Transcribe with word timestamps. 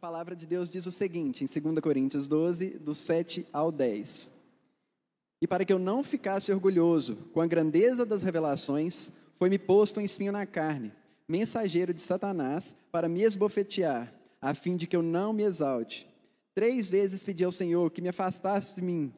palavra 0.00 0.34
de 0.34 0.46
Deus 0.46 0.70
diz 0.70 0.86
o 0.86 0.90
seguinte, 0.90 1.44
em 1.44 1.62
2 1.62 1.78
Coríntios 1.80 2.26
12, 2.26 2.78
do 2.78 2.94
7 2.94 3.46
ao 3.52 3.70
10. 3.70 4.30
E 5.42 5.46
para 5.46 5.62
que 5.62 5.72
eu 5.74 5.78
não 5.78 6.02
ficasse 6.02 6.50
orgulhoso 6.50 7.16
com 7.34 7.40
a 7.42 7.46
grandeza 7.46 8.06
das 8.06 8.22
revelações, 8.22 9.12
foi-me 9.36 9.58
posto 9.58 10.00
um 10.00 10.02
espinho 10.02 10.32
na 10.32 10.46
carne, 10.46 10.90
mensageiro 11.28 11.92
de 11.92 12.00
Satanás, 12.00 12.74
para 12.90 13.10
me 13.10 13.20
esbofetear, 13.20 14.10
a 14.40 14.54
fim 14.54 14.74
de 14.74 14.86
que 14.86 14.96
eu 14.96 15.02
não 15.02 15.34
me 15.34 15.42
exalte. 15.42 16.08
Três 16.54 16.88
vezes 16.88 17.22
pedi 17.22 17.44
ao 17.44 17.52
Senhor 17.52 17.90
que 17.90 18.00
me 18.00 18.08
afastasse 18.08 18.76
de 18.76 18.86
mim. 18.86 19.12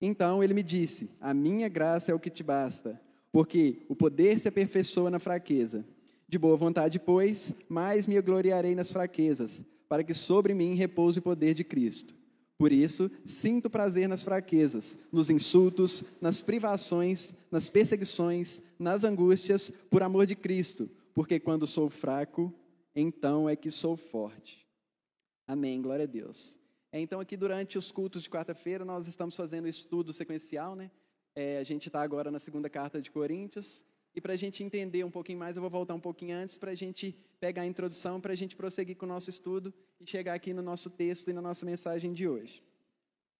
Então 0.00 0.42
ele 0.42 0.54
me 0.54 0.62
disse: 0.62 1.10
A 1.20 1.34
minha 1.34 1.68
graça 1.68 2.12
é 2.12 2.14
o 2.14 2.20
que 2.20 2.30
te 2.30 2.42
basta, 2.42 2.98
porque 3.30 3.84
o 3.90 3.94
poder 3.94 4.38
se 4.38 4.48
aperfeiçoa 4.48 5.10
na 5.10 5.18
fraqueza. 5.18 5.84
De 6.30 6.38
boa 6.38 6.56
vontade, 6.56 7.00
pois, 7.00 7.52
mais 7.68 8.06
me 8.06 8.20
gloriarei 8.22 8.72
nas 8.72 8.92
fraquezas, 8.92 9.64
para 9.88 10.04
que 10.04 10.14
sobre 10.14 10.54
mim 10.54 10.74
repouse 10.74 11.18
o 11.18 11.22
poder 11.22 11.54
de 11.54 11.64
Cristo. 11.64 12.14
Por 12.56 12.70
isso, 12.70 13.10
sinto 13.24 13.68
prazer 13.68 14.08
nas 14.08 14.22
fraquezas, 14.22 14.96
nos 15.10 15.28
insultos, 15.28 16.04
nas 16.20 16.40
privações, 16.40 17.34
nas 17.50 17.68
perseguições, 17.68 18.62
nas 18.78 19.02
angústias, 19.02 19.72
por 19.90 20.04
amor 20.04 20.24
de 20.24 20.36
Cristo, 20.36 20.88
porque 21.12 21.40
quando 21.40 21.66
sou 21.66 21.90
fraco, 21.90 22.54
então 22.94 23.48
é 23.48 23.56
que 23.56 23.68
sou 23.68 23.96
forte. 23.96 24.68
Amém, 25.48 25.82
glória 25.82 26.04
a 26.04 26.06
Deus. 26.06 26.56
É, 26.92 27.00
então, 27.00 27.18
aqui 27.18 27.36
durante 27.36 27.76
os 27.76 27.90
cultos 27.90 28.22
de 28.22 28.30
quarta-feira, 28.30 28.84
nós 28.84 29.08
estamos 29.08 29.34
fazendo 29.34 29.66
estudo 29.66 30.12
sequencial, 30.12 30.76
né? 30.76 30.92
É, 31.34 31.58
a 31.58 31.64
gente 31.64 31.88
está 31.88 32.00
agora 32.02 32.30
na 32.30 32.38
segunda 32.38 32.70
carta 32.70 33.02
de 33.02 33.10
Coríntios, 33.10 33.84
e 34.14 34.20
para 34.20 34.32
a 34.32 34.36
gente 34.36 34.62
entender 34.64 35.04
um 35.04 35.10
pouquinho 35.10 35.38
mais, 35.38 35.56
eu 35.56 35.60
vou 35.60 35.70
voltar 35.70 35.94
um 35.94 36.00
pouquinho 36.00 36.36
antes 36.36 36.56
para 36.56 36.72
a 36.72 36.74
gente 36.74 37.16
pegar 37.38 37.62
a 37.62 37.66
introdução, 37.66 38.20
para 38.20 38.32
a 38.32 38.36
gente 38.36 38.56
prosseguir 38.56 38.96
com 38.96 39.06
o 39.06 39.08
nosso 39.08 39.30
estudo 39.30 39.72
e 40.00 40.08
chegar 40.08 40.34
aqui 40.34 40.52
no 40.52 40.62
nosso 40.62 40.90
texto 40.90 41.30
e 41.30 41.32
na 41.32 41.40
nossa 41.40 41.64
mensagem 41.64 42.12
de 42.12 42.28
hoje. 42.28 42.62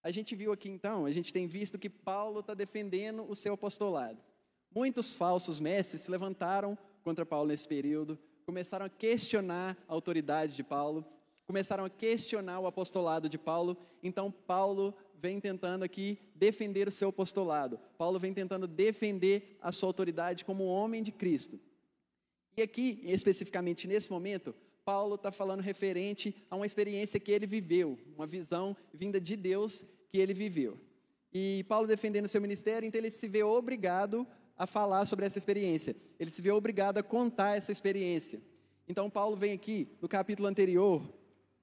A 0.03 0.09
gente 0.09 0.35
viu 0.35 0.51
aqui 0.51 0.69
então, 0.69 1.05
a 1.05 1.11
gente 1.11 1.31
tem 1.31 1.47
visto 1.47 1.77
que 1.77 1.89
Paulo 1.89 2.39
está 2.39 2.53
defendendo 2.53 3.29
o 3.29 3.35
seu 3.35 3.53
apostolado. 3.53 4.17
Muitos 4.73 5.13
falsos 5.13 5.59
mestres 5.59 6.01
se 6.01 6.11
levantaram 6.11 6.77
contra 7.03 7.25
Paulo 7.25 7.49
nesse 7.49 7.67
período, 7.67 8.17
começaram 8.45 8.85
a 8.85 8.89
questionar 8.89 9.77
a 9.87 9.93
autoridade 9.93 10.55
de 10.55 10.63
Paulo, 10.63 11.05
começaram 11.45 11.83
a 11.83 11.89
questionar 11.89 12.61
o 12.61 12.65
apostolado 12.65 13.27
de 13.27 13.37
Paulo. 13.37 13.77
Então, 14.01 14.31
Paulo 14.31 14.95
vem 15.21 15.39
tentando 15.39 15.83
aqui 15.83 16.17
defender 16.35 16.87
o 16.87 16.91
seu 16.91 17.09
apostolado. 17.09 17.79
Paulo 17.97 18.17
vem 18.17 18.33
tentando 18.33 18.67
defender 18.67 19.57
a 19.61 19.71
sua 19.71 19.87
autoridade 19.87 20.43
como 20.43 20.65
homem 20.65 21.03
de 21.03 21.11
Cristo. 21.11 21.59
E 22.57 22.61
aqui, 22.63 22.99
especificamente 23.03 23.87
nesse 23.87 24.11
momento, 24.11 24.53
Paulo 24.83 25.15
está 25.15 25.31
falando 25.31 25.61
referente 25.61 26.35
a 26.49 26.55
uma 26.55 26.65
experiência 26.65 27.19
que 27.19 27.31
ele 27.31 27.45
viveu, 27.45 27.99
uma 28.17 28.25
visão 28.25 28.75
vinda 28.91 29.21
de 29.21 29.35
Deus 29.35 29.85
que 30.09 30.17
ele 30.17 30.33
viveu. 30.33 30.77
E 31.31 31.63
Paulo 31.69 31.87
defendendo 31.87 32.27
seu 32.27 32.41
ministério, 32.41 32.85
então 32.85 32.99
ele 32.99 33.11
se 33.11 33.27
vê 33.27 33.43
obrigado 33.43 34.27
a 34.57 34.65
falar 34.65 35.05
sobre 35.05 35.25
essa 35.25 35.37
experiência. 35.37 35.95
Ele 36.19 36.31
se 36.31 36.41
vê 36.41 36.51
obrigado 36.51 36.97
a 36.97 37.03
contar 37.03 37.57
essa 37.57 37.71
experiência. 37.71 38.41
Então 38.87 39.07
Paulo 39.07 39.37
vem 39.37 39.53
aqui 39.53 39.87
no 40.01 40.09
capítulo 40.09 40.49
anterior, 40.49 41.01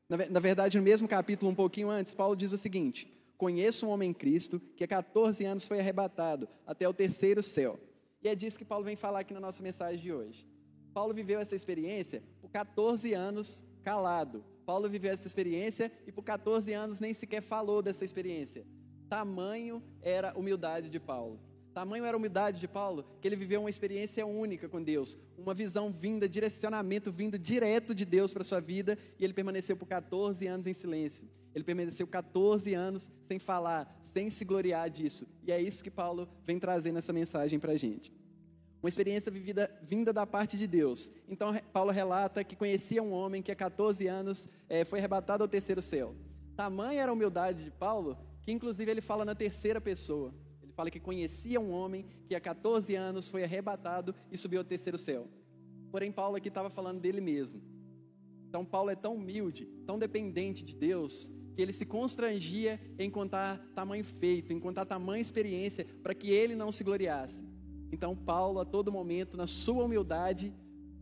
na 0.09 0.41
verdade 0.41 0.79
no 0.79 0.83
mesmo 0.83 1.07
capítulo 1.09 1.51
um 1.51 1.55
pouquinho 1.55 1.91
antes, 1.91 2.15
Paulo 2.15 2.35
diz 2.35 2.53
o 2.53 2.57
seguinte: 2.57 3.18
Conheço 3.39 3.87
um 3.87 3.91
homem 3.91 4.11
em 4.11 4.13
Cristo 4.15 4.61
que 4.77 4.83
há 4.83 4.89
14 4.89 5.45
anos 5.45 5.67
foi 5.67 5.79
arrebatado 5.79 6.49
até 6.67 6.89
o 6.89 6.93
terceiro 6.93 7.41
céu. 7.41 7.79
E 8.21 8.29
é 8.29 8.35
disso 8.35 8.59
que 8.59 8.65
Paulo 8.65 8.85
vem 8.85 8.97
falar 8.97 9.21
aqui 9.21 9.33
na 9.33 9.39
nossa 9.39 9.63
mensagem 9.63 10.03
de 10.03 10.13
hoje. 10.13 10.47
Paulo 10.93 11.15
viveu 11.15 11.39
essa 11.39 11.55
experiência 11.55 12.21
por 12.41 12.51
14 12.51 13.15
anos 13.15 13.63
calado. 13.85 14.45
Paulo 14.67 14.89
viveu 14.89 15.13
essa 15.13 15.29
experiência 15.29 15.93
e 16.05 16.11
por 16.11 16.25
14 16.25 16.73
anos 16.73 16.99
nem 16.99 17.15
sequer 17.15 17.41
falou 17.41 17.81
dessa 17.81 18.05
experiência. 18.05 18.67
Tamanho 19.09 19.81
era 20.03 20.33
a 20.33 20.37
humildade 20.37 20.91
de 20.91 20.99
Paulo. 20.99 21.41
Tamanho 21.73 22.05
era 22.05 22.17
a 22.17 22.19
humildade 22.19 22.59
de 22.59 22.67
Paulo 22.67 23.05
que 23.21 23.29
ele 23.29 23.37
viveu 23.37 23.61
uma 23.61 23.71
experiência 23.71 24.27
única 24.27 24.69
com 24.69 24.83
Deus, 24.83 25.17
uma 25.37 25.55
visão 25.55 25.93
vinda, 25.93 26.29
direcionamento 26.29 27.13
vindo 27.13 27.39
direto 27.39 27.95
de 27.95 28.05
Deus 28.05 28.35
para 28.35 28.43
sua 28.43 28.59
vida, 28.59 28.99
e 29.17 29.23
ele 29.23 29.33
permaneceu 29.33 29.77
por 29.77 29.87
14 29.87 30.45
anos 30.49 30.67
em 30.67 30.75
silêncio. 30.75 31.29
Ele 31.59 31.65
permaneceu 31.65 32.07
14 32.07 32.73
anos 32.73 33.11
sem 33.25 33.37
falar, 33.41 34.01
sem 34.01 34.31
se 34.31 34.45
gloriar 34.45 34.89
disso. 34.89 35.27
E 35.43 35.51
é 35.51 35.61
isso 35.61 35.83
que 35.83 35.91
Paulo 35.91 36.29
vem 36.47 36.57
trazendo 36.57 37.01
essa 37.01 37.13
mensagem 37.13 37.59
para 37.59 37.73
a 37.73 37.77
gente. 37.77 38.13
Uma 38.81 38.89
experiência 38.89 39.33
vivida, 39.33 39.69
vinda 39.83 40.13
da 40.13 40.25
parte 40.25 40.57
de 40.57 40.69
Deus. 40.69 41.11
Então, 41.29 41.53
Paulo 41.73 41.91
relata 41.91 42.45
que 42.45 42.55
conhecia 42.55 43.03
um 43.03 43.11
homem 43.11 43.43
que 43.43 43.51
há 43.51 43.57
14 43.57 44.07
anos 44.07 44.49
é, 44.69 44.85
foi 44.85 45.01
arrebatado 45.01 45.43
ao 45.43 45.49
terceiro 45.49 45.83
céu. 45.83 46.15
Tamanha 46.55 47.03
era 47.03 47.11
a 47.11 47.13
humildade 47.13 47.65
de 47.65 47.73
Paulo, 47.73 48.17
que 48.41 48.53
inclusive 48.53 48.89
ele 48.89 49.01
fala 49.01 49.25
na 49.25 49.35
terceira 49.35 49.81
pessoa. 49.81 50.33
Ele 50.63 50.73
fala 50.73 50.93
que 50.93 51.01
conhecia 51.01 51.61
um 51.61 51.73
homem 51.73 52.07
que 52.29 52.37
há 52.37 52.41
14 52.41 52.95
anos 52.95 53.27
foi 53.29 53.43
arrebatado 53.43 54.15
e 54.31 54.37
subiu 54.37 54.61
ao 54.61 54.65
terceiro 54.65 54.97
céu. 54.97 55.27
Porém, 55.91 56.13
Paulo 56.13 56.37
aqui 56.37 56.47
estava 56.47 56.71
falando 56.71 57.01
dele 57.01 57.21
mesmo. 57.21 57.61
Então, 58.49 58.65
Paulo 58.65 58.91
é 58.91 58.95
tão 58.95 59.17
humilde, 59.17 59.67
tão 59.85 59.99
dependente 59.99 60.65
de 60.65 60.77
Deus, 60.77 61.33
que 61.59 61.63
ele 61.63 61.73
se 61.73 61.85
constrangia 61.85 62.81
em 63.01 63.11
contar 63.11 63.59
tamanho 63.75 64.05
feito, 64.05 64.53
em 64.53 64.61
contar 64.61 64.85
tamanha 64.85 65.21
experiência, 65.21 65.85
para 66.05 66.15
que 66.15 66.31
ele 66.31 66.55
não 66.55 66.71
se 66.71 66.85
gloriasse. 66.85 67.45
Então, 67.91 68.15
Paulo, 68.15 68.61
a 68.61 68.65
todo 68.65 68.93
momento, 68.93 69.37
na 69.37 69.49
sua 69.49 69.83
humildade, 69.83 70.55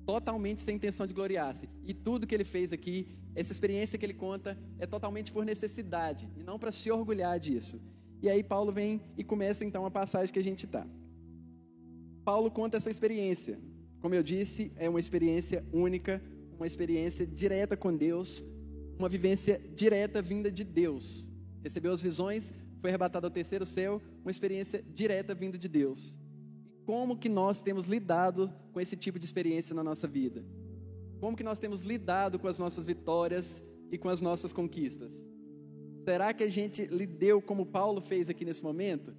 totalmente 0.07 0.63
sem 0.63 0.77
intenção 0.77 1.07
de 1.07 1.13
gloriar-se. 1.13 1.69
E 1.85 1.93
tudo 1.93 2.27
que 2.27 2.35
ele 2.35 2.43
fez 2.43 2.73
aqui, 2.73 3.07
essa 3.35 3.53
experiência 3.53 3.99
que 3.99 4.07
ele 4.07 4.15
conta, 4.15 4.59
é 4.79 4.87
totalmente 4.87 5.31
por 5.31 5.45
necessidade, 5.45 6.27
e 6.39 6.43
não 6.43 6.59
para 6.59 6.73
se 6.73 6.91
orgulhar 6.91 7.39
disso. 7.39 7.79
E 8.23 8.31
aí, 8.31 8.43
Paulo 8.43 8.73
vem 8.73 9.03
e 9.19 9.23
começa 9.23 9.63
então 9.63 9.85
a 9.85 9.91
passagem 9.91 10.33
que 10.33 10.41
a 10.41 10.43
gente 10.43 10.65
está. 10.65 10.87
Paulo 12.25 12.51
conta 12.51 12.79
essa 12.79 12.91
experiência. 12.91 13.61
Como 14.01 14.15
eu 14.15 14.23
disse, 14.23 14.73
é 14.77 14.89
uma 14.89 15.01
experiência 15.01 15.67
única, 15.71 16.23
uma 16.57 16.67
experiência 16.67 17.27
direta 17.27 17.77
com 17.77 17.95
Deus, 17.95 18.43
uma 18.99 19.09
vivência 19.09 19.61
direta 19.75 20.23
vinda 20.23 20.51
de 20.51 20.65
Deus. 20.65 21.33
Recebeu 21.63 21.93
as 21.93 22.03
visões, 22.03 22.53
foi 22.81 22.91
arrebatado 22.91 23.27
ao 23.27 23.31
terceiro 23.31 23.67
céu, 23.67 24.01
uma 24.23 24.31
experiência 24.31 24.85
direta 24.95 25.35
vinda 25.35 25.59
de 25.59 25.69
Deus. 25.69 26.21
Como 26.85 27.17
que 27.17 27.29
nós 27.29 27.61
temos 27.61 27.87
lidado 27.87 28.53
com 28.73 28.81
esse 28.81 28.97
tipo 28.97 29.19
de 29.19 29.25
experiência 29.25 29.75
na 29.75 29.83
nossa 29.83 30.07
vida? 30.07 30.45
Como 31.21 31.37
que 31.37 31.43
nós 31.43 31.59
temos 31.59 31.81
lidado 31.81 32.39
com 32.39 32.47
as 32.47 32.59
nossas 32.59 32.87
vitórias 32.87 33.63
e 33.91 33.99
com 33.99 34.09
as 34.09 34.21
nossas 34.21 34.53
conquistas? 34.53 35.13
Será 36.05 36.33
que 36.33 36.45
a 36.45 36.49
gente 36.49 36.85
lidou 36.85 37.43
como 37.43 37.67
Paulo 37.67 38.01
fez 38.01 38.29
aqui 38.29 38.45
nesse 38.45 38.63
momento? 38.63 39.13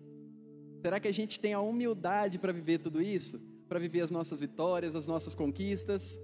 Será 0.81 0.99
que 0.99 1.07
a 1.07 1.11
gente 1.11 1.39
tem 1.39 1.53
a 1.53 1.59
humildade 1.59 2.39
para 2.39 2.53
viver 2.53 2.77
tudo 2.77 3.01
isso? 3.01 3.41
Para 3.67 3.79
viver 3.79 4.01
as 4.01 4.11
nossas 4.11 4.39
vitórias, 4.39 4.95
as 4.95 5.07
nossas 5.07 5.35
conquistas? 5.35 6.21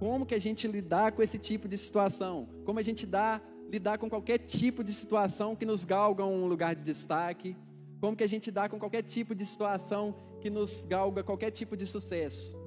Como 0.00 0.24
que 0.24 0.34
a 0.34 0.38
gente 0.38 0.66
lidar 0.66 1.12
com 1.12 1.22
esse 1.22 1.38
tipo 1.38 1.68
de 1.68 1.76
situação? 1.76 2.48
Como 2.64 2.78
a 2.78 2.82
gente 2.82 3.04
dá, 3.04 3.38
lidar 3.70 3.98
com 3.98 4.08
qualquer 4.08 4.38
tipo 4.38 4.82
de 4.82 4.94
situação 4.94 5.54
que 5.54 5.66
nos 5.66 5.84
galga 5.84 6.24
um 6.24 6.46
lugar 6.46 6.74
de 6.74 6.82
destaque? 6.82 7.54
Como 8.00 8.16
que 8.16 8.24
a 8.24 8.26
gente 8.26 8.50
dá 8.50 8.66
com 8.66 8.78
qualquer 8.78 9.02
tipo 9.02 9.34
de 9.34 9.44
situação 9.44 10.14
que 10.40 10.48
nos 10.48 10.86
galga 10.86 11.22
qualquer 11.22 11.50
tipo 11.50 11.76
de 11.76 11.86
sucesso? 11.86 12.58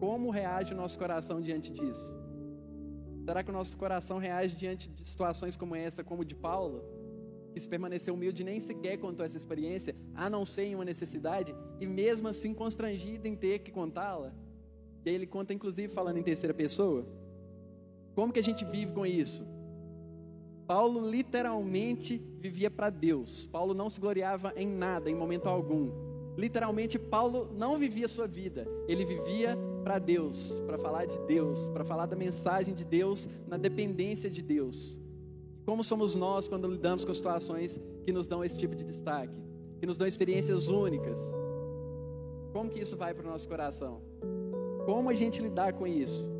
Como 0.00 0.30
reage 0.30 0.74
o 0.74 0.76
nosso 0.76 0.98
coração 0.98 1.40
diante 1.40 1.72
disso? 1.72 2.18
Será 3.24 3.44
que 3.44 3.50
o 3.50 3.52
nosso 3.52 3.78
coração 3.78 4.18
reage 4.18 4.56
diante 4.56 4.90
de 4.90 5.06
situações 5.06 5.56
como 5.56 5.76
essa, 5.76 6.02
como 6.02 6.24
de 6.24 6.34
Paulo? 6.34 6.82
Que 7.54 7.60
se 7.60 7.68
permaneceu 7.68 8.14
humilde 8.14 8.42
nem 8.42 8.60
sequer 8.60 8.96
contou 8.96 9.24
essa 9.24 9.36
experiência, 9.36 9.94
a 10.12 10.28
não 10.28 10.44
ser 10.44 10.64
em 10.64 10.74
uma 10.74 10.84
necessidade, 10.84 11.54
e 11.80 11.86
mesmo 11.86 12.26
assim 12.26 12.52
constrangido 12.52 13.28
em 13.28 13.36
ter 13.36 13.60
que 13.60 13.70
contá-la? 13.70 14.34
E 15.04 15.10
aí 15.10 15.14
ele 15.14 15.26
conta, 15.26 15.54
inclusive, 15.54 15.92
falando 15.92 16.18
em 16.18 16.22
terceira 16.22 16.54
pessoa. 16.54 17.06
Como 18.14 18.32
que 18.32 18.40
a 18.40 18.42
gente 18.42 18.64
vive 18.64 18.92
com 18.92 19.06
isso? 19.06 19.46
Paulo 20.66 21.08
literalmente 21.08 22.22
vivia 22.38 22.70
para 22.70 22.90
Deus. 22.90 23.46
Paulo 23.46 23.72
não 23.72 23.88
se 23.88 24.00
gloriava 24.00 24.52
em 24.56 24.68
nada, 24.68 25.08
em 25.08 25.14
momento 25.14 25.48
algum. 25.48 25.90
Literalmente, 26.36 26.98
Paulo 26.98 27.50
não 27.56 27.76
vivia 27.76 28.06
sua 28.06 28.28
vida. 28.28 28.66
Ele 28.86 29.04
vivia 29.04 29.56
para 29.82 29.98
Deus, 29.98 30.62
para 30.66 30.78
falar 30.78 31.06
de 31.06 31.18
Deus, 31.20 31.68
para 31.70 31.84
falar 31.84 32.06
da 32.06 32.14
mensagem 32.14 32.74
de 32.74 32.84
Deus, 32.84 33.28
na 33.46 33.56
dependência 33.56 34.28
de 34.28 34.42
Deus. 34.42 35.00
Como 35.64 35.82
somos 35.82 36.14
nós 36.14 36.48
quando 36.48 36.68
lidamos 36.68 37.04
com 37.04 37.12
situações 37.12 37.80
que 38.04 38.12
nos 38.12 38.26
dão 38.26 38.44
esse 38.44 38.58
tipo 38.58 38.74
de 38.74 38.84
destaque, 38.84 39.34
que 39.80 39.86
nos 39.86 39.96
dão 39.96 40.06
experiências 40.06 40.68
únicas? 40.68 41.18
Como 42.52 42.70
que 42.70 42.80
isso 42.80 42.96
vai 42.96 43.14
para 43.14 43.26
o 43.26 43.30
nosso 43.30 43.48
coração? 43.48 44.07
Como 44.88 45.10
a 45.10 45.14
gente 45.14 45.42
lidar 45.42 45.74
com 45.74 45.86
isso? 45.86 46.32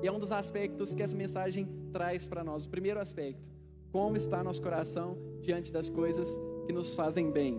E 0.00 0.06
é 0.06 0.12
um 0.12 0.18
dos 0.20 0.30
aspectos 0.30 0.94
que 0.94 1.02
essa 1.02 1.16
mensagem 1.16 1.68
traz 1.92 2.28
para 2.28 2.44
nós. 2.44 2.66
O 2.66 2.70
primeiro 2.70 3.00
aspecto, 3.00 3.42
como 3.90 4.16
está 4.16 4.44
nosso 4.44 4.62
coração 4.62 5.18
diante 5.40 5.72
das 5.72 5.90
coisas 5.90 6.28
que 6.66 6.72
nos 6.72 6.94
fazem 6.94 7.32
bem. 7.32 7.58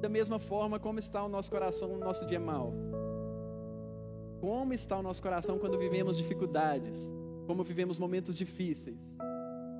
Da 0.00 0.08
mesma 0.08 0.38
forma, 0.38 0.80
como 0.80 0.98
está 0.98 1.22
o 1.22 1.28
nosso 1.28 1.50
coração 1.50 1.90
no 1.90 1.98
nosso 1.98 2.24
dia 2.24 2.40
mal? 2.40 2.72
Como 4.40 4.72
está 4.72 4.98
o 4.98 5.02
nosso 5.02 5.22
coração 5.22 5.58
quando 5.58 5.76
vivemos 5.76 6.16
dificuldades? 6.16 7.12
como 7.46 7.64
vivemos 7.64 7.98
momentos 7.98 8.36
difíceis. 8.36 9.14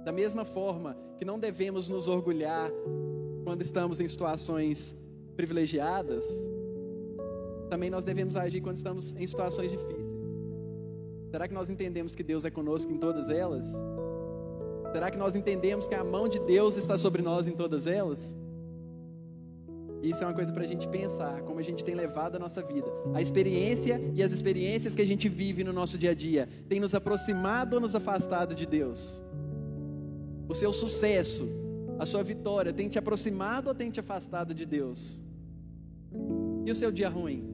Da 0.04 0.12
mesma 0.12 0.44
forma 0.44 0.96
que 1.18 1.24
não 1.24 1.38
devemos 1.38 1.88
nos 1.88 2.08
orgulhar 2.08 2.70
quando 3.44 3.62
estamos 3.62 4.00
em 4.00 4.08
situações 4.08 4.96
privilegiadas, 5.36 6.24
também 7.72 7.88
nós 7.88 8.04
devemos 8.04 8.36
agir 8.36 8.60
quando 8.60 8.76
estamos 8.76 9.16
em 9.16 9.26
situações 9.26 9.70
difíceis. 9.70 10.06
Será 11.30 11.48
que 11.48 11.54
nós 11.54 11.70
entendemos 11.70 12.14
que 12.14 12.22
Deus 12.22 12.44
é 12.44 12.50
conosco 12.50 12.92
em 12.92 12.98
todas 12.98 13.30
elas? 13.30 13.64
Será 14.92 15.10
que 15.10 15.16
nós 15.16 15.34
entendemos 15.34 15.88
que 15.88 15.94
a 15.94 16.04
mão 16.04 16.28
de 16.28 16.38
Deus 16.40 16.76
está 16.76 16.98
sobre 16.98 17.22
nós 17.22 17.48
em 17.48 17.52
todas 17.52 17.86
elas? 17.86 18.38
Isso 20.02 20.22
é 20.22 20.26
uma 20.26 20.34
coisa 20.34 20.52
para 20.52 20.64
a 20.64 20.66
gente 20.66 20.86
pensar, 20.86 21.40
como 21.44 21.60
a 21.60 21.62
gente 21.62 21.82
tem 21.82 21.94
levado 21.94 22.36
a 22.36 22.38
nossa 22.38 22.60
vida. 22.60 22.88
A 23.14 23.22
experiência 23.22 23.98
e 24.14 24.22
as 24.22 24.32
experiências 24.32 24.94
que 24.94 25.00
a 25.00 25.06
gente 25.06 25.26
vive 25.26 25.64
no 25.64 25.72
nosso 25.72 25.96
dia 25.96 26.10
a 26.10 26.14
dia 26.14 26.46
tem 26.68 26.78
nos 26.78 26.94
aproximado 26.94 27.76
ou 27.76 27.80
nos 27.80 27.94
afastado 27.94 28.54
de 28.54 28.66
Deus? 28.66 29.24
O 30.46 30.54
seu 30.54 30.74
sucesso, 30.74 31.48
a 31.98 32.04
sua 32.04 32.22
vitória 32.22 32.70
tem 32.70 32.86
te 32.90 32.98
aproximado 32.98 33.70
ou 33.70 33.74
tem 33.74 33.90
te 33.90 33.98
afastado 33.98 34.52
de 34.52 34.66
Deus? 34.66 35.24
E 36.66 36.70
o 36.70 36.74
seu 36.74 36.92
dia 36.92 37.08
ruim? 37.08 37.51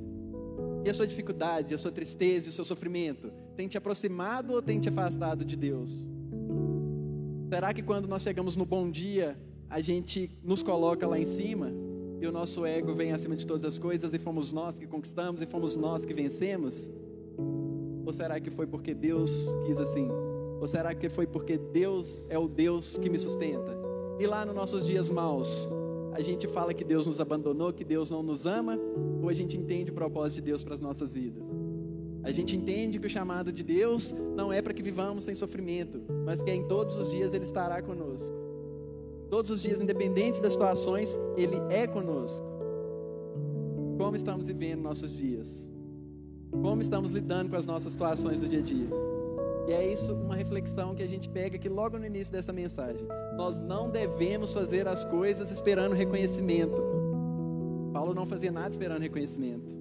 E 0.85 0.91
a 0.91 0.95
sua 0.95 1.07
dificuldade, 1.07 1.75
a 1.75 1.79
sua 1.79 1.91
tristeza 1.91 2.47
e 2.47 2.49
o 2.51 2.53
seu 2.53 2.65
sofrimento 2.65 3.31
tem 3.57 3.69
te 3.69 3.77
aproximado 3.77 4.55
ou 4.55 4.63
tem 4.63 4.79
te 4.79 4.89
afastado 4.89 5.45
de 5.45 5.57
Deus? 5.57 6.09
Será 7.49 7.73
que 7.75 7.83
quando 7.83 8.07
nós 8.07 8.23
chegamos 8.23 8.57
no 8.57 8.65
bom 8.65 8.91
dia, 8.91 9.39
a 9.69 9.81
gente 9.81 10.31
nos 10.43 10.63
coloca 10.63 11.07
lá 11.07 11.19
em 11.19 11.27
cima 11.27 11.73
e 12.21 12.27
o 12.27 12.33
nosso 12.33 12.67
ego 12.67 12.95
vem 12.95 13.13
acima 13.13 13.37
de 13.37 13.47
todas 13.47 13.65
as 13.65 13.79
coisas 13.79 14.13
e 14.13 14.19
fomos 14.19 14.53
nós 14.53 14.79
que 14.79 14.87
conquistamos 14.87 15.41
e 15.43 15.47
fomos 15.47 15.77
nós 15.77 16.05
que 16.05 16.15
vencemos? 16.15 16.93
Ou 18.05 18.13
será 18.13 18.41
que 18.41 18.51
foi 18.51 18.67
porque 18.67 18.95
Deus 18.95 19.31
quis 19.67 19.79
assim? 19.79 20.09
Ou 20.61 20.67
será 20.67 20.95
que 20.95 21.09
foi 21.09 21.27
porque 21.27 21.57
Deus 21.57 22.25
é 22.29 22.39
o 22.39 22.49
Deus 22.49 22.99
que 22.99 23.09
me 23.09 23.19
sustenta? 23.19 23.77
E 24.19 24.27
lá 24.27 24.45
nos 24.45 24.55
nossos 24.55 24.85
dias 24.85 25.11
maus, 25.11 25.69
a 26.19 26.23
gente 26.23 26.49
fala 26.49 26.75
que 26.75 26.83
Deus 26.83 27.07
nos 27.07 27.21
abandonou, 27.21 27.73
que 27.73 27.85
Deus 27.85 28.11
não 28.11 28.25
nos 28.25 28.45
ama, 28.45 28.77
ou 29.23 29.29
a 29.29 29.33
gente 29.33 29.57
entende 29.57 29.93
o 29.93 29.95
propósito 29.95 30.35
de 30.35 30.43
Deus 30.43 30.65
para 30.65 30.75
as 30.75 30.81
nossas 30.81 31.15
vidas? 31.15 31.47
A 32.25 32.33
gente 32.33 32.57
entende 32.57 32.99
que 32.99 33.07
o 33.07 33.11
chamado 33.11 33.53
de 33.53 33.63
Deus 33.63 34.13
não 34.35 34.53
é 34.53 34.61
para 34.61 34.75
que 34.75 34.83
vivamos 34.83 35.23
sem 35.23 35.37
sofrimento, 35.37 36.03
mas 36.27 36.43
que 36.43 36.51
em 36.51 36.67
todos 36.67 36.97
os 36.97 37.13
dias 37.13 37.33
Ele 37.33 37.45
estará 37.45 37.81
conosco. 37.81 38.35
Todos 39.31 39.53
os 39.53 39.63
dias, 39.63 39.81
independente 39.81 40.43
das 40.43 40.55
situações, 40.55 41.09
Ele 41.37 41.55
é 41.71 41.87
conosco. 41.87 42.45
Como 43.97 44.17
estamos 44.17 44.49
vivendo 44.49 44.81
nossos 44.83 45.17
dias? 45.17 45.71
Como 46.51 46.81
estamos 46.81 47.13
lidando 47.13 47.49
com 47.49 47.57
as 47.57 47.65
nossas 47.65 47.93
situações 47.93 48.41
do 48.41 48.49
dia 48.49 48.59
a 48.59 48.63
dia? 48.63 49.18
E 49.69 49.73
é 49.75 49.93
isso 49.93 50.15
uma 50.15 50.35
reflexão 50.35 50.95
que 50.95 51.03
a 51.03 51.07
gente 51.07 51.29
pega 51.29 51.57
aqui 51.57 51.69
logo 51.69 51.99
no 51.99 52.07
início 52.07 52.33
dessa 52.33 52.55
mensagem. 52.55 53.07
Nós 53.37 53.61
não 53.61 53.91
devemos 53.91 54.55
fazer 54.55 54.89
as 54.89 55.05
coisas 55.05 55.51
esperando 55.51 55.95
reconhecimento. 55.95 56.83
Paulo 57.93 58.15
não 58.15 58.25
fazia 58.25 58.51
nada 58.51 58.71
esperando 58.71 59.03
reconhecimento. 59.03 59.77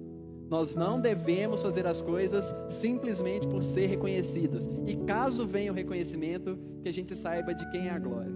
Nós 0.50 0.74
não 0.74 1.00
devemos 1.00 1.62
fazer 1.62 1.86
as 1.86 2.02
coisas 2.02 2.54
simplesmente 2.68 3.48
por 3.48 3.62
ser 3.62 3.86
reconhecidos. 3.86 4.68
E 4.86 4.94
caso 4.94 5.46
venha 5.46 5.72
o 5.72 5.74
reconhecimento, 5.74 6.58
que 6.82 6.88
a 6.90 6.92
gente 6.92 7.14
saiba 7.14 7.54
de 7.54 7.66
quem 7.70 7.88
é 7.88 7.90
a 7.90 7.98
glória. 7.98 8.32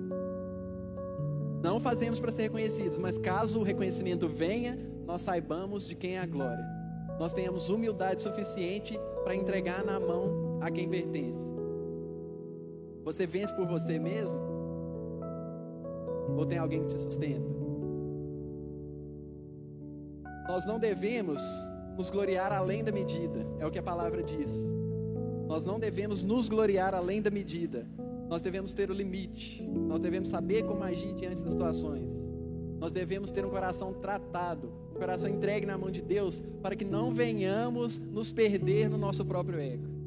Não 1.63 1.79
fazemos 1.79 2.19
para 2.19 2.33
ser 2.33 2.43
reconhecidos, 2.45 2.99
mas 2.99 3.19
caso 3.19 3.61
o 3.61 3.63
reconhecimento 3.63 4.27
venha, 4.27 4.79
nós 5.05 5.21
saibamos 5.21 5.87
de 5.87 5.95
quem 5.95 6.17
é 6.17 6.21
a 6.21 6.27
glória. 6.27 6.65
Nós 7.21 7.35
tenhamos 7.35 7.69
humildade 7.69 8.23
suficiente 8.23 8.99
para 9.23 9.37
entregar 9.37 9.85
na 9.85 10.01
mão 10.01 10.42
a 10.63 10.71
quem 10.71 10.89
pertence? 10.89 11.57
Você 13.05 13.27
vence 13.27 13.55
por 13.55 13.67
você 13.67 13.99
mesmo? 13.99 14.39
Ou 16.37 16.47
tem 16.47 16.57
alguém 16.57 16.83
que 16.83 16.95
te 16.95 16.99
sustenta? 16.99 17.51
Nós 20.47 20.65
não 20.65 20.79
devemos 20.79 21.43
nos 21.97 22.11
gloriar 22.11 22.53
além 22.53 22.85
da 22.85 22.93
medida, 22.93 23.45
é 23.59 23.67
o 23.67 23.71
que 23.73 23.79
a 23.79 23.83
palavra 23.83 24.23
diz. 24.23 24.73
Nós 25.49 25.65
não 25.65 25.81
devemos 25.81 26.23
nos 26.23 26.49
gloriar 26.49 26.95
além 26.95 27.21
da 27.21 27.31
medida. 27.31 27.87
Nós 28.29 28.41
devemos 28.41 28.73
ter 28.73 28.89
o 28.89 28.95
limite. 28.95 29.69
Nós 29.69 30.01
devemos 30.01 30.29
saber 30.29 30.63
como 30.63 30.85
agir 30.85 31.13
diante 31.15 31.43
das 31.43 31.53
situações. 31.53 32.13
Nós 32.79 32.93
devemos 32.93 33.31
ter 33.31 33.45
um 33.45 33.51
coração 33.51 33.93
tratado, 33.93 34.73
um 34.95 34.99
coração 34.99 35.29
entregue 35.29 35.67
na 35.67 35.77
mão 35.77 35.91
de 35.91 36.01
Deus, 36.01 36.43
para 36.63 36.77
que 36.77 36.85
não 36.85 37.13
venhamos 37.13 37.99
nos 37.99 38.33
perder 38.33 38.89
no 38.89 38.97
nosso 38.97 39.25
próprio 39.25 39.59
ego 39.59 40.02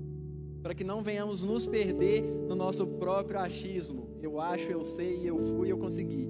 para 0.66 0.74
que 0.74 0.84
não 0.84 1.02
venhamos 1.02 1.44
nos 1.44 1.68
perder 1.68 2.24
no 2.24 2.56
nosso 2.56 2.88
próprio 2.88 3.40
achismo. 3.40 4.10
Eu 4.20 4.42
acho, 4.42 4.64
eu 4.64 4.84
sei, 4.84 5.22
eu 5.24 5.38
fui, 5.38 5.72
eu 5.72 5.78
consegui. 5.78 6.28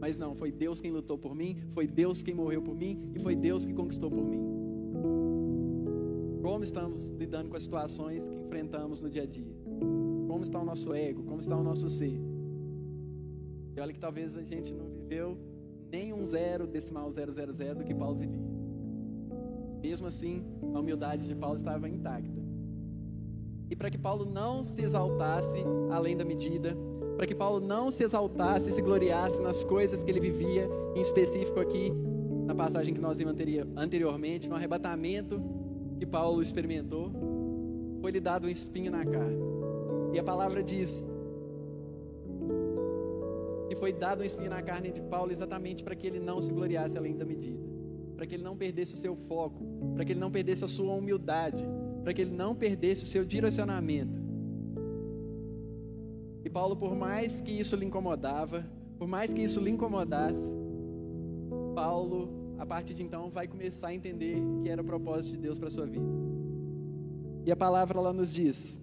Mas 0.00 0.18
não, 0.18 0.34
foi 0.34 0.50
Deus 0.50 0.80
quem 0.80 0.90
lutou 0.90 1.16
por 1.16 1.36
mim, 1.36 1.56
foi 1.68 1.86
Deus 1.86 2.20
quem 2.20 2.34
morreu 2.34 2.60
por 2.60 2.74
mim 2.74 3.12
e 3.14 3.20
foi 3.20 3.36
Deus 3.36 3.64
que 3.64 3.72
conquistou 3.72 4.10
por 4.10 4.24
mim. 4.24 4.40
Como 6.42 6.64
estamos 6.64 7.10
lidando 7.10 7.48
com 7.48 7.56
as 7.56 7.62
situações 7.62 8.28
que 8.28 8.34
enfrentamos 8.34 9.02
no 9.02 9.08
dia 9.08 9.22
a 9.22 9.26
dia? 9.26 9.54
Como 10.26 10.42
está 10.42 10.58
o 10.58 10.64
nosso 10.64 10.92
ego? 10.92 11.22
Como 11.22 11.38
está 11.38 11.56
o 11.56 11.62
nosso 11.62 11.88
ser? 11.88 12.20
E 13.76 13.80
olha 13.80 13.92
que 13.92 14.00
talvez 14.00 14.36
a 14.36 14.42
gente 14.42 14.74
não 14.74 14.88
viveu 14.88 15.38
nem 15.92 16.12
um 16.12 16.26
zero 16.26 16.66
decimal 16.66 17.08
zero 17.12 17.30
zero 17.30 17.52
zero 17.52 17.78
do 17.78 17.84
que 17.84 17.94
Paulo 17.94 18.16
vivia. 18.16 18.50
Mesmo 19.80 20.08
assim, 20.08 20.44
a 20.74 20.80
humildade 20.80 21.28
de 21.28 21.36
Paulo 21.36 21.56
estava 21.56 21.88
intacta 21.88 22.39
e 23.70 23.76
para 23.76 23.88
que 23.88 23.96
Paulo 23.96 24.24
não 24.24 24.64
se 24.64 24.82
exaltasse 24.82 25.64
além 25.92 26.16
da 26.16 26.24
medida, 26.24 26.76
para 27.16 27.26
que 27.26 27.34
Paulo 27.34 27.60
não 27.60 27.90
se 27.90 28.02
exaltasse 28.02 28.70
e 28.70 28.72
se 28.72 28.82
gloriasse 28.82 29.40
nas 29.40 29.62
coisas 29.62 30.02
que 30.02 30.10
ele 30.10 30.18
vivia, 30.18 30.68
em 30.96 31.00
específico 31.00 31.60
aqui 31.60 31.92
na 32.46 32.54
passagem 32.54 32.92
que 32.92 33.00
nós 33.00 33.18
vimos 33.18 33.34
anteriormente, 33.76 34.48
no 34.48 34.56
arrebatamento 34.56 35.40
que 35.98 36.04
Paulo 36.04 36.42
experimentou, 36.42 37.12
foi 38.00 38.10
lhe 38.10 38.18
dado 38.18 38.48
um 38.48 38.50
espinho 38.50 38.90
na 38.90 39.04
carne. 39.04 39.38
E 40.12 40.18
a 40.18 40.24
palavra 40.24 40.60
diz 40.62 41.06
que 43.68 43.76
foi 43.76 43.92
dado 43.92 44.22
um 44.22 44.24
espinho 44.24 44.50
na 44.50 44.60
carne 44.62 44.90
de 44.90 45.00
Paulo 45.02 45.30
exatamente 45.30 45.84
para 45.84 45.94
que 45.94 46.08
ele 46.08 46.18
não 46.18 46.40
se 46.40 46.50
gloriasse 46.52 46.98
além 46.98 47.16
da 47.16 47.24
medida, 47.24 47.62
para 48.16 48.26
que 48.26 48.34
ele 48.34 48.42
não 48.42 48.56
perdesse 48.56 48.94
o 48.94 48.96
seu 48.96 49.14
foco, 49.14 49.64
para 49.94 50.04
que 50.04 50.12
ele 50.12 50.20
não 50.20 50.30
perdesse 50.30 50.64
a 50.64 50.68
sua 50.68 50.92
humildade, 50.94 51.64
para 52.02 52.12
que 52.12 52.22
ele 52.22 52.30
não 52.30 52.54
perdesse 52.54 53.04
o 53.04 53.06
seu 53.06 53.24
direcionamento. 53.24 54.18
E 56.44 56.48
Paulo, 56.48 56.76
por 56.76 56.94
mais 56.94 57.40
que 57.40 57.52
isso 57.52 57.76
lhe 57.76 57.84
incomodava, 57.84 58.66
por 58.98 59.06
mais 59.06 59.32
que 59.32 59.42
isso 59.42 59.60
lhe 59.60 59.70
incomodasse, 59.70 60.52
Paulo, 61.74 62.28
a 62.58 62.66
partir 62.66 62.94
de 62.94 63.02
então, 63.02 63.30
vai 63.30 63.46
começar 63.46 63.88
a 63.88 63.94
entender 63.94 64.36
que 64.62 64.68
era 64.68 64.82
o 64.82 64.84
propósito 64.84 65.32
de 65.32 65.38
Deus 65.38 65.58
para 65.58 65.70
sua 65.70 65.86
vida. 65.86 66.04
E 67.44 67.50
a 67.50 67.56
palavra 67.56 68.00
lá 68.00 68.12
nos 68.12 68.32
diz: 68.32 68.80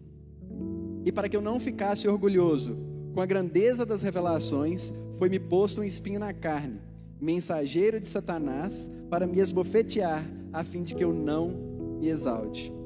E 1.05 1.11
para 1.11 1.29
que 1.29 1.37
eu 1.37 1.41
não 1.41 1.59
ficasse 1.59 2.07
orgulhoso 2.07 2.77
com 3.13 3.21
a 3.21 3.25
grandeza 3.25 3.85
das 3.85 4.01
revelações, 4.01 4.93
foi-me 5.17 5.39
posto 5.39 5.81
um 5.81 5.83
espinho 5.83 6.19
na 6.19 6.33
carne, 6.33 6.79
mensageiro 7.19 7.99
de 7.99 8.07
Satanás, 8.07 8.89
para 9.09 9.25
me 9.25 9.39
esbofetear, 9.39 10.23
a 10.53 10.63
fim 10.63 10.83
de 10.83 10.95
que 10.95 11.03
eu 11.03 11.13
não 11.13 11.49
me 11.99 12.07
exalte. 12.07 12.76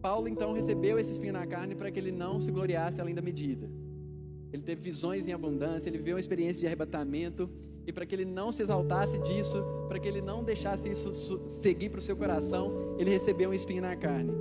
Paulo 0.00 0.28
então 0.28 0.52
recebeu 0.52 0.98
esse 0.98 1.12
espinho 1.12 1.32
na 1.32 1.46
carne 1.46 1.74
para 1.74 1.90
que 1.90 1.98
ele 1.98 2.10
não 2.12 2.40
se 2.40 2.50
gloriasse 2.50 3.00
além 3.00 3.14
da 3.14 3.22
medida. 3.22 3.70
Ele 4.52 4.62
teve 4.62 4.82
visões 4.82 5.28
em 5.28 5.32
abundância, 5.32 5.88
ele 5.88 5.98
viu 5.98 6.14
uma 6.14 6.20
experiência 6.20 6.60
de 6.60 6.66
arrebatamento, 6.66 7.48
e 7.86 7.92
para 7.92 8.06
que 8.06 8.14
ele 8.14 8.24
não 8.24 8.52
se 8.52 8.62
exaltasse 8.62 9.18
disso, 9.18 9.64
para 9.88 9.98
que 9.98 10.06
ele 10.06 10.20
não 10.20 10.44
deixasse 10.44 10.88
isso 10.88 11.12
seguir 11.48 11.88
para 11.88 11.98
o 11.98 12.02
seu 12.02 12.16
coração, 12.16 12.96
ele 12.98 13.10
recebeu 13.10 13.50
um 13.50 13.54
espinho 13.54 13.82
na 13.82 13.96
carne. 13.96 14.32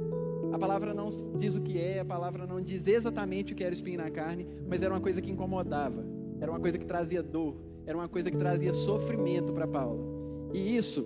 A 0.52 0.58
palavra 0.58 0.94
não 0.94 1.08
diz 1.38 1.56
o 1.56 1.62
que 1.62 1.78
é, 1.78 2.00
a 2.00 2.06
palavra 2.06 2.46
não 2.46 2.60
diz 2.60 2.88
exatamente 2.88 3.54
o 3.54 3.56
que 3.56 3.64
era 3.64 3.72
o 3.72 3.74
espinho 3.74 3.98
na 3.98 4.10
carne, 4.10 4.48
mas 4.68 4.82
era 4.82 4.94
uma 4.94 5.00
coisa 5.00 5.22
que 5.22 5.32
incomodava, 5.32 6.04
era 6.40 6.52
uma 6.52 6.60
coisa 6.60 6.78
que 6.78 6.86
trazia 6.86 7.22
dor, 7.22 7.56
era 7.86 7.98
uma 7.98 8.08
coisa 8.08 8.32
que 8.32 8.38
trazia 8.38 8.74
sofrimento 8.74 9.54
para 9.54 9.68
Paulo. 9.68 10.50
E 10.54 10.76
isso, 10.76 11.06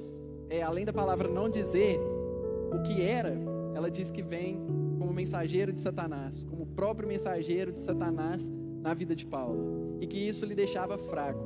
é 0.49 0.61
além 0.61 0.85
da 0.85 0.93
palavra 0.93 1.27
não 1.27 1.49
dizer 1.49 1.99
o 2.71 2.81
que 2.83 3.01
era, 3.01 3.37
ela 3.73 3.89
diz 3.89 4.11
que 4.11 4.21
vem 4.21 4.61
como 4.97 5.13
mensageiro 5.13 5.71
de 5.71 5.79
Satanás, 5.79 6.43
como 6.43 6.63
o 6.63 6.67
próprio 6.67 7.07
mensageiro 7.07 7.71
de 7.71 7.79
Satanás 7.79 8.51
na 8.81 8.93
vida 8.93 9.15
de 9.15 9.25
Paulo, 9.25 9.97
e 9.99 10.07
que 10.07 10.17
isso 10.17 10.45
lhe 10.45 10.55
deixava 10.55 10.97
fraco. 10.97 11.43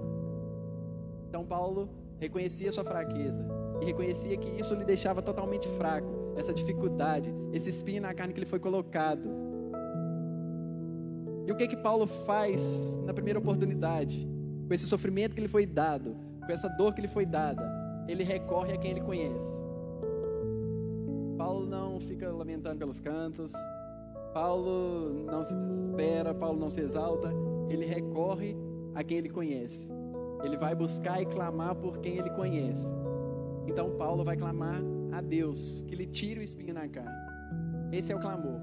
Então 1.30 1.46
Paulo 1.46 1.90
reconhecia 2.20 2.72
sua 2.72 2.84
fraqueza 2.84 3.46
e 3.82 3.86
reconhecia 3.86 4.38
que 4.38 4.50
isso 4.60 4.74
lhe 4.74 4.86
deixava 4.86 5.22
totalmente 5.22 5.68
fraco, 5.78 6.34
essa 6.36 6.54
dificuldade, 6.54 7.34
esse 7.52 7.70
espinho 7.70 8.02
na 8.02 8.14
carne 8.14 8.34
que 8.34 8.40
ele 8.40 8.46
foi 8.46 8.60
colocado. 8.60 9.30
E 11.46 11.52
o 11.52 11.56
que 11.56 11.68
que 11.68 11.78
Paulo 11.78 12.08
faz 12.08 13.00
na 13.06 13.14
primeira 13.14 13.40
oportunidade, 13.40 14.28
com 14.68 14.74
esse 14.74 14.86
sofrimento 14.86 15.34
que 15.34 15.42
lhe 15.42 15.48
foi 15.48 15.66
dado, 15.66 16.16
com 16.46 16.52
essa 16.52 16.68
dor 16.70 16.94
que 16.94 17.02
lhe 17.02 17.08
foi 17.08 17.26
dada? 17.26 17.66
Ele 18.08 18.24
recorre 18.24 18.74
a 18.74 18.78
quem 18.78 18.92
ele 18.92 19.02
conhece. 19.02 19.67
Paulo 21.38 21.68
não 21.68 22.00
fica 22.00 22.32
lamentando 22.32 22.80
pelos 22.80 23.00
cantos. 23.00 23.54
Paulo 24.34 25.24
não 25.26 25.44
se 25.44 25.54
desespera, 25.54 26.34
Paulo 26.34 26.60
não 26.60 26.70
se 26.70 26.82
exalta, 26.82 27.32
ele 27.70 27.86
recorre 27.86 28.56
a 28.96 29.04
quem 29.04 29.18
ele 29.18 29.30
conhece. 29.30 29.92
Ele 30.44 30.58
vai 30.58 30.76
buscar 30.76 31.22
e 31.22 31.26
clamar 31.26 31.76
por 31.76 32.00
quem 32.00 32.18
ele 32.18 32.30
conhece. 32.32 32.88
Então 33.68 33.92
Paulo 33.98 34.24
vai 34.24 34.36
clamar 34.36 34.82
a 35.12 35.22
Deus 35.22 35.84
que 35.88 35.96
lhe 35.96 36.08
tire 36.08 36.40
o 36.40 36.44
espinho 36.44 36.74
na 36.74 36.88
carne. 36.88 37.28
Esse 37.92 38.12
é 38.12 38.16
o 38.16 38.20
clamor. 38.20 38.60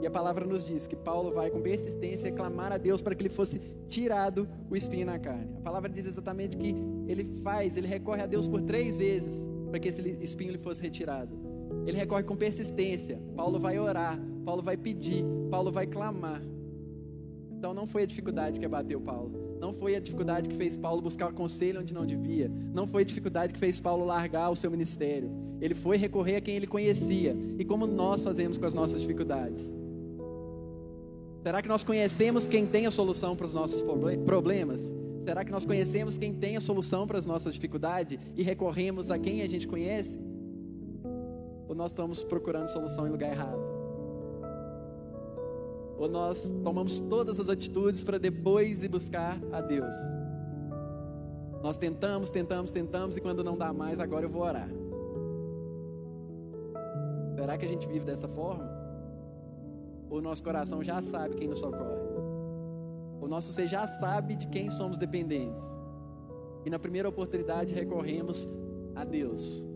E 0.00 0.06
a 0.06 0.10
palavra 0.10 0.44
nos 0.44 0.66
diz 0.66 0.86
que 0.86 0.96
Paulo 0.96 1.32
vai 1.32 1.50
com 1.50 1.60
persistência 1.62 2.30
clamar 2.32 2.72
a 2.72 2.78
Deus 2.78 3.00
para 3.00 3.14
que 3.14 3.22
lhe 3.22 3.30
fosse 3.30 3.58
tirado 3.88 4.48
o 4.70 4.76
espinho 4.76 5.06
na 5.06 5.18
carne. 5.18 5.56
A 5.58 5.60
palavra 5.60 5.88
diz 5.88 6.06
exatamente 6.06 6.56
que 6.56 6.74
ele 7.08 7.24
faz, 7.42 7.76
ele 7.76 7.86
recorre 7.86 8.22
a 8.22 8.26
Deus 8.26 8.48
por 8.48 8.60
três 8.60 8.96
vezes 8.96 9.48
para 9.70 9.78
que 9.78 9.88
esse 9.88 10.02
espinho 10.20 10.52
lhe 10.52 10.58
fosse 10.58 10.82
retirado. 10.82 11.53
Ele 11.86 11.96
recorre 11.96 12.22
com 12.22 12.36
persistência. 12.36 13.20
Paulo 13.36 13.58
vai 13.58 13.78
orar, 13.78 14.18
Paulo 14.44 14.62
vai 14.62 14.76
pedir, 14.76 15.24
Paulo 15.50 15.70
vai 15.70 15.86
clamar. 15.86 16.42
Então 17.50 17.72
não 17.72 17.86
foi 17.86 18.02
a 18.02 18.06
dificuldade 18.06 18.58
que 18.60 18.66
abateu 18.66 19.00
Paulo. 19.00 19.44
Não 19.60 19.72
foi 19.72 19.96
a 19.96 20.00
dificuldade 20.00 20.48
que 20.48 20.54
fez 20.54 20.76
Paulo 20.76 21.00
buscar 21.00 21.32
conselho 21.32 21.80
onde 21.80 21.94
não 21.94 22.04
devia. 22.04 22.50
Não 22.72 22.86
foi 22.86 23.02
a 23.02 23.04
dificuldade 23.04 23.54
que 23.54 23.58
fez 23.58 23.80
Paulo 23.80 24.04
largar 24.04 24.50
o 24.50 24.56
seu 24.56 24.70
ministério. 24.70 25.30
Ele 25.60 25.74
foi 25.74 25.96
recorrer 25.96 26.36
a 26.36 26.40
quem 26.40 26.56
ele 26.56 26.66
conhecia. 26.66 27.34
E 27.58 27.64
como 27.64 27.86
nós 27.86 28.22
fazemos 28.22 28.58
com 28.58 28.66
as 28.66 28.74
nossas 28.74 29.00
dificuldades? 29.00 29.76
Será 31.42 31.62
que 31.62 31.68
nós 31.68 31.84
conhecemos 31.84 32.46
quem 32.46 32.66
tem 32.66 32.86
a 32.86 32.90
solução 32.90 33.34
para 33.36 33.46
os 33.46 33.54
nossos 33.54 33.82
problemas? 34.26 34.94
Será 35.24 35.42
que 35.44 35.50
nós 35.50 35.64
conhecemos 35.64 36.18
quem 36.18 36.34
tem 36.34 36.56
a 36.56 36.60
solução 36.60 37.06
para 37.06 37.18
as 37.18 37.24
nossas 37.24 37.54
dificuldades 37.54 38.18
e 38.36 38.42
recorremos 38.42 39.10
a 39.10 39.18
quem 39.18 39.40
a 39.40 39.46
gente 39.46 39.66
conhece? 39.66 40.18
Ou 41.68 41.74
nós 41.74 41.92
estamos 41.92 42.22
procurando 42.22 42.68
solução 42.68 43.06
em 43.06 43.10
lugar 43.10 43.30
errado? 43.30 43.60
Ou 45.98 46.08
nós 46.08 46.52
tomamos 46.62 47.00
todas 47.00 47.38
as 47.38 47.48
atitudes 47.48 48.02
para 48.02 48.18
depois 48.18 48.82
ir 48.82 48.88
buscar 48.88 49.38
a 49.52 49.60
Deus? 49.60 49.94
Nós 51.62 51.76
tentamos, 51.76 52.28
tentamos, 52.30 52.70
tentamos 52.70 53.16
e 53.16 53.20
quando 53.20 53.42
não 53.42 53.56
dá 53.56 53.72
mais, 53.72 54.00
agora 54.00 54.26
eu 54.26 54.30
vou 54.30 54.42
orar. 54.42 54.68
Será 57.36 57.56
que 57.56 57.64
a 57.64 57.68
gente 57.68 57.86
vive 57.86 58.04
dessa 58.04 58.28
forma? 58.28 58.84
o 60.16 60.20
nosso 60.20 60.42
coração 60.44 60.82
já 60.82 61.02
sabe 61.02 61.34
quem 61.34 61.48
nos 61.48 61.58
socorre. 61.58 62.02
O 63.20 63.26
nosso 63.26 63.52
ser 63.52 63.66
já 63.66 63.86
sabe 63.86 64.36
de 64.36 64.46
quem 64.46 64.70
somos 64.70 64.96
dependentes. 64.96 65.62
E 66.64 66.70
na 66.70 66.78
primeira 66.78 67.08
oportunidade 67.08 67.74
recorremos 67.74 68.48
a 68.94 69.04
Deus. 69.04 69.66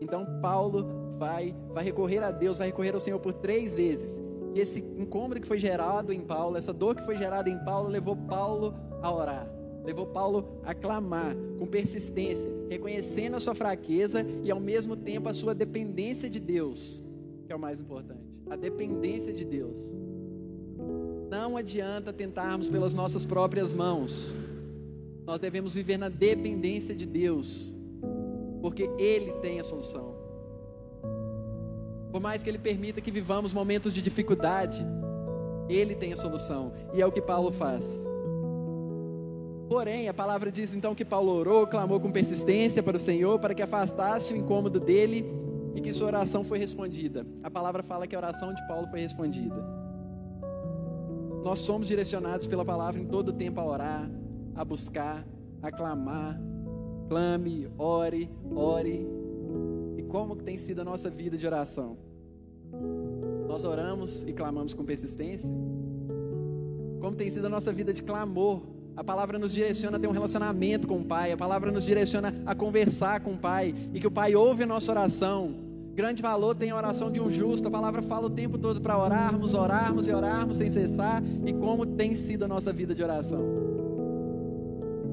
Então 0.00 0.26
Paulo 0.40 1.16
vai, 1.18 1.54
vai 1.72 1.84
recorrer 1.84 2.22
a 2.22 2.30
Deus, 2.30 2.58
vai 2.58 2.68
recorrer 2.68 2.94
ao 2.94 3.00
Senhor 3.00 3.18
por 3.18 3.32
três 3.32 3.74
vezes. 3.74 4.22
E 4.54 4.60
esse 4.60 4.80
incômodo 4.96 5.40
que 5.40 5.46
foi 5.46 5.58
gerado 5.58 6.12
em 6.12 6.20
Paulo, 6.20 6.56
essa 6.56 6.72
dor 6.72 6.94
que 6.94 7.04
foi 7.04 7.16
gerada 7.16 7.50
em 7.50 7.58
Paulo, 7.64 7.88
levou 7.88 8.16
Paulo 8.16 8.74
a 9.02 9.12
orar. 9.12 9.50
Levou 9.84 10.06
Paulo 10.06 10.60
a 10.64 10.74
clamar 10.74 11.36
com 11.58 11.66
persistência, 11.66 12.50
reconhecendo 12.68 13.36
a 13.36 13.40
sua 13.40 13.54
fraqueza 13.54 14.26
e 14.42 14.50
ao 14.50 14.58
mesmo 14.58 14.96
tempo 14.96 15.28
a 15.28 15.34
sua 15.34 15.54
dependência 15.54 16.28
de 16.28 16.40
Deus, 16.40 17.04
que 17.46 17.52
é 17.52 17.56
o 17.56 17.58
mais 17.58 17.80
importante 17.80 18.36
a 18.48 18.56
dependência 18.56 19.32
de 19.32 19.44
Deus. 19.44 19.78
Não 21.28 21.56
adianta 21.56 22.12
tentarmos 22.12 22.68
pelas 22.68 22.94
nossas 22.94 23.26
próprias 23.26 23.74
mãos. 23.74 24.38
Nós 25.24 25.40
devemos 25.40 25.74
viver 25.74 25.98
na 25.98 26.08
dependência 26.08 26.94
de 26.94 27.04
Deus, 27.04 27.74
porque 28.66 28.90
Ele 28.98 29.30
tem 29.34 29.60
a 29.60 29.62
solução. 29.62 30.12
Por 32.10 32.20
mais 32.20 32.42
que 32.42 32.50
Ele 32.50 32.58
permita 32.58 33.00
que 33.00 33.12
vivamos 33.12 33.54
momentos 33.54 33.94
de 33.94 34.02
dificuldade, 34.02 34.84
Ele 35.68 35.94
tem 35.94 36.12
a 36.12 36.16
solução, 36.16 36.72
e 36.92 37.00
é 37.00 37.06
o 37.06 37.12
que 37.12 37.22
Paulo 37.22 37.52
faz. 37.52 38.08
Porém, 39.68 40.08
a 40.08 40.14
palavra 40.14 40.50
diz 40.50 40.74
então 40.74 40.96
que 40.96 41.04
Paulo 41.04 41.30
orou, 41.30 41.64
clamou 41.64 42.00
com 42.00 42.10
persistência 42.10 42.82
para 42.82 42.96
o 42.96 42.98
Senhor, 42.98 43.38
para 43.38 43.54
que 43.54 43.62
afastasse 43.62 44.34
o 44.34 44.36
incômodo 44.36 44.80
dele 44.80 45.24
e 45.76 45.80
que 45.80 45.92
sua 45.92 46.08
oração 46.08 46.42
foi 46.42 46.58
respondida. 46.58 47.24
A 47.44 47.50
palavra 47.50 47.84
fala 47.84 48.04
que 48.04 48.16
a 48.16 48.18
oração 48.18 48.52
de 48.52 48.66
Paulo 48.66 48.88
foi 48.88 48.98
respondida. 48.98 49.64
Nós 51.44 51.60
somos 51.60 51.86
direcionados 51.86 52.48
pela 52.48 52.64
palavra 52.64 53.00
em 53.00 53.06
todo 53.06 53.28
o 53.28 53.32
tempo 53.32 53.60
a 53.60 53.64
orar, 53.64 54.10
a 54.56 54.64
buscar, 54.64 55.24
a 55.62 55.70
clamar. 55.70 56.36
Clame, 57.08 57.68
ore, 57.78 58.30
ore. 58.54 59.06
E 59.96 60.02
como 60.02 60.36
que 60.36 60.44
tem 60.44 60.58
sido 60.58 60.80
a 60.80 60.84
nossa 60.84 61.08
vida 61.08 61.36
de 61.36 61.46
oração? 61.46 61.96
Nós 63.46 63.64
oramos 63.64 64.22
e 64.24 64.32
clamamos 64.32 64.74
com 64.74 64.84
persistência? 64.84 65.50
Como 67.00 67.16
tem 67.16 67.30
sido 67.30 67.46
a 67.46 67.50
nossa 67.50 67.72
vida 67.72 67.92
de 67.92 68.02
clamor? 68.02 68.62
A 68.96 69.04
palavra 69.04 69.38
nos 69.38 69.52
direciona 69.52 69.98
a 69.98 70.00
ter 70.00 70.08
um 70.08 70.12
relacionamento 70.12 70.88
com 70.88 70.98
o 71.00 71.04
Pai, 71.04 71.30
a 71.30 71.36
palavra 71.36 71.70
nos 71.70 71.84
direciona 71.84 72.34
a 72.46 72.54
conversar 72.54 73.20
com 73.20 73.34
o 73.34 73.38
Pai, 73.38 73.74
e 73.92 74.00
que 74.00 74.06
o 74.06 74.10
Pai 74.10 74.34
ouve 74.34 74.62
a 74.62 74.66
nossa 74.66 74.90
oração, 74.90 75.66
Grande 75.96 76.20
valor 76.20 76.54
tem 76.54 76.68
a 76.68 76.76
oração 76.76 77.10
de 77.10 77.18
um 77.18 77.30
justo. 77.30 77.68
A 77.68 77.70
palavra 77.70 78.02
fala 78.02 78.26
o 78.26 78.30
tempo 78.30 78.58
todo 78.58 78.82
para 78.82 78.98
orarmos, 78.98 79.54
orarmos 79.54 80.06
e 80.06 80.12
orarmos 80.12 80.58
sem 80.58 80.70
cessar. 80.70 81.22
E 81.46 81.54
como 81.54 81.86
tem 81.86 82.14
sido 82.14 82.44
a 82.44 82.48
nossa 82.48 82.70
vida 82.70 82.94
de 82.94 83.02
oração? 83.02 83.55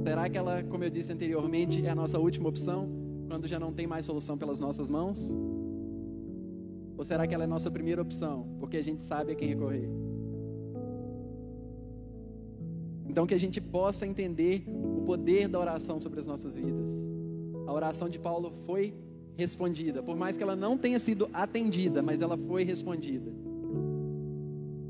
Será 0.04 0.30
que 0.30 0.38
ela, 0.38 0.62
como 0.64 0.84
eu 0.84 0.90
disse 0.90 1.14
anteriormente, 1.14 1.86
é 1.86 1.90
a 1.90 1.96
nossa 1.96 2.20
última 2.20 2.50
opção 2.50 2.90
quando 3.30 3.48
já 3.48 3.58
não 3.58 3.72
tem 3.72 3.88
mais 3.88 4.06
solução 4.06 4.38
pelas 4.38 4.60
nossas 4.60 4.90
mãos? 4.90 5.32
Ou 6.98 7.04
será 7.06 7.26
que 7.26 7.34
ela 7.34 7.46
é 7.46 7.46
a 7.46 7.50
nossa 7.50 7.72
primeira 7.72 8.02
opção, 8.02 8.46
porque 8.60 8.76
a 8.78 8.82
gente 8.84 9.02
sabe 9.02 9.32
a 9.32 9.36
quem 9.36 9.48
recorrer? 9.48 9.90
Então 13.08 13.26
que 13.26 13.34
a 13.34 13.40
gente 13.40 13.62
possa 13.62 14.06
entender 14.06 14.66
o 14.68 15.04
poder 15.04 15.48
da 15.48 15.58
oração 15.58 16.02
sobre 16.02 16.20
as 16.20 16.28
nossas 16.28 16.56
vidas. 16.56 16.90
A 17.66 17.72
oração 17.72 18.10
de 18.10 18.20
Paulo 18.20 18.52
foi 18.66 18.94
respondida, 19.38 20.04
por 20.04 20.18
mais 20.18 20.36
que 20.36 20.44
ela 20.44 20.56
não 20.56 20.78
tenha 20.78 21.00
sido 21.00 21.30
atendida, 21.32 22.02
mas 22.02 22.22
ela 22.22 22.38
foi 22.38 22.64
respondida. 22.64 23.32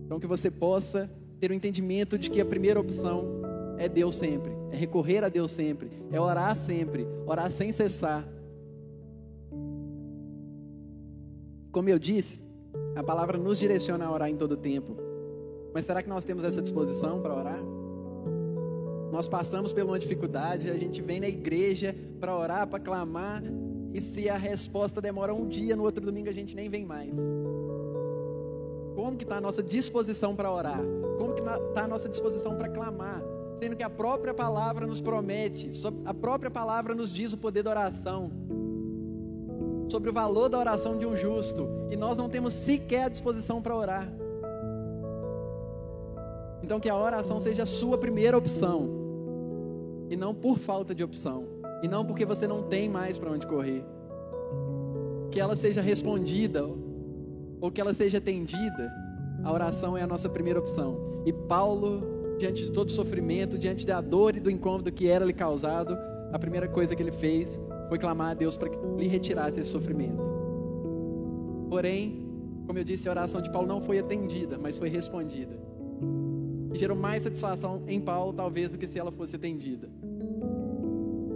Então 0.06 0.20
que 0.20 0.28
você 0.28 0.50
possa 0.50 1.10
ter 1.40 1.52
o 1.52 1.54
entendimento 1.54 2.18
de 2.18 2.32
que 2.32 2.42
a 2.42 2.46
primeira 2.46 2.80
opção 2.80 3.43
é 3.78 3.90
Deus 3.90 4.16
sempre, 4.16 4.52
é 4.72 4.76
recorrer 4.76 5.24
a 5.24 5.30
Deus 5.30 5.52
sempre, 5.52 5.92
é 6.12 6.20
orar 6.20 6.56
sempre, 6.56 7.08
orar 7.26 7.50
sem 7.52 7.72
cessar. 7.72 8.28
Como 11.72 11.90
eu 11.90 11.98
disse, 11.98 12.40
a 12.96 13.04
palavra 13.04 13.38
nos 13.38 13.58
direciona 13.58 14.06
a 14.06 14.12
orar 14.12 14.30
em 14.30 14.36
todo 14.36 14.56
tempo. 14.56 14.96
Mas 15.74 15.86
será 15.86 16.04
que 16.04 16.10
nós 16.10 16.24
temos 16.24 16.46
essa 16.46 16.62
disposição 16.62 17.20
para 17.22 17.36
orar? 17.36 17.60
Nós 19.12 19.28
passamos 19.28 19.74
por 19.74 19.84
uma 19.84 20.00
dificuldade, 20.00 20.70
a 20.70 20.78
gente 20.78 21.02
vem 21.02 21.20
na 21.20 21.28
igreja 21.28 21.96
para 22.20 22.36
orar, 22.36 22.68
para 22.68 22.80
clamar, 22.80 23.44
e 23.94 24.02
se 24.02 24.28
a 24.30 24.38
resposta 24.38 25.00
demora 25.00 25.34
um 25.34 25.48
dia, 25.48 25.76
no 25.76 25.84
outro 25.84 26.04
domingo 26.04 26.30
a 26.30 26.34
gente 26.34 26.56
nem 26.56 26.70
vem 26.70 26.86
mais. 26.86 27.16
Como 28.96 29.18
que 29.18 29.24
está 29.24 29.38
a 29.38 29.42
nossa 29.42 29.62
disposição 29.62 30.36
para 30.36 30.52
orar? 30.52 30.82
Como 31.18 31.34
que 31.34 31.42
está 31.42 31.84
a 31.84 31.88
nossa 31.88 32.10
disposição 32.10 32.56
para 32.56 32.70
clamar? 32.70 33.24
Sendo 33.64 33.78
que 33.78 33.84
a 33.84 33.90
própria 33.90 34.34
palavra 34.34 34.86
nos 34.86 35.00
promete, 35.00 35.70
a 36.04 36.14
própria 36.14 36.52
palavra 36.52 36.94
nos 36.94 37.14
diz 37.14 37.32
o 37.32 37.38
poder 37.38 37.64
da 37.64 37.70
oração, 37.70 38.30
sobre 39.88 40.10
o 40.10 40.14
valor 40.14 40.50
da 40.50 40.60
oração 40.60 40.98
de 40.98 41.06
um 41.06 41.16
justo, 41.16 41.70
e 41.90 41.96
nós 41.96 42.18
não 42.18 42.28
temos 42.28 42.54
sequer 42.54 43.06
a 43.06 43.08
disposição 43.08 43.62
para 43.62 43.74
orar. 43.74 44.14
Então 46.62 46.78
que 46.78 46.90
a 46.90 46.98
oração 46.98 47.40
seja 47.40 47.64
a 47.64 47.66
sua 47.66 47.98
primeira 47.98 48.38
opção, 48.38 48.90
e 50.10 50.18
não 50.18 50.36
por 50.36 50.60
falta 50.60 50.94
de 50.94 51.02
opção. 51.02 51.46
E 51.82 51.88
não 51.88 52.04
porque 52.04 52.26
você 52.26 52.46
não 52.46 52.64
tem 52.64 52.90
mais 52.90 53.18
para 53.18 53.32
onde 53.32 53.48
correr. 53.48 53.86
Que 55.32 55.40
ela 55.40 55.56
seja 55.56 55.80
respondida 55.80 56.66
ou 57.62 57.72
que 57.72 57.80
ela 57.80 57.94
seja 57.94 58.18
atendida, 58.18 58.92
a 59.42 59.54
oração 59.54 59.98
é 59.98 60.02
a 60.02 60.08
nossa 60.08 60.28
primeira 60.28 60.60
opção. 60.60 60.98
E 61.26 61.32
Paulo, 61.32 62.13
diante 62.38 62.66
de 62.66 62.72
todo 62.72 62.90
o 62.90 62.92
sofrimento, 62.92 63.58
diante 63.58 63.86
da 63.86 64.02
dor 64.02 64.36
e 64.36 64.40
do 64.40 64.50
incômodo 64.50 64.92
que 64.92 65.08
era 65.08 65.26
lhe 65.26 65.34
causado, 65.34 65.98
a 66.32 66.40
primeira 66.40 66.68
coisa 66.68 66.96
que 66.96 67.02
ele 67.02 67.12
fez 67.12 67.60
foi 67.90 67.98
clamar 67.98 68.32
a 68.32 68.34
Deus 68.34 68.58
para 68.58 68.70
que 68.70 68.78
lhe 68.98 69.08
retirasse 69.08 69.60
esse 69.60 69.70
sofrimento. 69.70 70.22
Porém, 71.70 72.28
como 72.66 72.80
eu 72.80 72.84
disse, 72.84 73.08
a 73.08 73.12
oração 73.12 73.42
de 73.42 73.52
Paulo 73.52 73.68
não 73.68 73.82
foi 73.82 74.00
atendida, 74.00 74.58
mas 74.58 74.78
foi 74.78 74.90
respondida. 74.90 75.60
E 76.74 76.78
gerou 76.78 76.98
mais 76.98 77.24
satisfação 77.24 77.84
em 77.88 78.00
Paulo, 78.00 78.34
talvez, 78.34 78.70
do 78.70 78.78
que 78.78 78.88
se 78.88 78.98
ela 78.98 79.12
fosse 79.12 79.36
atendida 79.36 79.90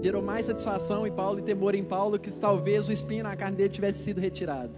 gerou 0.02 0.22
mais 0.22 0.46
satisfação 0.46 1.08
em 1.08 1.12
Paulo 1.12 1.40
e 1.40 1.42
temor 1.42 1.76
em 1.76 1.84
Paulo 1.84 2.20
que 2.20 2.32
talvez 2.32 2.88
o 2.88 2.92
espinho 2.92 3.24
na 3.24 3.36
carne 3.36 3.58
dele 3.58 3.70
tivesse 3.70 4.00
sido 4.04 4.20
retirado. 4.20 4.74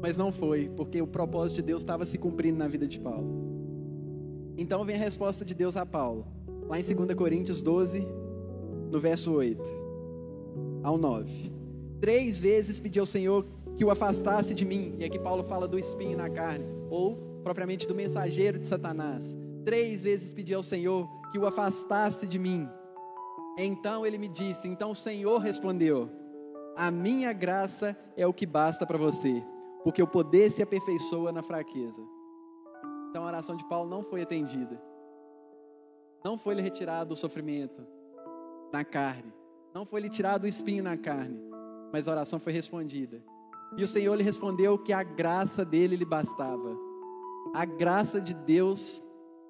Mas 0.00 0.16
não 0.16 0.30
foi, 0.30 0.70
porque 0.76 1.00
o 1.02 1.06
propósito 1.06 1.56
de 1.56 1.62
Deus 1.62 1.82
estava 1.82 2.06
se 2.06 2.18
cumprindo 2.18 2.58
na 2.58 2.68
vida 2.68 2.86
de 2.86 3.00
Paulo. 3.00 3.47
Então 4.58 4.84
vem 4.84 4.96
a 4.96 4.98
resposta 4.98 5.44
de 5.44 5.54
Deus 5.54 5.76
a 5.76 5.86
Paulo, 5.86 6.26
lá 6.68 6.80
em 6.80 6.82
2 6.82 7.14
Coríntios 7.14 7.62
12, 7.62 8.04
no 8.90 8.98
verso 8.98 9.32
8 9.32 9.62
ao 10.82 10.98
9. 10.98 11.52
Três 12.00 12.40
vezes 12.40 12.80
pediu 12.80 13.02
ao 13.02 13.06
Senhor 13.06 13.46
que 13.76 13.84
o 13.84 13.90
afastasse 13.90 14.54
de 14.54 14.64
mim. 14.64 14.96
E 14.98 15.04
aqui 15.04 15.16
Paulo 15.16 15.44
fala 15.44 15.68
do 15.68 15.78
espinho 15.78 16.16
na 16.16 16.28
carne, 16.28 16.66
ou 16.90 17.40
propriamente 17.44 17.86
do 17.86 17.94
mensageiro 17.94 18.58
de 18.58 18.64
Satanás. 18.64 19.38
Três 19.64 20.02
vezes 20.02 20.34
pedi 20.34 20.52
ao 20.52 20.62
Senhor 20.62 21.08
que 21.30 21.38
o 21.38 21.46
afastasse 21.46 22.26
de 22.26 22.38
mim. 22.38 22.68
Então 23.56 24.04
ele 24.04 24.18
me 24.18 24.26
disse, 24.26 24.66
então 24.66 24.90
o 24.90 24.96
Senhor 24.96 25.38
respondeu: 25.38 26.10
A 26.76 26.90
minha 26.90 27.32
graça 27.32 27.96
é 28.16 28.26
o 28.26 28.34
que 28.34 28.46
basta 28.46 28.84
para 28.84 28.98
você, 28.98 29.40
porque 29.84 30.02
o 30.02 30.06
poder 30.06 30.50
se 30.50 30.62
aperfeiçoa 30.62 31.30
na 31.30 31.44
fraqueza. 31.44 32.02
Então 33.18 33.26
a 33.26 33.30
oração 33.32 33.56
de 33.56 33.64
Paulo 33.64 33.90
não 33.90 34.04
foi 34.04 34.22
atendida. 34.22 34.80
Não 36.24 36.38
foi 36.38 36.54
lhe 36.54 36.62
retirado 36.62 37.14
o 37.14 37.16
sofrimento 37.16 37.84
na 38.72 38.84
carne. 38.84 39.34
Não 39.74 39.84
foi 39.84 40.00
lhe 40.00 40.08
tirado 40.08 40.44
o 40.44 40.46
espinho 40.46 40.84
na 40.84 40.96
carne. 40.96 41.36
Mas 41.92 42.06
a 42.06 42.12
oração 42.12 42.38
foi 42.38 42.52
respondida. 42.52 43.20
E 43.76 43.82
o 43.82 43.88
Senhor 43.88 44.14
lhe 44.14 44.22
respondeu 44.22 44.78
que 44.78 44.92
a 44.92 45.02
graça 45.02 45.64
dele 45.64 45.96
lhe 45.96 46.04
bastava. 46.04 46.76
A 47.52 47.64
graça 47.64 48.20
de 48.20 48.34
Deus 48.34 49.02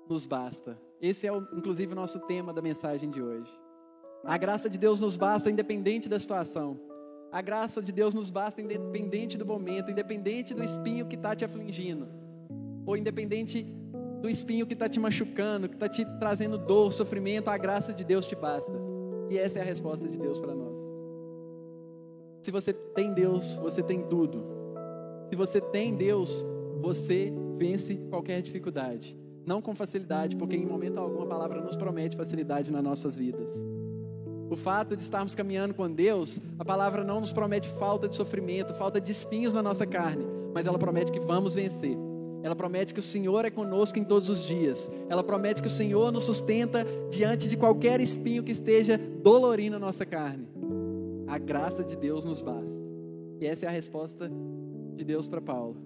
nos 0.09 0.25
basta. 0.25 0.81
Esse 0.99 1.29
é, 1.29 1.37
inclusive, 1.53 1.93
o 1.93 1.97
nosso 1.97 2.21
tema 2.21 2.55
da 2.55 2.63
mensagem 2.63 3.11
de 3.11 3.23
hoje. 3.23 3.53
A 4.25 4.39
graça 4.39 4.71
de 4.71 4.79
Deus 4.79 4.99
nos 4.99 5.19
basta 5.19 5.51
independente 5.51 6.09
da 6.09 6.19
situação. 6.19 6.81
A 7.31 7.43
graça 7.43 7.83
de 7.83 7.93
Deus 7.93 8.15
nos 8.15 8.31
basta 8.31 8.63
independente 8.63 9.37
do 9.37 9.45
momento, 9.45 9.91
independente 9.91 10.55
do 10.55 10.65
espinho 10.65 11.07
que 11.07 11.17
está 11.17 11.37
te 11.37 11.45
afligindo, 11.45 12.09
ou 12.89 12.97
independente 12.97 13.65
do 14.23 14.31
espinho 14.31 14.67
que 14.67 14.73
está 14.73 14.89
te 14.89 14.99
machucando, 14.99 15.69
que 15.69 15.75
está 15.75 15.87
te 15.87 16.07
trazendo 16.19 16.57
dor, 16.57 16.91
sofrimento. 16.91 17.49
A 17.49 17.59
graça 17.59 17.93
de 17.93 18.03
Deus 18.03 18.27
te 18.27 18.35
basta. 18.35 18.73
E 19.29 19.37
essa 19.37 19.59
é 19.59 19.63
a 19.63 19.65
resposta 19.65 20.09
de 20.09 20.19
Deus 20.19 20.41
para 20.41 20.55
nós. 20.55 20.79
Se 22.43 22.51
você 22.51 22.73
tem 22.73 23.13
Deus, 23.13 23.57
você 23.59 23.83
tem 23.83 24.01
tudo. 24.01 24.43
Se 25.29 25.37
você 25.37 25.61
tem 25.61 25.95
Deus, 25.95 26.43
você 26.81 27.31
vence 27.59 27.97
qualquer 28.09 28.41
dificuldade. 28.41 29.19
Não 29.45 29.61
com 29.61 29.75
facilidade, 29.75 30.35
porque 30.35 30.57
em 30.57 30.65
momento 30.65 30.99
algum 30.99 31.21
a 31.21 31.27
palavra 31.27 31.61
nos 31.61 31.77
promete 31.77 32.17
facilidade 32.17 32.73
nas 32.73 32.83
nossas 32.83 33.19
vidas. 33.19 33.53
O 34.49 34.57
fato 34.57 34.97
de 34.97 35.03
estarmos 35.03 35.35
caminhando 35.35 35.75
com 35.75 35.93
Deus, 35.93 36.41
a 36.59 36.65
palavra 36.65 37.05
não 37.05 37.21
nos 37.21 37.35
promete 37.35 37.69
falta 37.69 38.09
de 38.09 38.17
sofrimento, 38.17 38.73
falta 38.73 38.99
de 38.99 39.13
espinhos 39.13 39.53
na 39.53 39.63
nossa 39.63 39.87
carne, 39.87 40.25
mas 40.55 40.67
ela 40.67 40.79
promete 40.79 41.13
que 41.13 41.21
vamos 41.21 41.55
vencer. 41.55 42.08
Ela 42.43 42.55
promete 42.55 42.95
que 42.95 43.01
o 43.01 43.03
Senhor 43.03 43.45
é 43.45 43.51
conosco 43.51 43.99
em 43.99 44.05
todos 44.05 44.29
os 44.29 44.47
dias. 44.47 44.91
Ela 45.09 45.23
promete 45.23 45.61
que 45.61 45.69
o 45.69 45.71
Senhor 45.71 46.13
nos 46.13 46.25
sustenta 46.25 46.87
diante 47.11 47.49
de 47.49 47.57
qualquer 47.57 48.01
espinho 48.01 48.43
que 48.43 48.53
esteja 48.53 48.99
dolorindo 49.23 49.77
a 49.77 49.79
nossa 49.81 50.07
carne. 50.07 50.49
A 51.27 51.39
graça 51.39 51.83
de 51.85 51.97
Deus 51.97 52.25
nos 52.25 52.41
basta. 52.43 52.83
E 53.41 53.47
essa 53.47 53.67
é 53.67 53.69
a 53.69 53.73
resposta 53.73 54.31
de 54.95 55.05
Deus 55.05 55.29
para 55.29 55.41
Paulo. 55.41 55.77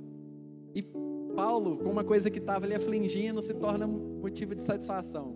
E 0.74 0.82
Paulo, 1.34 1.78
com 1.78 1.90
uma 1.90 2.04
coisa 2.04 2.30
que 2.30 2.38
estava 2.38 2.66
lhe 2.66 2.74
afligindo, 2.74 3.42
se 3.42 3.54
torna 3.54 3.86
motivo 3.86 4.54
de 4.54 4.62
satisfação. 4.62 5.34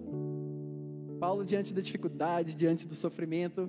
Paulo, 1.18 1.44
diante 1.44 1.72
da 1.72 1.80
dificuldade, 1.80 2.54
diante 2.54 2.86
do 2.86 2.94
sofrimento, 2.94 3.68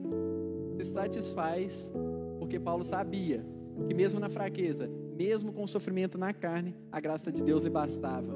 se 0.77 0.85
satisfaz, 0.91 1.91
porque 2.39 2.59
Paulo 2.59 2.83
sabia 2.83 3.45
que, 3.87 3.93
mesmo 3.93 4.19
na 4.19 4.29
fraqueza, 4.29 4.89
mesmo 5.17 5.51
com 5.51 5.63
o 5.63 5.67
sofrimento 5.67 6.17
na 6.17 6.33
carne, 6.33 6.75
a 6.91 6.99
graça 6.99 7.31
de 7.31 7.41
Deus 7.41 7.63
lhe 7.63 7.69
bastava. 7.69 8.33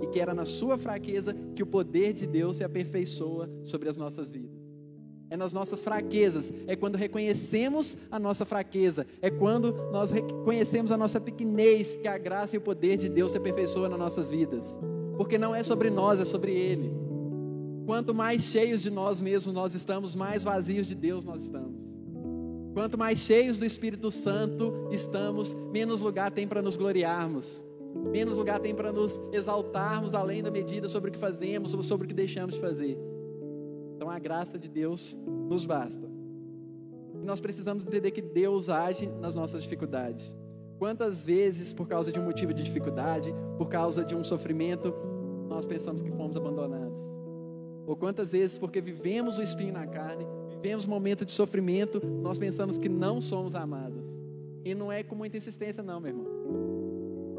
E 0.00 0.06
que 0.06 0.18
era 0.18 0.34
na 0.34 0.44
sua 0.44 0.78
fraqueza 0.78 1.34
que 1.54 1.62
o 1.62 1.66
poder 1.66 2.12
de 2.12 2.26
Deus 2.26 2.56
se 2.56 2.64
aperfeiçoa 2.64 3.50
sobre 3.62 3.88
as 3.88 3.96
nossas 3.96 4.32
vidas 4.32 4.62
é 5.32 5.36
nas 5.36 5.54
nossas 5.54 5.82
fraquezas, 5.82 6.52
é 6.66 6.76
quando 6.76 6.96
reconhecemos 6.96 7.96
a 8.10 8.20
nossa 8.20 8.44
fraqueza, 8.44 9.06
é 9.22 9.30
quando 9.30 9.72
nós 9.90 10.10
reconhecemos 10.10 10.92
a 10.92 10.96
nossa 10.98 11.18
pequenez 11.18 11.96
que 11.96 12.06
a 12.06 12.18
graça 12.18 12.54
e 12.54 12.58
o 12.58 12.60
poder 12.60 12.98
de 12.98 13.08
Deus 13.08 13.32
se 13.32 13.38
aperfeiçoam 13.38 13.88
nas 13.88 13.98
nossas 13.98 14.28
vidas. 14.28 14.78
Porque 15.16 15.38
não 15.38 15.54
é 15.54 15.62
sobre 15.62 15.88
nós, 15.88 16.20
é 16.20 16.26
sobre 16.26 16.52
Ele. 16.52 16.92
Quanto 17.86 18.14
mais 18.14 18.42
cheios 18.42 18.82
de 18.82 18.90
nós 18.90 19.22
mesmos 19.22 19.54
nós 19.54 19.74
estamos, 19.74 20.14
mais 20.14 20.44
vazios 20.44 20.86
de 20.86 20.94
Deus 20.94 21.24
nós 21.24 21.44
estamos. 21.44 21.91
Quanto 22.74 22.96
mais 22.96 23.18
cheios 23.18 23.58
do 23.58 23.66
Espírito 23.66 24.10
Santo 24.10 24.88
estamos, 24.90 25.54
menos 25.70 26.00
lugar 26.00 26.30
tem 26.30 26.46
para 26.46 26.62
nos 26.62 26.76
gloriarmos, 26.76 27.64
menos 28.10 28.38
lugar 28.38 28.60
tem 28.60 28.74
para 28.74 28.90
nos 28.90 29.20
exaltarmos 29.30 30.14
além 30.14 30.42
da 30.42 30.50
medida 30.50 30.88
sobre 30.88 31.10
o 31.10 31.12
que 31.12 31.18
fazemos 31.18 31.74
ou 31.74 31.82
sobre 31.82 32.06
o 32.06 32.08
que 32.08 32.14
deixamos 32.14 32.54
de 32.54 32.60
fazer. 32.60 32.98
Então 33.94 34.08
a 34.08 34.18
graça 34.18 34.58
de 34.58 34.68
Deus 34.68 35.18
nos 35.48 35.66
basta. 35.66 36.10
E 37.20 37.24
nós 37.26 37.40
precisamos 37.40 37.86
entender 37.86 38.10
que 38.10 38.22
Deus 38.22 38.70
age 38.70 39.06
nas 39.20 39.34
nossas 39.34 39.62
dificuldades. 39.62 40.34
Quantas 40.78 41.26
vezes, 41.26 41.72
por 41.72 41.86
causa 41.86 42.10
de 42.10 42.18
um 42.18 42.24
motivo 42.24 42.54
de 42.54 42.62
dificuldade, 42.62 43.32
por 43.58 43.68
causa 43.68 44.02
de 44.02 44.16
um 44.16 44.24
sofrimento, 44.24 44.92
nós 45.46 45.66
pensamos 45.66 46.00
que 46.00 46.10
fomos 46.10 46.36
abandonados? 46.36 47.00
Ou 47.86 47.94
quantas 47.94 48.32
vezes, 48.32 48.58
porque 48.58 48.80
vivemos 48.80 49.38
o 49.38 49.42
espinho 49.42 49.74
na 49.74 49.86
carne, 49.86 50.26
vivemos 50.62 50.86
um 50.86 50.90
momento 50.90 51.24
de 51.26 51.32
sofrimento, 51.32 52.00
nós 52.22 52.38
pensamos 52.38 52.78
que 52.78 52.88
não 52.88 53.20
somos 53.20 53.54
amados? 53.54 54.06
E 54.64 54.74
não 54.74 54.92
é 54.92 55.02
com 55.02 55.16
muita 55.16 55.36
insistência, 55.36 55.82
não, 55.82 56.00
meu 56.00 56.10
irmão. 56.10 56.26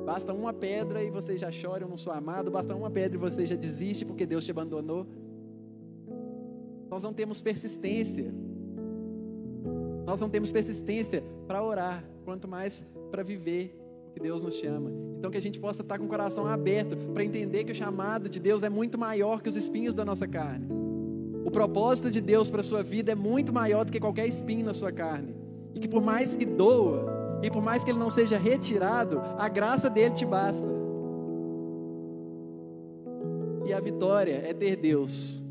Basta 0.06 0.34
uma 0.34 0.52
pedra 0.52 1.02
e 1.02 1.10
você 1.10 1.38
já 1.38 1.50
chora, 1.50 1.86
eu 1.86 1.88
não 1.88 1.96
sou 1.96 2.12
amado. 2.12 2.52
Basta 2.52 2.76
uma 2.76 2.92
pedra 2.92 3.16
e 3.16 3.20
você 3.20 3.48
já 3.48 3.56
desiste 3.56 4.04
porque 4.04 4.26
Deus 4.26 4.44
te 4.44 4.52
abandonou 4.52 5.08
nós 6.94 7.02
não 7.02 7.12
temos 7.12 7.42
persistência. 7.42 8.32
Nós 10.06 10.22
não 10.22 10.30
temos 10.30 10.52
persistência 10.52 11.24
para 11.48 11.64
orar, 11.64 12.04
quanto 12.24 12.48
mais 12.48 12.86
para 13.10 13.24
viver 13.24 13.76
o 14.10 14.12
que 14.12 14.20
Deus 14.20 14.44
nos 14.44 14.54
chama. 14.54 14.92
Então 15.18 15.32
que 15.32 15.38
a 15.38 15.42
gente 15.42 15.60
possa 15.60 15.82
estar 15.82 15.98
com 15.98 16.06
o 16.06 16.08
coração 16.08 16.46
aberto 16.46 16.96
para 17.12 17.24
entender 17.24 17.64
que 17.64 17.72
o 17.72 17.76
chamado 17.76 18.30
de 18.30 18.40
Deus 18.40 18.62
é 18.62 18.70
muito 18.70 18.96
maior 18.96 19.42
que 19.42 19.50
os 19.50 19.56
espinhos 19.56 19.96
da 19.96 20.06
nossa 20.06 20.28
carne. 20.28 20.83
Propósito 21.54 22.12
de 22.12 22.20
Deus 22.20 22.50
para 22.50 22.60
a 22.60 22.64
sua 22.64 22.84
vida 22.84 23.14
é 23.14 23.16
muito 23.16 23.54
maior 23.54 23.86
do 23.86 23.92
que 23.92 24.00
qualquer 24.00 24.28
espinho 24.28 24.66
na 24.66 24.74
sua 24.74 24.92
carne. 24.92 25.34
E 25.74 25.80
que 25.80 25.88
por 25.88 26.02
mais 26.02 26.36
que 26.36 26.46
doa, 26.46 27.40
e 27.42 27.50
por 27.50 27.64
mais 27.64 27.84
que 27.84 27.92
ele 27.92 28.00
não 28.00 28.10
seja 28.10 28.38
retirado, 28.38 29.22
a 29.38 29.48
graça 29.48 29.90
dele 29.90 30.16
te 30.16 30.26
basta. 30.26 30.68
E 33.66 33.72
a 33.72 33.80
vitória 33.80 34.44
é 34.46 34.54
ter 34.54 34.76
Deus 34.76 35.44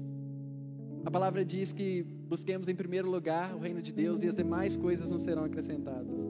a 1.04 1.10
palavra 1.10 1.44
diz 1.44 1.72
que 1.72 2.04
busquemos 2.28 2.68
em 2.68 2.74
primeiro 2.74 3.10
lugar 3.10 3.56
o 3.56 3.58
reino 3.58 3.82
de 3.82 3.92
Deus 3.92 4.22
e 4.22 4.28
as 4.28 4.36
demais 4.36 4.76
coisas 4.76 5.10
nos 5.10 5.22
serão 5.22 5.44
acrescentadas. 5.44 6.20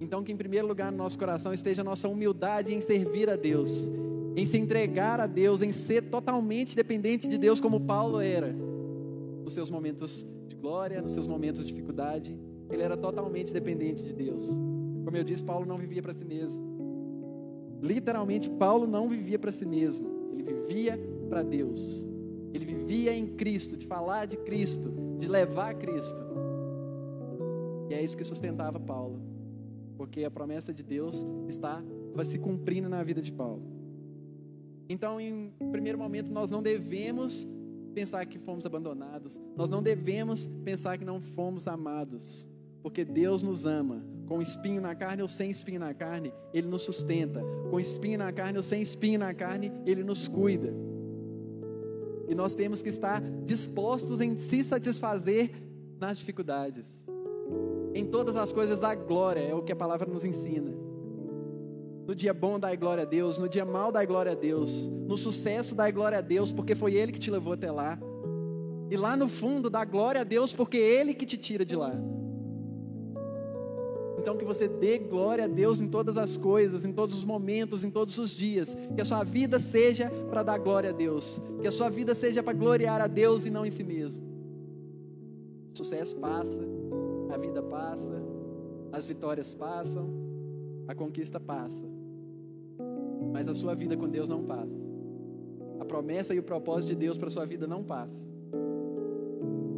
Então, 0.00 0.22
que 0.22 0.32
em 0.32 0.36
primeiro 0.36 0.66
lugar 0.66 0.92
no 0.92 0.98
nosso 0.98 1.18
coração 1.18 1.52
esteja 1.52 1.82
a 1.82 1.84
nossa 1.84 2.08
humildade 2.08 2.72
em 2.72 2.80
servir 2.80 3.28
a 3.28 3.36
Deus, 3.36 3.90
em 4.36 4.46
se 4.46 4.58
entregar 4.58 5.18
a 5.20 5.26
Deus, 5.26 5.60
em 5.60 5.72
ser 5.72 6.02
totalmente 6.02 6.76
dependente 6.76 7.26
de 7.26 7.36
Deus, 7.36 7.60
como 7.60 7.80
Paulo 7.80 8.20
era, 8.20 8.54
nos 9.42 9.52
seus 9.52 9.70
momentos 9.70 10.26
de 10.48 10.56
glória, 10.56 11.00
nos 11.00 11.12
seus 11.12 11.26
momentos 11.26 11.62
de 11.62 11.72
dificuldade. 11.72 12.38
Ele 12.70 12.82
era 12.82 12.96
totalmente 12.96 13.52
dependente 13.52 14.02
de 14.02 14.12
Deus. 14.12 14.48
Como 15.04 15.16
eu 15.16 15.24
disse, 15.24 15.44
Paulo 15.44 15.66
não 15.66 15.78
vivia 15.78 16.02
para 16.02 16.12
si 16.12 16.24
mesmo. 16.24 16.70
Literalmente, 17.82 18.48
Paulo 18.50 18.86
não 18.86 19.08
vivia 19.08 19.38
para 19.38 19.50
si 19.50 19.66
mesmo, 19.66 20.08
ele 20.32 20.42
vivia 20.42 20.98
para 21.28 21.42
Deus. 21.42 22.06
Ele 22.52 22.64
vivia 22.64 23.14
em 23.14 23.26
Cristo, 23.26 23.76
de 23.76 23.86
falar 23.86 24.26
de 24.26 24.36
Cristo, 24.36 24.92
de 25.18 25.28
levar 25.28 25.74
Cristo. 25.74 26.22
E 27.88 27.94
é 27.94 28.02
isso 28.02 28.16
que 28.16 28.24
sustentava 28.24 28.78
Paulo, 28.78 29.20
porque 29.96 30.24
a 30.24 30.30
promessa 30.30 30.72
de 30.72 30.82
Deus 30.82 31.24
está 31.48 31.82
vai 32.14 32.24
se 32.24 32.38
cumprindo 32.38 32.88
na 32.88 33.02
vida 33.02 33.22
de 33.22 33.32
Paulo. 33.32 33.62
Então, 34.88 35.20
em 35.20 35.52
primeiro 35.70 35.96
momento, 35.96 36.30
nós 36.32 36.50
não 36.50 36.60
devemos 36.60 37.46
pensar 37.90 38.24
que 38.26 38.38
fomos 38.38 38.64
abandonados, 38.64 39.40
nós 39.56 39.68
não 39.68 39.82
devemos 39.82 40.46
pensar 40.64 40.98
que 40.98 41.04
não 41.04 41.20
fomos 41.20 41.66
amados, 41.66 42.48
porque 42.82 43.04
Deus 43.04 43.42
nos 43.42 43.66
ama. 43.66 44.04
Com 44.26 44.40
espinho 44.40 44.80
na 44.80 44.94
carne 44.94 45.22
ou 45.22 45.28
sem 45.28 45.50
espinho 45.50 45.80
na 45.80 45.92
carne, 45.92 46.32
Ele 46.54 46.68
nos 46.68 46.82
sustenta. 46.82 47.42
Com 47.68 47.80
espinho 47.80 48.18
na 48.18 48.32
carne 48.32 48.56
ou 48.56 48.62
sem 48.62 48.80
espinho 48.80 49.18
na 49.18 49.34
carne, 49.34 49.72
Ele 49.84 50.04
nos 50.04 50.28
cuida. 50.28 50.72
E 52.28 52.34
nós 52.34 52.54
temos 52.54 52.80
que 52.80 52.88
estar 52.88 53.20
dispostos 53.44 54.20
em 54.20 54.36
se 54.36 54.62
satisfazer 54.62 55.50
nas 55.98 56.16
dificuldades. 56.18 57.08
Em 57.92 58.04
todas 58.04 58.36
as 58.36 58.52
coisas 58.52 58.78
da 58.78 58.94
glória, 58.94 59.40
é 59.40 59.52
o 59.52 59.62
que 59.62 59.72
a 59.72 59.76
palavra 59.76 60.06
nos 60.06 60.24
ensina. 60.24 60.72
No 62.06 62.14
dia 62.14 62.34
bom, 62.34 62.58
dai 62.58 62.76
glória 62.76 63.02
a 63.02 63.06
Deus. 63.06 63.38
No 63.38 63.48
dia 63.48 63.64
mal, 63.64 63.92
dai 63.92 64.06
glória 64.06 64.32
a 64.32 64.34
Deus. 64.34 64.88
No 64.88 65.16
sucesso, 65.16 65.74
dai 65.74 65.92
glória 65.92 66.18
a 66.18 66.20
Deus, 66.20 66.52
porque 66.52 66.74
foi 66.74 66.94
Ele 66.94 67.12
que 67.12 67.18
te 67.18 67.30
levou 67.30 67.52
até 67.52 67.70
lá. 67.70 67.98
E 68.90 68.96
lá 68.96 69.16
no 69.16 69.28
fundo, 69.28 69.70
dá 69.70 69.84
glória 69.84 70.20
a 70.20 70.24
Deus, 70.24 70.52
porque 70.52 70.78
é 70.78 71.00
Ele 71.00 71.14
que 71.14 71.24
te 71.24 71.36
tira 71.36 71.64
de 71.64 71.76
lá. 71.76 71.94
Então 74.20 74.36
que 74.36 74.44
você 74.44 74.68
dê 74.68 74.98
glória 74.98 75.44
a 75.44 75.48
Deus 75.48 75.80
em 75.80 75.88
todas 75.88 76.18
as 76.18 76.36
coisas, 76.36 76.84
em 76.84 76.92
todos 76.92 77.16
os 77.16 77.24
momentos, 77.24 77.84
em 77.84 77.90
todos 77.90 78.18
os 78.18 78.36
dias. 78.36 78.76
Que 78.94 79.00
a 79.00 79.04
sua 79.04 79.24
vida 79.24 79.58
seja 79.58 80.10
para 80.30 80.42
dar 80.42 80.58
glória 80.58 80.90
a 80.90 80.92
Deus. 80.92 81.40
Que 81.60 81.68
a 81.68 81.72
sua 81.72 81.88
vida 81.88 82.14
seja 82.14 82.42
para 82.42 82.52
gloriar 82.52 83.00
a 83.00 83.06
Deus 83.06 83.46
e 83.46 83.50
não 83.50 83.64
em 83.64 83.70
si 83.70 83.82
mesmo. 83.82 84.22
O 85.72 85.78
sucesso 85.78 86.16
passa, 86.16 86.60
a 87.30 87.38
vida 87.38 87.62
passa, 87.62 88.12
as 88.92 89.08
vitórias 89.08 89.54
passam, 89.54 90.10
A 90.90 90.94
conquista 90.94 91.38
passa. 91.38 91.86
Mas 93.32 93.46
a 93.46 93.54
sua 93.54 93.76
vida 93.76 93.96
com 93.96 94.08
Deus 94.08 94.28
não 94.28 94.42
passa. 94.42 94.90
A 95.78 95.84
promessa 95.84 96.34
e 96.34 96.40
o 96.40 96.42
propósito 96.42 96.88
de 96.88 96.96
Deus 96.96 97.16
para 97.16 97.30
sua 97.30 97.46
vida 97.46 97.64
não 97.64 97.84
passa. 97.84 98.28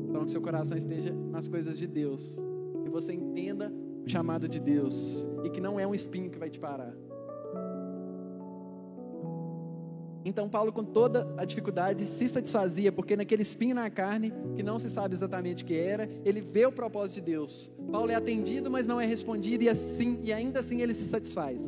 Então 0.09 0.25
que 0.25 0.31
seu 0.31 0.41
coração 0.41 0.75
esteja 0.75 1.13
nas 1.13 1.49
coisas 1.49 1.77
de 1.77 1.87
Deus. 1.87 2.43
Que 2.83 2.89
você 2.89 3.13
entenda 3.13 3.71
o 4.03 4.09
chamado 4.09 4.49
de 4.49 4.59
Deus 4.59 5.29
e 5.45 5.51
que 5.51 5.61
não 5.61 5.79
é 5.79 5.87
um 5.87 5.95
espinho 5.95 6.31
que 6.31 6.39
vai 6.39 6.49
te 6.49 6.59
parar. 6.59 6.97
Então 10.25 10.49
Paulo, 10.49 10.73
com 10.73 10.85
toda 10.85 11.33
a 11.37 11.45
dificuldade, 11.45 12.05
se 12.05 12.29
satisfazia, 12.29 12.93
porque 12.93 13.17
naquele 13.17 13.43
espinho 13.43 13.75
na 13.75 13.91
carne, 13.91 14.33
que 14.55 14.63
não 14.63 14.79
se 14.79 14.91
sabe 14.91 15.15
exatamente 15.15 15.65
o 15.65 15.67
que 15.67 15.75
era, 15.75 16.09
ele 16.25 16.41
vê 16.41 16.65
o 16.65 16.73
propósito 16.73 17.17
de 17.17 17.33
Deus. 17.33 17.73
Paulo 17.91 18.11
é 18.11 18.15
atendido, 18.15 18.71
mas 18.71 18.87
não 18.87 19.01
é 19.01 19.07
respondido, 19.07 19.65
e 19.65 19.69
assim, 19.69 20.21
e 20.23 20.33
ainda 20.33 20.61
assim 20.61 20.81
ele 20.81 20.95
se 20.95 21.05
satisfaz. 21.05 21.63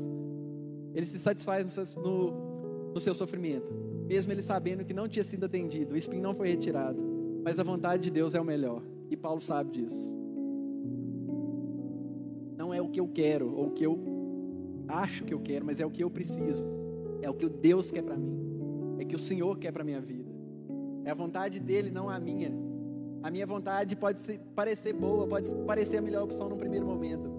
Ele 0.94 1.04
se 1.04 1.18
satisfaz 1.18 1.66
no, 1.96 2.92
no 2.94 3.00
seu 3.00 3.14
sofrimento, 3.14 3.66
mesmo 4.06 4.32
ele 4.32 4.42
sabendo 4.42 4.84
que 4.84 4.94
não 4.94 5.08
tinha 5.08 5.24
sido 5.24 5.44
atendido, 5.44 5.94
o 5.94 5.96
espinho 5.96 6.22
não 6.22 6.34
foi 6.34 6.48
retirado, 6.48 7.02
mas 7.42 7.58
a 7.58 7.64
vontade 7.64 8.04
de 8.04 8.10
Deus 8.10 8.34
é 8.34 8.40
o 8.40 8.44
melhor, 8.44 8.82
e 9.10 9.16
Paulo 9.16 9.40
sabe 9.40 9.72
disso. 9.72 10.16
Não 12.56 12.72
é 12.72 12.80
o 12.80 12.88
que 12.88 13.00
eu 13.00 13.08
quero, 13.08 13.52
ou 13.52 13.66
o 13.66 13.70
que 13.72 13.84
eu 13.84 13.98
acho 14.86 15.24
que 15.24 15.34
eu 15.34 15.40
quero, 15.40 15.66
mas 15.66 15.80
é 15.80 15.86
o 15.86 15.90
que 15.90 16.04
eu 16.04 16.10
preciso, 16.10 16.64
é 17.20 17.28
o 17.28 17.34
que 17.34 17.48
Deus 17.48 17.90
quer 17.90 18.02
para 18.02 18.16
mim 18.16 18.43
é 18.98 19.04
que 19.04 19.14
o 19.14 19.18
Senhor 19.18 19.58
quer 19.58 19.72
para 19.72 19.84
minha 19.84 20.00
vida. 20.00 20.30
É 21.04 21.10
a 21.10 21.14
vontade 21.14 21.60
dele, 21.60 21.90
não 21.90 22.08
a 22.08 22.18
minha. 22.18 22.52
A 23.22 23.30
minha 23.30 23.46
vontade 23.46 23.96
pode 23.96 24.20
ser, 24.20 24.38
parecer 24.54 24.92
boa, 24.92 25.26
pode 25.26 25.52
parecer 25.66 25.98
a 25.98 26.02
melhor 26.02 26.24
opção 26.24 26.48
no 26.48 26.56
primeiro 26.56 26.84
momento, 26.84 27.30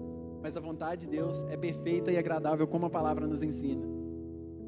mas 0.42 0.56
a 0.56 0.60
vontade 0.60 1.02
de 1.02 1.08
Deus 1.08 1.44
é 1.48 1.56
perfeita 1.56 2.10
e 2.10 2.18
agradável, 2.18 2.66
como 2.66 2.86
a 2.86 2.90
palavra 2.90 3.26
nos 3.26 3.42
ensina. 3.42 3.84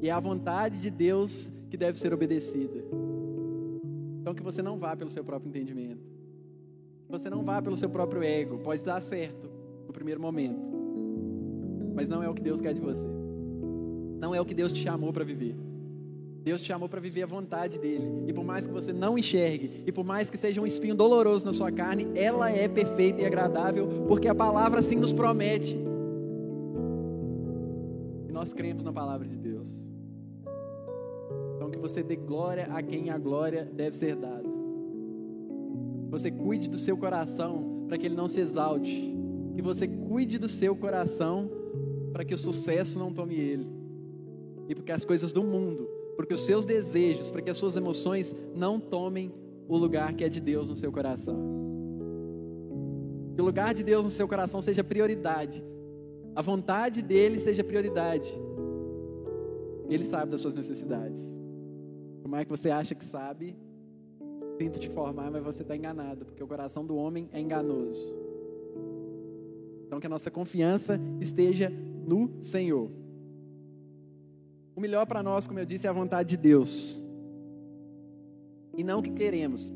E 0.01 0.07
é 0.07 0.11
a 0.11 0.19
vontade 0.19 0.81
de 0.81 0.89
Deus 0.89 1.51
que 1.69 1.75
deve 1.75 1.99
ser 1.99 2.13
obedecida. 2.13 2.83
Então, 4.21 4.33
que 4.33 4.41
você 4.41 4.61
não 4.61 4.77
vá 4.77 4.95
pelo 4.95 5.09
seu 5.09 5.23
próprio 5.23 5.49
entendimento, 5.49 6.01
que 7.05 7.11
você 7.11 7.29
não 7.29 7.43
vá 7.43 7.61
pelo 7.61 7.75
seu 7.75 7.89
próprio 7.89 8.23
ego. 8.23 8.59
Pode 8.59 8.85
dar 8.85 9.01
certo 9.01 9.49
no 9.87 9.91
primeiro 9.91 10.21
momento, 10.21 10.69
mas 11.95 12.07
não 12.07 12.23
é 12.23 12.29
o 12.29 12.33
que 12.33 12.41
Deus 12.41 12.61
quer 12.61 12.73
de 12.73 12.79
você, 12.79 13.07
não 14.19 14.33
é 14.33 14.39
o 14.39 14.45
que 14.45 14.53
Deus 14.53 14.71
te 14.71 14.81
chamou 14.81 15.11
para 15.11 15.25
viver. 15.25 15.68
Deus 16.43 16.61
te 16.61 16.67
chamou 16.67 16.87
para 16.87 17.01
viver 17.01 17.23
a 17.23 17.25
vontade 17.25 17.79
dele. 17.79 18.23
E 18.27 18.33
por 18.33 18.45
mais 18.45 18.65
que 18.65 18.73
você 18.73 18.93
não 18.93 19.17
enxergue, 19.17 19.83
e 19.85 19.91
por 19.91 20.05
mais 20.05 20.29
que 20.31 20.37
seja 20.37 20.61
um 20.61 20.65
espinho 20.65 20.95
doloroso 20.95 21.45
na 21.45 21.53
sua 21.53 21.71
carne, 21.71 22.07
ela 22.15 22.49
é 22.49 22.67
perfeita 22.67 23.21
e 23.21 23.25
agradável, 23.25 23.87
porque 24.07 24.27
a 24.27 24.35
palavra 24.35 24.79
assim 24.79 24.95
nos 24.95 25.11
promete. 25.11 25.77
E 28.27 28.31
nós 28.31 28.53
cremos 28.53 28.83
na 28.83 28.93
palavra 28.93 29.27
de 29.27 29.37
Deus. 29.37 29.69
Então 31.55 31.69
que 31.69 31.77
você 31.77 32.01
dê 32.01 32.15
glória 32.15 32.67
a 32.71 32.81
quem 32.81 33.09
a 33.09 33.17
glória 33.17 33.65
deve 33.65 33.95
ser 33.95 34.15
dada. 34.15 34.47
Você 36.09 36.31
cuide 36.31 36.69
do 36.69 36.77
seu 36.77 36.97
coração 36.97 37.85
para 37.87 37.97
que 37.97 38.05
ele 38.05 38.15
não 38.15 38.27
se 38.27 38.39
exalte. 38.39 39.15
Que 39.55 39.61
você 39.61 39.87
cuide 39.87 40.39
do 40.39 40.47
seu 40.47 40.75
coração 40.75 41.51
para 42.13 42.23
que 42.23 42.33
o 42.33 42.37
sucesso 42.37 42.97
não 42.97 43.11
tome 43.11 43.35
ele. 43.35 43.67
E 44.69 44.73
porque 44.73 44.91
as 44.91 45.03
coisas 45.03 45.31
do 45.31 45.43
mundo 45.43 45.98
porque 46.19 46.33
os 46.33 46.41
seus 46.41 46.65
desejos, 46.65 47.31
para 47.31 47.41
que 47.41 47.49
as 47.49 47.55
suas 47.55 47.77
emoções 47.77 48.35
não 48.53 48.77
tomem 48.77 49.31
o 49.69 49.77
lugar 49.77 50.13
que 50.13 50.25
é 50.25 50.27
de 50.27 50.41
Deus 50.41 50.67
no 50.67 50.75
seu 50.75 50.91
coração. 50.91 51.39
Que 53.33 53.41
o 53.41 53.45
lugar 53.45 53.73
de 53.73 53.85
Deus 53.85 54.03
no 54.03 54.11
seu 54.11 54.27
coração 54.27 54.61
seja 54.61 54.83
prioridade. 54.83 55.63
A 56.35 56.41
vontade 56.41 57.01
dele 57.01 57.39
seja 57.39 57.63
prioridade. 57.63 58.33
Ele 59.87 60.03
sabe 60.03 60.29
das 60.29 60.41
suas 60.41 60.57
necessidades. 60.57 61.23
Como 62.21 62.35
é 62.35 62.43
que 62.43 62.51
você 62.51 62.69
acha 62.69 62.93
que 62.93 63.05
sabe? 63.05 63.55
Sinto 64.57 64.77
te 64.77 64.89
formar, 64.89 65.31
mas 65.31 65.41
você 65.41 65.61
está 65.61 65.73
enganado, 65.73 66.25
porque 66.25 66.43
o 66.43 66.47
coração 66.47 66.85
do 66.85 66.97
homem 66.97 67.29
é 67.31 67.39
enganoso. 67.39 68.19
Então 69.87 70.01
que 70.01 70.07
a 70.07 70.09
nossa 70.09 70.29
confiança 70.29 70.99
esteja 71.21 71.71
no 72.05 72.29
Senhor. 72.41 72.91
O 74.79 74.81
melhor 74.81 75.05
para 75.05 75.21
nós, 75.21 75.45
como 75.45 75.59
eu 75.59 75.65
disse, 75.65 75.87
é 75.87 75.89
a 75.89 75.93
vontade 75.93 76.29
de 76.29 76.37
Deus. 76.37 77.03
E 78.77 78.81
não 78.81 78.99
o 78.99 79.03
que 79.03 79.11
queremos. 79.11 79.73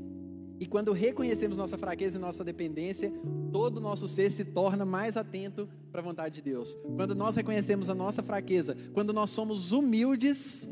E 0.61 0.65
quando 0.65 0.93
reconhecemos 0.93 1.57
nossa 1.57 1.77
fraqueza 1.77 2.15
e 2.15 2.21
nossa 2.21 2.41
dependência, 2.41 3.11
todo 3.51 3.79
o 3.79 3.81
nosso 3.81 4.07
ser 4.07 4.31
se 4.31 4.45
torna 4.45 4.85
mais 4.85 5.17
atento 5.17 5.67
para 5.91 5.99
a 5.99 6.03
vontade 6.05 6.35
de 6.35 6.41
Deus. 6.41 6.77
Quando 6.95 7.13
nós 7.13 7.35
reconhecemos 7.35 7.89
a 7.89 7.93
nossa 7.93 8.23
fraqueza, 8.23 8.77
quando 8.93 9.11
nós 9.11 9.31
somos 9.31 9.73
humildes, 9.73 10.69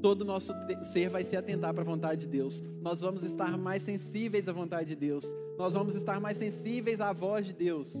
todo 0.00 0.20
o 0.22 0.24
nosso 0.24 0.52
ser 0.84 1.08
vai 1.08 1.24
se 1.24 1.36
atentar 1.36 1.74
para 1.74 1.82
a 1.82 1.84
vontade 1.84 2.20
de 2.20 2.26
Deus. 2.28 2.62
Nós 2.80 3.00
vamos 3.00 3.24
estar 3.24 3.58
mais 3.58 3.82
sensíveis 3.82 4.48
à 4.48 4.52
vontade 4.52 4.90
de 4.90 4.94
Deus. 4.94 5.26
Nós 5.58 5.74
vamos 5.74 5.96
estar 5.96 6.20
mais 6.20 6.38
sensíveis 6.38 7.00
à 7.00 7.12
voz 7.12 7.44
de 7.44 7.52
Deus. 7.52 7.92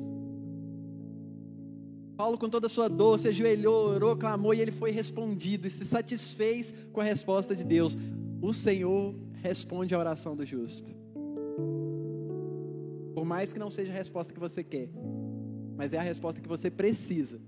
Paulo, 2.16 2.38
com 2.38 2.48
toda 2.48 2.66
a 2.66 2.70
sua 2.70 2.88
dor, 2.88 3.18
se 3.18 3.28
ajoelhou, 3.28 3.88
orou, 3.88 4.16
clamou 4.16 4.54
e 4.54 4.60
ele 4.60 4.70
foi 4.70 4.90
respondido 4.90 5.66
e 5.66 5.70
se 5.70 5.84
satisfez 5.84 6.74
com 6.92 7.00
a 7.00 7.04
resposta 7.04 7.56
de 7.56 7.64
Deus. 7.64 7.96
O 8.40 8.52
Senhor 8.52 9.14
responde 9.42 9.94
à 9.94 9.98
oração 9.98 10.36
do 10.36 10.46
justo. 10.46 10.94
Por 13.14 13.24
mais 13.24 13.52
que 13.52 13.58
não 13.58 13.70
seja 13.70 13.92
a 13.92 13.96
resposta 13.96 14.32
que 14.32 14.38
você 14.38 14.62
quer, 14.62 14.88
mas 15.76 15.92
é 15.92 15.98
a 15.98 16.02
resposta 16.02 16.40
que 16.40 16.48
você 16.48 16.70
precisa. 16.70 17.40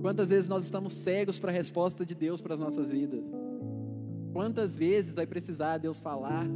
Quantas 0.00 0.28
vezes 0.28 0.48
nós 0.48 0.64
estamos 0.64 0.92
cegos 0.92 1.38
para 1.38 1.50
a 1.50 1.54
resposta 1.54 2.06
de 2.06 2.14
Deus 2.14 2.40
para 2.40 2.54
as 2.54 2.60
nossas 2.60 2.90
vidas? 2.90 3.24
Quantas 4.32 4.76
vezes 4.76 5.16
vai 5.16 5.26
precisar 5.26 5.78
Deus 5.78 6.00
falar 6.00 6.46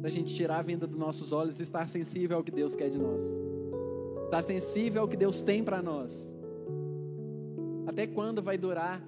para 0.00 0.08
a 0.08 0.10
gente 0.10 0.34
tirar 0.34 0.60
a 0.60 0.62
venda 0.62 0.86
dos 0.86 0.98
nossos 0.98 1.32
olhos 1.32 1.60
e 1.60 1.62
estar 1.62 1.86
sensível 1.88 2.38
ao 2.38 2.44
que 2.44 2.50
Deus 2.50 2.74
quer 2.74 2.88
de 2.88 2.96
nós? 2.96 3.24
Está 4.28 4.42
sensível 4.42 5.00
ao 5.00 5.08
que 5.08 5.16
Deus 5.16 5.40
tem 5.40 5.64
para 5.64 5.80
nós. 5.80 6.36
Até 7.86 8.06
quando 8.06 8.42
vai 8.42 8.58
durar 8.58 9.02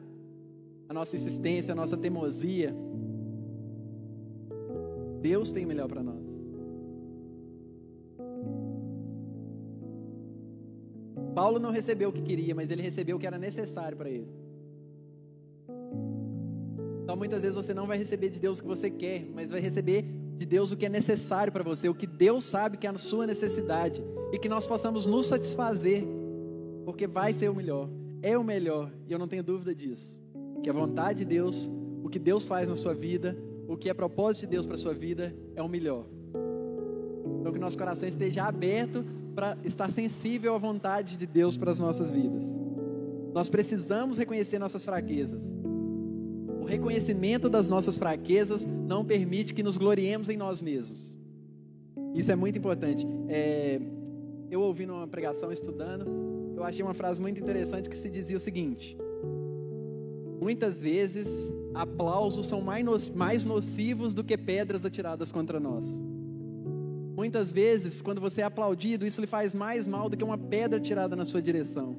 a 0.89 0.95
nossa 0.95 1.15
insistência, 1.15 1.73
a 1.73 1.75
nossa 1.75 1.95
teimosia? 1.95 2.75
Deus 5.21 5.53
tem 5.53 5.67
melhor 5.67 5.89
para 5.89 6.03
nós. 6.03 6.27
Paulo 11.35 11.59
não 11.59 11.71
recebeu 11.71 12.09
o 12.09 12.13
que 12.15 12.23
queria, 12.23 12.55
mas 12.55 12.71
ele 12.71 12.81
recebeu 12.81 13.19
o 13.19 13.21
que 13.21 13.27
era 13.27 13.37
necessário 13.37 13.99
para 13.99 14.09
ele. 14.09 14.29
Então 17.03 17.15
muitas 17.15 17.43
vezes 17.43 17.55
você 17.55 17.75
não 17.75 17.87
vai 17.87 17.99
receber 17.99 18.31
de 18.31 18.41
Deus 18.41 18.59
o 18.59 18.63
que 18.63 18.69
você 18.69 18.89
quer, 18.89 19.27
mas 19.35 19.51
vai 19.51 19.61
receber 19.61 20.03
de 20.39 20.47
Deus 20.47 20.73
o 20.73 20.79
que 20.79 20.87
é 20.87 20.89
necessário 20.89 21.53
para 21.53 21.63
você, 21.63 21.91
o 21.91 21.95
que 21.95 22.07
Deus 22.07 22.43
sabe 22.43 22.79
que 22.79 22.87
é 22.87 22.91
a 22.91 22.97
sua 22.97 23.27
necessidade 23.27 24.03
e 24.33 24.38
que 24.38 24.49
nós 24.49 24.66
possamos 24.66 25.07
nos 25.07 25.27
satisfazer, 25.27 26.05
porque 26.85 27.07
vai 27.07 27.33
ser 27.33 27.49
o 27.49 27.55
melhor, 27.55 27.88
é 28.23 28.37
o 28.37 28.45
melhor, 28.45 28.93
e 29.07 29.12
eu 29.12 29.19
não 29.19 29.29
tenho 29.29 29.43
dúvida 29.43 29.75
disso. 29.75 30.23
Que 30.62 30.71
a 30.71 30.73
vontade 30.73 31.21
de 31.21 31.25
Deus, 31.25 31.71
o 32.03 32.09
que 32.09 32.19
Deus 32.19 32.45
faz 32.45 32.69
na 32.69 32.77
sua 32.77 32.95
vida, 32.95 33.37
o 33.66 33.77
que 33.77 33.88
é 33.88 33.95
propósito 33.95 34.43
de 34.43 34.49
Deus 34.49 34.66
para 34.66 34.77
sua 34.77 34.95
vida 34.95 35.35
é 35.55 35.62
o 35.62 35.69
melhor. 35.69 36.07
Então 37.40 37.53
que 37.53 37.59
nosso 37.59 37.79
coração 37.79 38.09
esteja 38.09 38.45
aberto 38.45 39.05
para 39.35 39.57
estar 39.64 39.90
sensível 39.90 40.55
à 40.55 40.59
vontade 40.59 41.16
de 41.16 41.27
Deus 41.27 41.57
para 41.57 41.71
as 41.71 41.79
nossas 41.79 42.12
vidas. 42.12 42.59
Nós 43.33 43.49
precisamos 43.49 44.19
reconhecer 44.19 44.59
nossas 44.59 44.85
fraquezas 44.85 45.57
reconhecimento 46.71 47.49
das 47.49 47.69
nossas 47.69 47.99
fraquezas 47.99 48.64
não 48.64 49.05
permite 49.05 49.53
que 49.53 49.62
nos 49.62 49.77
gloriemos 49.77 50.29
em 50.29 50.37
nós 50.37 50.62
mesmos. 50.62 51.19
Isso 52.14 52.31
é 52.31 52.37
muito 52.37 52.59
importante. 52.59 53.07
É, 53.29 53.81
eu 54.51 54.61
ouvi 54.61 54.87
numa 54.87 55.07
pregação 55.07 55.53
estudando, 55.53 56.07
eu 56.57 56.65
achei 56.65 56.85
uma 56.85 56.95
frase 56.95 57.21
muito 57.21 57.41
interessante 57.41 57.89
que 57.89 57.97
se 57.97 58.11
dizia 58.11 58.37
o 58.37 58.41
seguinte: 58.41 58.99
Muitas 60.41 60.81
vezes 60.81 61.53
aplausos 61.75 62.47
são 62.47 62.63
mais 62.63 63.45
nocivos 63.45 64.15
do 64.15 64.25
que 64.25 64.37
pedras 64.37 64.85
atiradas 64.85 65.31
contra 65.31 65.61
nós. 65.61 66.03
Muitas 67.15 67.53
vezes, 67.53 68.01
quando 68.01 68.21
você 68.21 68.41
é 68.41 68.45
aplaudido, 68.45 69.07
isso 69.07 69.21
lhe 69.21 69.27
faz 69.27 69.55
mais 69.55 69.87
mal 69.87 70.09
do 70.09 70.17
que 70.17 70.25
uma 70.25 70.39
pedra 70.39 70.81
tirada 70.81 71.15
na 71.15 71.27
sua 71.27 71.43
direção. 71.43 71.95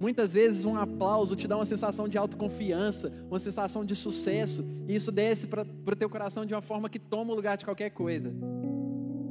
Muitas 0.00 0.32
vezes 0.32 0.64
um 0.64 0.76
aplauso 0.76 1.34
te 1.34 1.48
dá 1.48 1.56
uma 1.56 1.66
sensação 1.66 2.08
de 2.08 2.16
autoconfiança, 2.16 3.12
uma 3.28 3.40
sensação 3.40 3.84
de 3.84 3.96
sucesso, 3.96 4.64
e 4.86 4.94
isso 4.94 5.10
desce 5.10 5.48
para 5.48 5.62
o 5.62 5.96
teu 5.96 6.08
coração 6.08 6.46
de 6.46 6.54
uma 6.54 6.62
forma 6.62 6.88
que 6.88 7.00
toma 7.00 7.32
o 7.32 7.36
lugar 7.36 7.56
de 7.56 7.64
qualquer 7.64 7.90
coisa. 7.90 8.32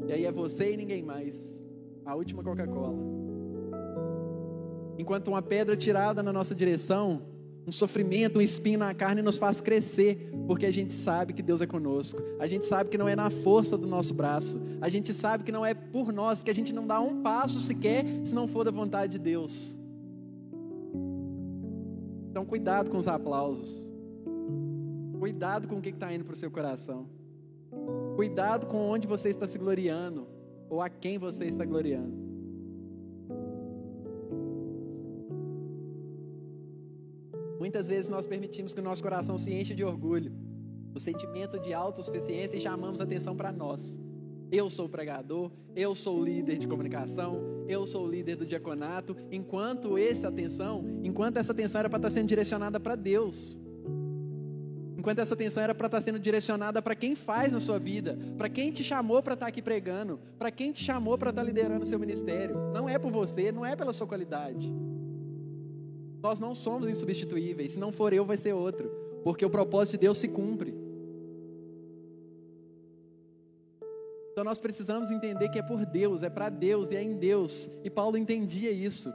E 0.07 0.11
aí 0.11 0.25
é 0.25 0.31
você 0.31 0.73
e 0.73 0.77
ninguém 0.77 1.01
mais. 1.01 1.66
A 2.07 2.15
última 2.15 2.41
Coca-Cola. 2.41 2.95
Enquanto 4.97 5.27
uma 5.27 5.41
pedra 5.41 5.75
tirada 5.75 6.23
na 6.23 6.31
nossa 6.31 6.55
direção, 6.55 7.21
um 7.67 7.71
sofrimento, 7.71 8.39
um 8.39 8.41
espinho 8.41 8.79
na 8.79 8.93
carne 8.93 9.21
nos 9.21 9.37
faz 9.37 9.59
crescer, 9.59 10.31
porque 10.47 10.65
a 10.65 10.71
gente 10.71 10.93
sabe 10.93 11.33
que 11.33 11.43
Deus 11.43 11.59
é 11.59 11.67
conosco. 11.67 12.21
A 12.39 12.47
gente 12.47 12.65
sabe 12.65 12.89
que 12.89 12.97
não 12.97 13.09
é 13.09 13.15
na 13.15 13.29
força 13.29 13.77
do 13.77 13.85
nosso 13.85 14.13
braço. 14.13 14.57
A 14.79 14.87
gente 14.87 15.13
sabe 15.13 15.43
que 15.43 15.51
não 15.51 15.65
é 15.65 15.73
por 15.73 16.13
nós, 16.13 16.41
que 16.41 16.49
a 16.49 16.53
gente 16.53 16.71
não 16.71 16.87
dá 16.87 16.97
um 17.01 17.21
passo 17.21 17.59
sequer 17.59 18.05
se 18.23 18.33
não 18.33 18.47
for 18.47 18.63
da 18.63 18.71
vontade 18.71 19.11
de 19.11 19.19
Deus. 19.19 19.77
Então, 22.31 22.45
cuidado 22.45 22.89
com 22.89 22.97
os 22.97 23.07
aplausos. 23.07 23.91
Cuidado 25.19 25.67
com 25.67 25.75
o 25.75 25.81
que 25.81 25.89
está 25.89 26.13
indo 26.13 26.23
para 26.23 26.33
o 26.33 26.37
seu 26.37 26.49
coração. 26.49 27.09
Cuidado 28.15 28.65
com 28.65 28.77
onde 28.89 29.05
você 29.09 29.27
está 29.29 29.45
se 29.45 29.57
gloriando 29.57 30.36
ou 30.69 30.81
a 30.81 30.89
quem 30.89 31.17
você 31.17 31.45
está 31.45 31.65
gloriando. 31.65 32.27
Muitas 37.59 37.87
vezes 37.87 38.07
nós 38.07 38.27
permitimos 38.27 38.73
que 38.73 38.79
o 38.79 38.83
nosso 38.83 39.01
coração 39.01 39.37
se 39.37 39.53
enche 39.53 39.73
de 39.73 39.83
orgulho, 39.83 40.31
o 40.93 40.99
sentimento 40.99 41.59
de 41.59 41.73
autossuficiência 41.73 42.57
e 42.57 42.61
chamamos 42.61 43.01
atenção 43.01 43.35
para 43.35 43.51
nós. 43.51 43.99
Eu 44.51 44.69
sou 44.69 44.87
pregador, 44.87 45.51
eu 45.75 45.93
sou 45.93 46.23
líder 46.23 46.57
de 46.57 46.67
comunicação, 46.67 47.65
eu 47.67 47.85
sou 47.85 48.07
líder 48.07 48.37
do 48.37 48.45
diaconato, 48.45 49.15
enquanto 49.31 49.97
essa 49.97 50.29
atenção, 50.29 50.85
enquanto 51.03 51.37
essa 51.37 51.51
atenção 51.51 51.79
era 51.79 51.89
para 51.89 51.97
estar 51.97 52.11
sendo 52.11 52.27
direcionada 52.27 52.79
para 52.79 52.95
Deus. 52.95 53.59
Enquanto 54.97 55.19
essa 55.19 55.35
atenção 55.35 55.61
era 55.61 55.75
para 55.75 55.85
estar 55.85 56.01
sendo 56.01 56.17
direcionada 56.17 56.81
para 56.81 56.95
quem 56.95 57.15
faz 57.15 57.51
na 57.51 57.59
sua 57.59 57.77
vida, 57.77 58.17
para 58.35 58.49
quem 58.49 58.71
te 58.71 58.83
chamou 58.83 59.21
para 59.21 59.35
estar 59.35 59.45
aqui 59.45 59.61
pregando, 59.61 60.19
para 60.39 60.49
quem 60.49 60.71
te 60.71 60.83
chamou 60.83 61.15
para 61.19 61.29
estar 61.29 61.43
liderando 61.43 61.83
o 61.83 61.85
seu 61.85 61.99
ministério. 61.99 62.57
Não 62.73 62.89
é 62.89 62.97
por 62.97 63.11
você, 63.11 63.51
não 63.51 63.63
é 63.63 63.75
pela 63.75 63.93
sua 63.93 64.07
qualidade. 64.07 64.73
Nós 66.19 66.39
não 66.39 66.55
somos 66.55 66.89
insubstituíveis. 66.89 67.73
Se 67.73 67.79
não 67.79 67.91
for 67.91 68.11
eu, 68.11 68.25
vai 68.25 68.37
ser 68.37 68.53
outro. 68.53 68.89
Porque 69.23 69.45
o 69.45 69.51
propósito 69.51 69.91
de 69.91 69.99
Deus 69.99 70.17
se 70.17 70.29
cumpre. 70.29 70.75
Então 74.31 74.43
nós 74.43 74.59
precisamos 74.59 75.11
entender 75.11 75.49
que 75.49 75.59
é 75.59 75.63
por 75.63 75.85
Deus, 75.85 76.23
é 76.23 76.29
para 76.29 76.49
Deus 76.49 76.89
e 76.89 76.95
é 76.95 77.03
em 77.03 77.15
Deus. 77.17 77.69
E 77.83 77.89
Paulo 77.89 78.17
entendia 78.17 78.71
isso. 78.71 79.13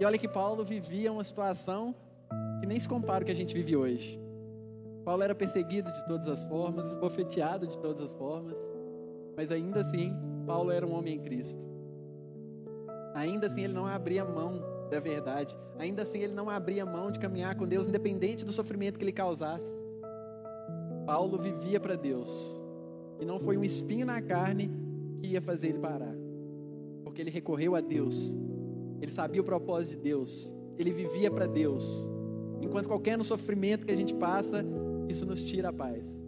E 0.00 0.04
olha 0.04 0.18
que 0.18 0.28
Paulo 0.28 0.64
vivia 0.64 1.12
uma 1.12 1.22
situação 1.22 1.94
que 2.58 2.66
nem 2.66 2.78
se 2.80 2.88
compara 2.88 3.22
o 3.22 3.26
que 3.26 3.32
a 3.32 3.36
gente 3.36 3.54
vive 3.54 3.76
hoje. 3.76 4.23
Paulo 5.04 5.22
era 5.22 5.34
perseguido 5.34 5.92
de 5.92 6.06
todas 6.06 6.28
as 6.28 6.46
formas, 6.46 6.90
esbofeteado 6.90 7.66
de 7.66 7.76
todas 7.78 8.00
as 8.00 8.14
formas, 8.14 8.58
mas 9.36 9.50
ainda 9.50 9.80
assim, 9.80 10.14
Paulo 10.46 10.70
era 10.70 10.86
um 10.86 10.94
homem 10.94 11.16
em 11.16 11.20
Cristo. 11.20 11.62
Ainda 13.14 13.46
assim, 13.46 13.64
ele 13.64 13.74
não 13.74 13.86
abria 13.86 14.24
mão 14.24 14.62
da 14.90 14.98
verdade. 14.98 15.56
Ainda 15.78 16.02
assim, 16.02 16.20
ele 16.20 16.32
não 16.32 16.48
abria 16.48 16.86
mão 16.86 17.10
de 17.10 17.18
caminhar 17.18 17.54
com 17.54 17.66
Deus, 17.66 17.86
independente 17.86 18.44
do 18.44 18.52
sofrimento 18.52 18.98
que 18.98 19.04
ele 19.04 19.12
causasse. 19.12 19.80
Paulo 21.04 21.38
vivia 21.38 21.78
para 21.78 21.96
Deus, 21.96 22.64
e 23.20 23.26
não 23.26 23.38
foi 23.38 23.58
um 23.58 23.64
espinho 23.64 24.06
na 24.06 24.22
carne 24.22 24.70
que 25.20 25.28
ia 25.28 25.42
fazer 25.42 25.68
ele 25.68 25.78
parar, 25.78 26.14
porque 27.04 27.20
ele 27.20 27.30
recorreu 27.30 27.74
a 27.74 27.80
Deus, 27.80 28.34
ele 29.02 29.12
sabia 29.12 29.42
o 29.42 29.44
propósito 29.44 29.96
de 29.96 30.02
Deus, 30.02 30.56
ele 30.78 30.92
vivia 30.92 31.30
para 31.30 31.46
Deus. 31.46 32.10
Enquanto 32.62 32.88
qualquer 32.88 33.18
no 33.18 33.24
sofrimento 33.24 33.84
que 33.84 33.92
a 33.92 33.96
gente 33.96 34.14
passa, 34.14 34.64
isso 35.08 35.26
nos 35.26 35.42
tira 35.44 35.68
a 35.68 35.72
paz. 35.72 36.20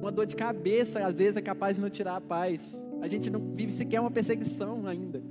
Uma 0.00 0.12
dor 0.12 0.26
de 0.26 0.36
cabeça, 0.36 1.04
às 1.04 1.18
vezes, 1.18 1.36
é 1.36 1.42
capaz 1.42 1.76
de 1.76 1.82
não 1.82 1.90
tirar 1.90 2.16
a 2.16 2.20
paz. 2.20 2.76
A 3.00 3.08
gente 3.08 3.28
não 3.30 3.40
vive 3.52 3.72
sequer 3.72 4.00
uma 4.00 4.10
perseguição 4.10 4.86
ainda. 4.86 5.22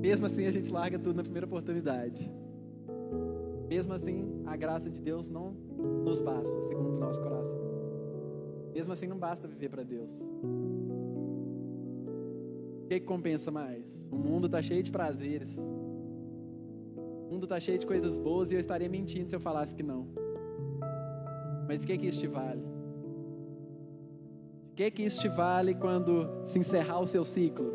Mesmo 0.00 0.26
assim, 0.26 0.46
a 0.46 0.50
gente 0.50 0.70
larga 0.70 0.98
tudo 0.98 1.16
na 1.16 1.22
primeira 1.22 1.46
oportunidade. 1.46 2.30
Mesmo 3.68 3.94
assim, 3.94 4.42
a 4.46 4.56
graça 4.56 4.88
de 4.88 5.00
Deus 5.00 5.28
não 5.30 5.52
nos 6.04 6.20
basta, 6.20 6.60
segundo 6.62 6.96
o 6.96 6.98
nosso 6.98 7.20
coração. 7.20 7.60
Mesmo 8.72 8.92
assim, 8.92 9.06
não 9.06 9.18
basta 9.18 9.48
viver 9.48 9.70
para 9.70 9.82
Deus. 9.82 10.10
O 12.84 12.88
que, 12.88 13.00
que 13.00 13.06
compensa 13.06 13.50
mais? 13.50 14.08
O 14.12 14.16
mundo 14.16 14.46
está 14.46 14.62
cheio 14.62 14.82
de 14.82 14.92
prazeres. 14.92 15.58
O 17.26 17.32
mundo 17.32 17.42
está 17.42 17.58
cheio 17.58 17.76
de 17.76 17.86
coisas 17.86 18.18
boas 18.18 18.52
e 18.52 18.54
eu 18.54 18.60
estaria 18.60 18.88
mentindo 18.88 19.28
se 19.28 19.34
eu 19.34 19.40
falasse 19.40 19.74
que 19.74 19.82
não. 19.82 20.06
Mas 21.66 21.80
de 21.80 21.86
que, 21.86 21.98
que 21.98 22.06
isso 22.06 22.20
te 22.20 22.28
vale? 22.28 22.62
De 24.68 24.74
que, 24.76 24.90
que 24.92 25.02
isso 25.02 25.20
te 25.20 25.28
vale 25.28 25.74
quando 25.74 26.28
se 26.44 26.56
encerrar 26.58 27.00
o 27.00 27.06
seu 27.06 27.24
ciclo? 27.24 27.74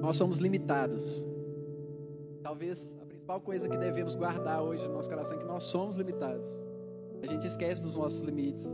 Nós 0.00 0.16
somos 0.16 0.38
limitados. 0.38 1.26
Talvez 2.44 2.96
a 3.02 3.06
principal 3.06 3.40
coisa 3.40 3.68
que 3.68 3.76
devemos 3.76 4.14
guardar 4.14 4.62
hoje 4.62 4.86
no 4.86 4.94
nosso 4.94 5.10
coração 5.10 5.34
é 5.34 5.38
que 5.38 5.44
nós 5.44 5.64
somos 5.64 5.96
limitados. 5.96 6.48
A 7.20 7.26
gente 7.26 7.44
esquece 7.44 7.82
dos 7.82 7.96
nossos 7.96 8.22
limites 8.22 8.68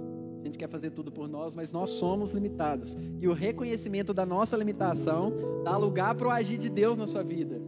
a 0.47 0.49
gente 0.49 0.59
quer 0.59 0.69
fazer 0.69 0.91
tudo 0.91 1.11
por 1.11 1.29
nós, 1.29 1.55
mas 1.55 1.73
nós 1.73 1.91
somos 1.91 2.31
limitados. 2.31 2.97
E 3.21 3.27
o 3.27 3.33
reconhecimento 3.33 4.15
da 4.15 4.25
nossa 4.25 4.57
limitação 4.57 5.33
dá 5.65 5.77
lugar 5.77 6.15
para 6.15 6.29
o 6.29 6.31
agir 6.31 6.57
de 6.57 6.71
Deus 6.71 6.97
na 6.97 7.07
sua 7.07 7.23
vida. 7.23 7.61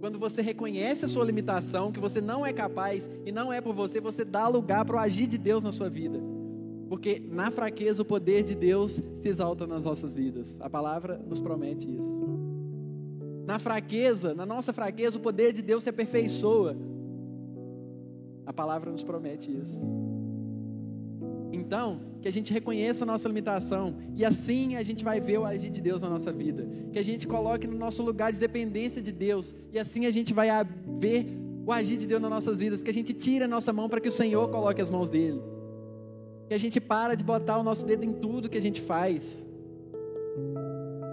Quando 0.00 0.18
você 0.18 0.42
reconhece 0.42 1.04
a 1.04 1.08
sua 1.08 1.24
limitação, 1.24 1.90
que 1.90 2.00
você 2.00 2.20
não 2.20 2.44
é 2.44 2.52
capaz 2.52 3.10
e 3.24 3.32
não 3.32 3.52
é 3.52 3.60
por 3.60 3.74
você, 3.74 4.00
você 4.00 4.24
dá 4.24 4.48
lugar 4.48 4.84
para 4.84 4.96
o 4.96 4.98
agir 4.98 5.26
de 5.26 5.38
Deus 5.38 5.62
na 5.62 5.72
sua 5.72 5.88
vida. 5.88 6.20
Porque 6.88 7.20
na 7.30 7.50
fraqueza 7.50 8.02
o 8.02 8.04
poder 8.04 8.42
de 8.42 8.54
Deus 8.54 9.00
se 9.14 9.28
exalta 9.28 9.66
nas 9.66 9.84
nossas 9.84 10.14
vidas. 10.14 10.56
A 10.60 10.70
palavra 10.70 11.20
nos 11.26 11.40
promete 11.40 11.88
isso. 11.88 12.48
Na 13.46 13.58
fraqueza, 13.58 14.34
na 14.34 14.44
nossa 14.44 14.72
fraqueza, 14.72 15.18
o 15.18 15.20
poder 15.20 15.52
de 15.52 15.62
Deus 15.62 15.84
se 15.84 15.90
aperfeiçoa. 15.90 16.76
A 18.46 18.52
palavra 18.52 18.90
nos 18.90 19.04
promete 19.04 19.50
isso. 19.50 20.07
Então, 21.52 22.00
que 22.20 22.28
a 22.28 22.30
gente 22.30 22.52
reconheça 22.52 23.04
a 23.04 23.06
nossa 23.06 23.26
limitação 23.28 23.96
e 24.16 24.24
assim 24.24 24.76
a 24.76 24.82
gente 24.82 25.04
vai 25.04 25.20
ver 25.20 25.38
o 25.38 25.44
agir 25.44 25.70
de 25.70 25.80
Deus 25.80 26.02
na 26.02 26.08
nossa 26.08 26.32
vida. 26.32 26.68
Que 26.92 26.98
a 26.98 27.04
gente 27.04 27.26
coloque 27.26 27.66
no 27.66 27.76
nosso 27.76 28.02
lugar 28.02 28.32
de 28.32 28.38
dependência 28.38 29.00
de 29.00 29.12
Deus 29.12 29.54
e 29.72 29.78
assim 29.78 30.06
a 30.06 30.10
gente 30.10 30.32
vai 30.32 30.48
ver 30.98 31.26
o 31.64 31.72
agir 31.72 31.96
de 31.96 32.06
Deus 32.06 32.20
nas 32.20 32.30
nossas 32.30 32.58
vidas. 32.58 32.82
Que 32.82 32.90
a 32.90 32.94
gente 32.94 33.12
tire 33.14 33.44
a 33.44 33.48
nossa 33.48 33.72
mão 33.72 33.88
para 33.88 34.00
que 34.00 34.08
o 34.08 34.12
Senhor 34.12 34.48
coloque 34.48 34.80
as 34.80 34.90
mãos 34.90 35.10
dele. 35.10 35.40
Que 36.48 36.54
a 36.54 36.58
gente 36.58 36.80
para 36.80 37.14
de 37.14 37.24
botar 37.24 37.58
o 37.58 37.62
nosso 37.62 37.84
dedo 37.86 38.04
em 38.04 38.12
tudo 38.12 38.48
que 38.48 38.58
a 38.58 38.62
gente 38.62 38.80
faz. 38.80 39.46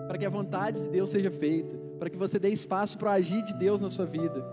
Para 0.07 0.17
que 0.17 0.25
a 0.25 0.29
vontade 0.29 0.81
de 0.81 0.89
Deus 0.89 1.09
seja 1.09 1.31
feita. 1.31 1.75
Para 1.99 2.09
que 2.09 2.17
você 2.17 2.37
dê 2.37 2.49
espaço 2.49 2.97
para 2.97 3.09
o 3.09 3.11
agir 3.11 3.41
de 3.43 3.53
Deus 3.53 3.79
na 3.79 3.89
sua 3.89 4.05
vida. 4.05 4.45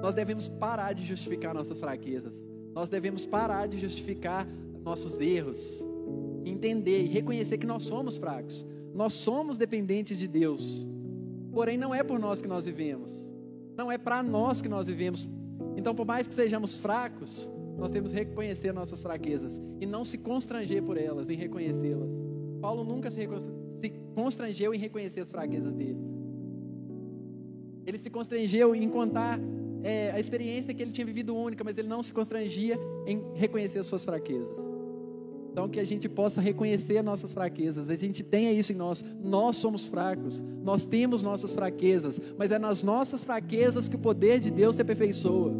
Nós 0.00 0.14
devemos 0.14 0.48
parar 0.48 0.92
de 0.92 1.04
justificar 1.04 1.52
nossas 1.52 1.80
fraquezas 1.80 2.48
nós 2.78 2.88
devemos 2.88 3.26
parar 3.26 3.66
de 3.66 3.76
justificar 3.76 4.46
nossos 4.84 5.18
erros, 5.18 5.84
entender 6.44 7.02
e 7.02 7.08
reconhecer 7.08 7.58
que 7.58 7.66
nós 7.66 7.82
somos 7.82 8.18
fracos, 8.18 8.64
nós 8.94 9.14
somos 9.14 9.58
dependentes 9.58 10.16
de 10.16 10.28
Deus, 10.28 10.88
porém 11.50 11.76
não 11.76 11.92
é 11.92 12.04
por 12.04 12.20
nós 12.20 12.40
que 12.40 12.46
nós 12.46 12.66
vivemos, 12.66 13.34
não 13.76 13.90
é 13.90 13.98
para 13.98 14.22
nós 14.22 14.62
que 14.62 14.68
nós 14.68 14.86
vivemos. 14.86 15.28
Então, 15.76 15.92
por 15.92 16.06
mais 16.06 16.28
que 16.28 16.34
sejamos 16.34 16.78
fracos, 16.78 17.50
nós 17.76 17.90
temos 17.90 18.12
que 18.12 18.18
reconhecer 18.20 18.72
nossas 18.72 19.02
fraquezas 19.02 19.60
e 19.80 19.84
não 19.84 20.04
se 20.04 20.16
constranger 20.16 20.80
por 20.80 20.96
elas, 20.96 21.28
em 21.28 21.34
reconhecê-las. 21.34 22.12
Paulo 22.60 22.84
nunca 22.84 23.10
se, 23.10 23.26
constrangeu 24.14 24.72
em 24.72 24.78
reconhecer 24.78 25.18
as 25.18 25.32
fraquezas 25.32 25.74
dele. 25.74 25.98
Ele 27.84 27.98
se 27.98 28.08
constrangeu 28.08 28.72
em 28.72 28.88
contar 28.88 29.40
é, 29.82 30.10
a 30.10 30.20
experiência 30.20 30.74
que 30.74 30.82
ele 30.82 30.92
tinha 30.92 31.06
vivido 31.06 31.36
única, 31.36 31.62
mas 31.62 31.78
ele 31.78 31.88
não 31.88 32.02
se 32.02 32.12
constrangia 32.12 32.78
em 33.06 33.22
reconhecer 33.34 33.78
as 33.78 33.86
suas 33.86 34.04
fraquezas. 34.04 34.58
Então, 35.52 35.68
que 35.68 35.80
a 35.80 35.84
gente 35.84 36.08
possa 36.08 36.40
reconhecer 36.40 36.98
as 36.98 37.04
nossas 37.04 37.34
fraquezas, 37.34 37.90
a 37.90 37.96
gente 37.96 38.22
tenha 38.22 38.52
isso 38.52 38.72
em 38.72 38.76
nós. 38.76 39.04
Nós 39.22 39.56
somos 39.56 39.88
fracos, 39.88 40.42
nós 40.62 40.86
temos 40.86 41.22
nossas 41.22 41.52
fraquezas, 41.52 42.20
mas 42.36 42.50
é 42.50 42.58
nas 42.58 42.82
nossas 42.82 43.24
fraquezas 43.24 43.88
que 43.88 43.96
o 43.96 43.98
poder 43.98 44.38
de 44.38 44.50
Deus 44.50 44.76
se 44.76 44.82
aperfeiçoa. 44.82 45.52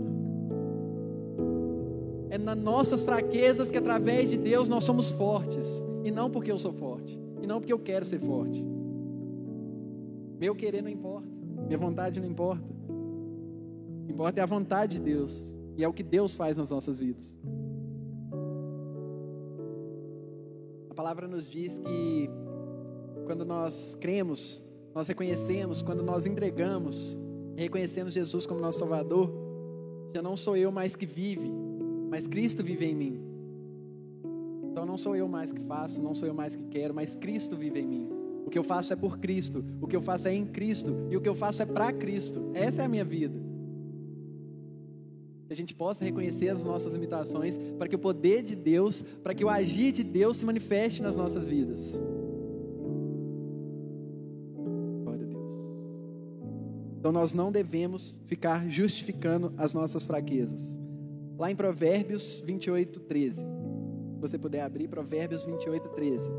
É 2.31 2.39
nas 2.39 2.59
nossas 2.59 3.05
fraquezas 3.05 3.71
que, 3.71 3.79
através 3.79 4.31
de 4.31 4.37
Deus, 4.37 4.69
nós 4.69 4.85
somos 4.85 5.11
fortes, 5.11 5.85
e 6.05 6.11
não 6.11 6.31
porque 6.31 6.53
eu 6.53 6.59
sou 6.59 6.73
forte, 6.73 7.19
e 7.43 7.47
não 7.47 7.59
porque 7.59 7.73
eu 7.73 7.79
quero 7.79 8.05
ser 8.05 8.21
forte. 8.21 8.65
Meu 10.39 10.55
querer 10.55 10.83
não 10.83 10.91
importa, 10.91 11.27
minha 11.67 11.79
vontade 11.79 12.21
não 12.21 12.29
importa 12.29 12.78
importa 14.13 14.41
é 14.41 14.43
a 14.43 14.47
vontade 14.47 14.99
de 14.99 15.03
Deus. 15.03 15.55
E 15.77 15.85
é 15.85 15.89
o 15.89 15.93
que 15.93 16.03
Deus 16.03 16.35
faz 16.35 16.57
nas 16.57 16.71
nossas 16.71 16.99
vidas. 16.99 17.39
A 20.91 20.95
palavra 20.95 21.29
nos 21.29 21.49
diz 21.49 21.79
que 21.79 22.29
quando 23.25 23.45
nós 23.45 23.95
cremos, 24.01 24.67
nós 24.95 25.07
reconhecemos, 25.07 25.83
quando 25.83 26.03
nós 26.03 26.27
entregamos 26.27 27.19
reconhecemos 27.59 28.15
Jesus 28.15 28.47
como 28.47 28.61
nosso 28.61 28.79
Salvador, 28.79 29.31
já 30.15 30.23
não 30.23 30.37
sou 30.37 30.57
eu 30.57 30.71
mais 30.71 30.95
que 30.95 31.05
vive, 31.05 31.51
mas 32.09 32.27
Cristo 32.29 32.63
vive 32.63 32.87
em 32.87 32.95
mim. 32.95 33.21
Então 34.71 34.87
não 34.87 34.97
sou 34.97 35.17
eu 35.17 35.27
mais 35.27 35.53
que 35.53 35.61
faço, 35.63 36.01
não 36.01 36.15
sou 36.15 36.29
eu 36.29 36.35
mais 36.35 36.55
que 36.55 36.63
quero, 36.65 36.95
mas 36.95 37.17
Cristo 37.17 37.57
vive 37.57 37.81
em 37.81 37.87
mim. 37.87 38.09
O 38.47 38.51
que 38.51 38.59
eu 38.59 38.63
faço 38.63 38.93
é 38.93 38.97
por 38.97 39.19
Cristo, 39.19 39.65
o 39.81 39.89
que 39.89 39.97
eu 39.97 40.01
faço 40.01 40.29
é 40.29 40.35
em 40.35 40.47
Cristo 40.47 41.09
e 41.11 41.17
o 41.17 41.21
que 41.21 41.29
eu 41.29 41.35
faço 41.35 41.63
é 41.63 41.67
para 41.67 41.93
Cristo. 41.93 42.51
Essa 42.55 42.83
é 42.83 42.85
a 42.85 42.89
minha 42.89 43.05
vida. 43.05 43.48
A 45.51 45.55
gente 45.55 45.75
possa 45.75 46.05
reconhecer 46.05 46.51
as 46.51 46.63
nossas 46.63 46.93
limitações, 46.93 47.59
para 47.79 47.89
que 47.89 47.97
o 47.97 47.99
poder 47.99 48.43
de 48.43 48.55
Deus, 48.55 49.03
para 49.23 49.35
que 49.35 49.45
o 49.45 49.49
agir 49.49 49.93
de 49.93 50.05
Deus 50.05 50.37
se 50.37 50.47
manifeste 50.47 51.03
nas 51.03 51.17
nossas 51.17 51.49
vidas. 51.49 52.03
Glória 55.03 55.25
a 55.25 55.29
Deus. 55.29 55.53
Então 56.99 57.13
nós 57.13 57.33
não 57.33 57.51
devemos 57.51 58.21
ficar 58.27 58.69
justificando 58.69 59.55
as 59.57 59.73
nossas 59.73 60.05
fraquezas. 60.05 60.79
Lá 61.39 61.51
em 61.51 61.57
Provérbios 61.57 62.43
28, 62.45 63.01
13. 63.01 63.41
Se 63.41 64.21
você 64.21 64.37
puder 64.37 64.61
abrir, 64.61 64.89
Provérbios 64.89 65.47
28, 65.47 65.89
13. 65.91 66.31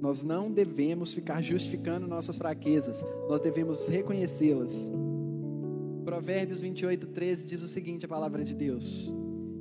Nós 0.00 0.22
não 0.22 0.52
devemos 0.52 1.12
ficar 1.12 1.42
justificando 1.42 2.06
nossas 2.06 2.38
fraquezas, 2.38 3.04
nós 3.28 3.40
devemos 3.40 3.88
reconhecê-las. 3.88 4.88
Provérbios 6.08 6.62
28, 6.62 7.06
13 7.08 7.46
diz 7.46 7.62
o 7.62 7.68
seguinte: 7.68 8.06
a 8.06 8.08
palavra 8.08 8.42
de 8.42 8.54
Deus: 8.54 9.14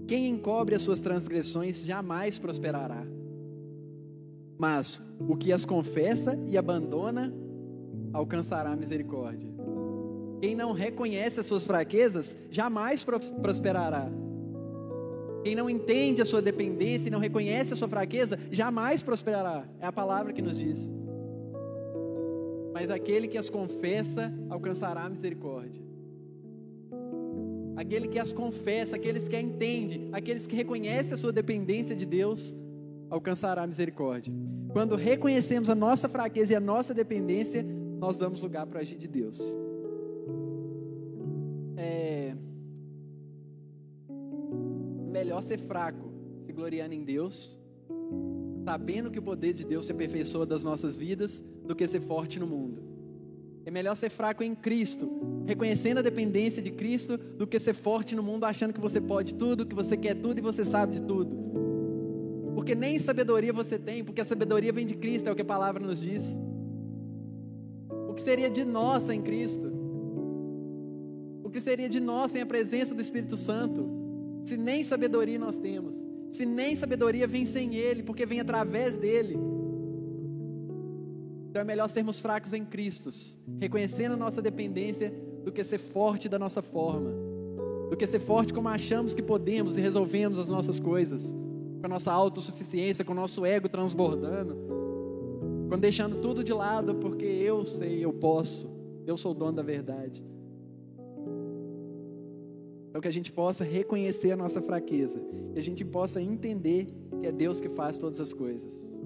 Quem 0.08 0.30
encobre 0.30 0.76
as 0.76 0.82
suas 0.82 1.02
transgressões 1.02 1.84
jamais 1.84 2.40
prosperará, 2.40 3.06
mas 4.58 5.02
o 5.28 5.36
que 5.36 5.52
as 5.52 5.66
confessa 5.66 6.40
e 6.48 6.58
abandona 6.58 7.34
alcançará 8.14 8.74
misericórdia. 8.78 9.50
Quem 10.40 10.56
não 10.56 10.72
reconhece 10.72 11.42
as 11.42 11.48
suas 11.48 11.68
fraquezas 11.68 12.38
jamais 12.50 13.04
prosperará, 13.04 14.10
quem 15.44 15.54
não 15.54 15.70
entende 15.70 16.22
a 16.22 16.26
sua 16.26 16.42
dependência 16.42 17.10
e 17.10 17.12
não 17.12 17.20
reconhece 17.20 17.74
a 17.74 17.76
sua 17.76 17.90
fraqueza, 17.90 18.40
jamais 18.50 19.04
prosperará. 19.04 19.68
É 19.82 19.86
a 19.86 19.92
palavra 19.92 20.32
que 20.32 20.42
nos 20.42 20.58
diz. 20.58 20.96
Mas 22.74 22.90
aquele 22.90 23.28
que 23.28 23.38
as 23.38 23.50
confessa 23.50 24.34
alcançará 24.50 25.10
misericórdia. 25.10 25.87
Aquele 27.78 28.10
que 28.10 28.20
as 28.20 28.34
confessa, 28.34 28.98
aqueles 28.98 29.30
que 29.30 29.36
a 29.36 29.42
entende, 29.42 30.10
aqueles 30.12 30.46
que 30.46 30.56
reconhecem 30.56 31.14
a 31.14 31.18
sua 31.18 31.32
dependência 31.32 31.96
de 31.96 32.06
Deus, 32.06 32.54
alcançará 33.10 33.64
a 33.64 33.68
misericórdia. 33.68 34.34
Quando 34.74 34.96
reconhecemos 34.96 35.70
a 35.70 35.76
nossa 35.76 36.10
fraqueza 36.10 36.52
e 36.52 36.56
a 36.56 36.60
nossa 36.60 36.94
dependência, 36.94 37.64
nós 37.64 38.18
damos 38.18 38.42
lugar 38.42 38.66
para 38.68 38.82
agir 38.82 38.98
de 38.98 39.08
Deus. 39.08 39.56
melhor 45.18 45.42
ser 45.42 45.58
fraco, 45.58 46.12
se 46.46 46.54
gloriando 46.54 46.94
em 46.94 47.04
Deus, 47.04 47.60
sabendo 48.64 49.10
que 49.10 49.20
o 49.20 49.22
poder 49.22 49.54
de 49.54 49.66
Deus 49.66 49.86
se 49.86 49.92
aperfeiçoa 49.92 50.46
das 50.46 50.64
nossas 50.64 50.96
vidas, 50.96 51.44
do 51.66 51.76
que 51.76 51.88
ser 51.88 52.02
forte 52.02 52.40
no 52.40 52.48
mundo. 52.48 52.97
É 53.68 53.70
melhor 53.70 53.98
ser 53.98 54.10
fraco 54.10 54.42
em 54.46 54.56
Cristo, 54.56 55.12
reconhecendo 55.46 55.98
a 55.98 56.02
dependência 56.02 56.64
de 56.64 56.72
Cristo, 56.72 57.18
do 57.18 57.46
que 57.46 57.60
ser 57.60 57.74
forte 57.74 58.16
no 58.16 58.24
mundo, 58.24 58.46
achando 58.46 58.72
que 58.72 58.80
você 58.80 59.02
pode 59.02 59.36
tudo, 59.36 59.66
que 59.66 59.76
você 59.76 59.98
quer 59.98 60.16
tudo 60.16 60.40
e 60.40 60.42
você 60.42 60.64
sabe 60.64 60.94
de 60.94 61.02
tudo. 61.02 61.36
Porque 62.56 62.74
nem 62.74 62.98
sabedoria 62.98 63.52
você 63.52 63.78
tem, 63.78 64.06
porque 64.06 64.22
a 64.22 64.26
sabedoria 64.26 64.72
vem 64.72 64.86
de 64.86 64.96
Cristo, 64.96 65.28
é 65.28 65.34
o 65.34 65.36
que 65.36 65.42
a 65.42 65.46
palavra 65.46 65.86
nos 65.86 66.00
diz. 66.00 66.40
O 68.08 68.14
que 68.14 68.22
seria 68.22 68.50
de 68.50 68.64
nós 68.64 69.04
sem 69.04 69.20
Cristo? 69.20 69.70
O 71.44 71.50
que 71.50 71.60
seria 71.60 71.90
de 71.90 72.00
nós 72.00 72.32
sem 72.32 72.42
a 72.42 72.46
presença 72.46 72.96
do 72.96 73.02
Espírito 73.02 73.36
Santo? 73.36 73.86
Se 74.46 74.56
nem 74.56 74.82
sabedoria 74.82 75.38
nós 75.38 75.60
temos, 75.60 76.08
se 76.32 76.46
nem 76.46 76.74
sabedoria 76.78 77.28
vem 77.28 77.46
sem 77.46 77.76
Ele, 77.76 78.02
porque 78.02 78.26
vem 78.26 78.40
através 78.40 78.98
dele. 78.98 79.38
Então 81.58 81.64
é 81.64 81.66
melhor 81.66 81.90
sermos 81.90 82.22
fracos 82.22 82.54
em 82.54 82.64
Cristo, 82.64 83.10
reconhecendo 83.60 84.12
a 84.12 84.16
nossa 84.16 84.44
dependência, 84.44 85.12
do 85.44 85.52
que 85.52 85.64
ser 85.64 85.80
forte 85.80 86.30
da 86.30 86.38
nossa 86.38 86.62
forma, 86.62 87.10
do 87.90 87.98
que 87.98 88.06
ser 88.06 88.20
forte 88.20 88.54
como 88.54 88.70
achamos 88.70 89.16
que 89.16 89.24
podemos 89.24 89.76
e 89.76 89.82
resolvemos 89.82 90.38
as 90.38 90.50
nossas 90.50 90.80
coisas, 90.80 91.36
com 91.80 91.86
a 91.88 91.90
nossa 91.90 92.12
autossuficiência, 92.12 93.04
com 93.04 93.14
o 93.14 93.16
nosso 93.16 93.44
ego 93.44 93.68
transbordando, 93.68 94.56
quando 95.68 95.82
deixando 95.82 96.22
tudo 96.22 96.44
de 96.44 96.54
lado, 96.54 96.94
porque 96.94 97.26
eu 97.26 97.66
sei, 97.66 98.06
eu 98.06 98.14
posso, 98.14 98.72
eu 99.08 99.18
sou 99.18 99.32
o 99.32 99.34
dono 99.34 99.54
da 99.54 99.64
verdade. 99.64 100.24
Então 102.90 103.02
que 103.02 103.08
a 103.08 103.14
gente 103.14 103.32
possa 103.32 103.64
reconhecer 103.64 104.32
a 104.32 104.38
nossa 104.38 104.62
fraqueza, 104.62 105.20
que 105.54 105.60
a 105.60 105.64
gente 105.64 105.84
possa 105.84 106.22
entender 106.22 106.86
que 107.20 107.26
é 107.26 107.32
Deus 107.32 107.60
que 107.60 107.68
faz 107.68 107.98
todas 107.98 108.22
as 108.22 108.32
coisas. 108.32 109.02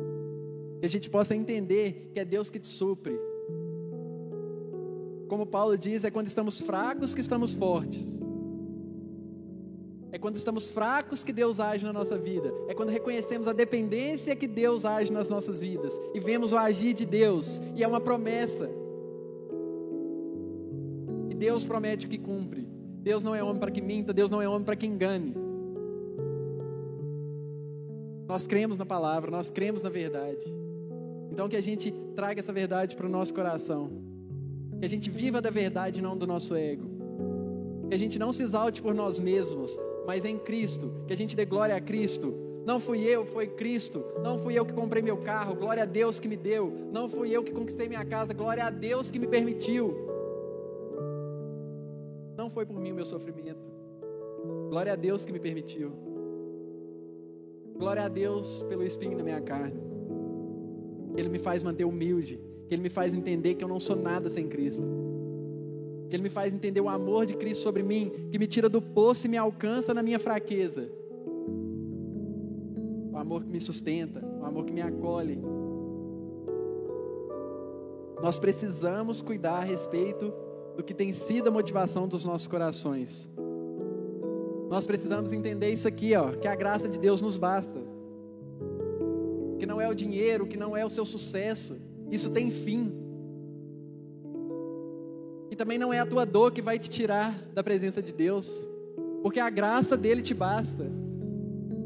Que 0.82 0.88
a 0.88 0.89
gente 0.89 1.10
possa 1.10 1.34
entender 1.36 2.12
que 2.13 2.20
é 2.20 2.26
Deus 2.26 2.50
que 2.50 2.60
te 2.60 2.67
supre. 2.67 3.17
Como 5.30 5.46
Paulo 5.46 5.78
diz, 5.78 6.04
é 6.04 6.12
quando 6.12 6.28
estamos 6.28 6.60
fracos 6.60 7.15
que 7.15 7.22
estamos 7.22 7.54
fortes. 7.54 8.20
É 10.12 10.17
quando 10.17 10.36
estamos 10.36 10.70
fracos 10.70 11.24
que 11.24 11.32
Deus 11.32 11.60
age 11.60 11.86
na 11.86 11.94
nossa 11.94 12.17
vida. 12.17 12.54
É 12.67 12.74
quando 12.74 12.89
reconhecemos 12.89 13.48
a 13.48 13.54
dependência 13.54 14.36
que 14.36 14.48
Deus 14.48 14.84
age 14.84 15.13
nas 15.13 15.30
nossas 15.30 15.60
vidas. 15.60 15.94
E 16.13 16.20
vemos 16.20 16.52
o 16.52 16.58
agir 16.58 16.94
de 16.94 17.06
Deus. 17.06 17.62
E 17.76 17.84
é 17.84 17.88
uma 17.88 18.02
promessa. 18.02 18.70
E 21.30 21.34
Deus 21.34 21.63
promete 21.63 22.08
que 22.08 22.17
cumpre. 22.17 22.67
Deus 23.02 23.24
não 23.24 23.34
é 23.34 23.41
homem 23.41 23.60
para 23.60 23.72
que 23.72 23.82
minta, 23.82 24.12
Deus 24.12 24.30
não 24.30 24.41
é 24.41 24.50
homem 24.50 24.65
para 24.65 24.76
que 24.76 24.86
engane. 24.86 25.34
Nós 28.28 28.46
cremos 28.46 28.78
na 28.78 28.86
palavra, 28.86 29.32
nós 29.32 29.50
cremos 29.50 29.82
na 29.82 29.89
verdade. 29.89 30.61
Então 31.32 31.48
que 31.48 31.56
a 31.56 31.62
gente 31.62 31.91
traga 32.15 32.41
essa 32.41 32.52
verdade 32.52 32.96
para 32.96 33.06
o 33.06 33.10
nosso 33.10 33.34
coração. 33.34 33.89
Que 34.80 34.86
a 34.86 34.89
gente 34.89 35.10
viva 35.10 35.41
da 35.41 35.50
verdade, 35.50 36.02
não 36.02 36.17
do 36.17 36.28
nosso 36.28 36.56
ego. 36.56 36.89
Que 37.88 37.96
a 37.96 37.98
gente 37.98 38.20
não 38.20 38.34
se 38.34 38.44
exalte 38.44 38.82
por 38.82 38.94
nós 38.94 39.20
mesmos, 39.20 39.80
mas 40.06 40.26
em 40.26 40.38
Cristo. 40.38 40.94
Que 41.08 41.13
a 41.13 41.17
gente 41.17 41.36
dê 41.36 41.46
glória 41.46 41.76
a 41.76 41.82
Cristo. 41.82 42.34
Não 42.65 42.80
fui 42.80 43.00
eu, 43.04 43.26
foi 43.26 43.48
Cristo. 43.48 44.04
Não 44.22 44.38
fui 44.39 44.58
eu 44.60 44.65
que 44.65 44.74
comprei 44.74 45.02
meu 45.02 45.17
carro, 45.17 45.56
glória 45.56 45.84
a 45.84 45.86
Deus 45.86 46.20
que 46.20 46.28
me 46.28 46.36
deu. 46.36 46.89
Não 46.91 47.08
fui 47.08 47.32
eu 47.32 47.44
que 47.44 47.52
conquistei 47.52 47.88
minha 47.88 48.06
casa, 48.06 48.34
glória 48.34 48.65
a 48.65 48.70
Deus 48.70 49.10
que 49.10 49.20
me 49.20 49.28
permitiu. 49.28 49.96
Não 52.36 52.50
foi 52.50 52.65
por 52.65 52.80
mim 52.80 52.91
o 52.91 52.96
meu 52.96 53.06
sofrimento. 53.06 53.70
Glória 54.70 54.94
a 54.94 54.96
Deus 54.96 55.24
que 55.24 55.32
me 55.32 55.39
permitiu. 55.39 55.91
Glória 57.78 58.04
a 58.04 58.08
Deus 58.08 58.63
pelo 58.63 58.84
espinho 58.84 59.17
na 59.17 59.24
minha 59.24 59.41
carne. 59.41 59.90
Que 61.13 61.19
Ele 61.19 61.30
me 61.30 61.39
faz 61.39 61.63
manter 61.63 61.86
humilde. 61.86 62.39
Que 62.67 62.76
Ele 62.76 62.84
me 62.84 62.89
faz 62.89 63.15
entender 63.15 63.56
que 63.56 63.63
eu 63.63 63.67
não 63.67 63.80
sou 63.80 63.95
nada 63.95 64.30
sem 64.30 64.47
Cristo. 64.47 64.84
Que 66.10 66.15
Ele 66.15 66.24
me 66.24 66.30
faz 66.30 66.54
entender 66.54 66.82
o 66.82 66.89
amor 66.89 67.26
de 67.26 67.36
Cristo 67.36 67.62
sobre 67.63 67.84
mim, 67.84 68.12
que 68.32 68.38
me 68.38 68.47
tira 68.47 68.67
do 68.67 68.82
poço 68.82 69.28
e 69.28 69.30
me 69.30 69.38
alcança 69.38 69.93
na 69.93 70.04
minha 70.04 70.19
fraqueza. 70.19 70.89
O 73.12 73.17
amor 73.17 73.43
que 73.43 73.50
me 73.50 73.60
sustenta, 73.60 74.24
o 74.41 74.45
amor 74.45 74.65
que 74.65 74.74
me 74.74 74.82
acolhe. 74.82 75.39
Nós 78.21 78.38
precisamos 78.38 79.21
cuidar 79.21 79.58
a 79.58 79.63
respeito 79.63 80.32
do 80.78 80.84
que 80.84 80.93
tem 80.93 81.12
sido 81.12 81.50
a 81.50 81.52
motivação 81.52 82.08
dos 82.08 82.24
nossos 82.24 82.47
corações. 82.47 83.32
Nós 84.69 84.86
precisamos 84.86 85.34
entender 85.34 85.69
isso 85.69 85.88
aqui, 85.88 86.15
ó, 86.15 86.32
que 86.32 86.47
a 86.47 86.56
graça 86.56 86.88
de 86.88 86.97
Deus 86.97 87.21
nos 87.21 87.38
basta. 87.38 87.90
Que 89.62 89.67
não 89.67 89.80
é 89.80 89.88
o 89.88 89.93
dinheiro, 89.93 90.47
que 90.47 90.58
não 90.58 90.76
é 90.76 90.84
o 90.84 90.89
seu 90.89 91.06
sucesso, 91.06 91.80
isso 92.10 92.32
tem 92.32 92.50
fim. 92.50 92.91
E 95.52 95.56
também 95.56 95.78
não 95.78 95.93
é 95.93 96.00
a 96.00 96.06
tua 96.08 96.26
dor 96.26 96.52
que 96.52 96.63
vai 96.63 96.80
te 96.80 96.89
tirar 96.89 97.32
da 97.54 97.63
presença 97.63 98.02
de 98.02 98.12
Deus, 98.12 98.67
porque 99.21 99.39
a 99.39 99.52
graça 99.52 99.95
dele 99.95 100.24
te 100.24 100.34
basta. 100.34 100.91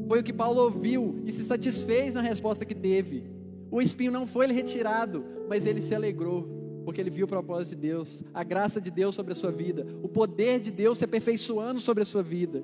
Foi 0.08 0.22
o 0.22 0.24
que 0.24 0.32
Paulo 0.32 0.62
ouviu 0.62 1.22
e 1.26 1.34
se 1.34 1.44
satisfez 1.44 2.14
na 2.14 2.22
resposta 2.22 2.64
que 2.64 2.74
teve. 2.74 3.26
O 3.70 3.82
espinho 3.82 4.14
não 4.14 4.26
foi 4.26 4.48
retirado, 4.48 5.26
mas 5.50 5.66
ele 5.66 5.82
se 5.82 5.94
alegrou 5.94 6.48
porque 6.86 7.02
ele 7.02 7.10
viu 7.10 7.26
o 7.26 7.28
propósito 7.28 7.72
de 7.72 7.88
Deus, 7.88 8.24
a 8.34 8.42
graça 8.42 8.80
de 8.80 8.90
Deus 8.90 9.16
sobre 9.16 9.34
a 9.34 9.36
sua 9.36 9.52
vida, 9.52 9.86
o 10.02 10.08
poder 10.08 10.62
de 10.62 10.72
Deus 10.72 11.00
se 11.00 11.04
aperfeiçoando 11.04 11.82
sobre 11.82 12.04
a 12.04 12.06
sua 12.06 12.24
vida. 12.24 12.64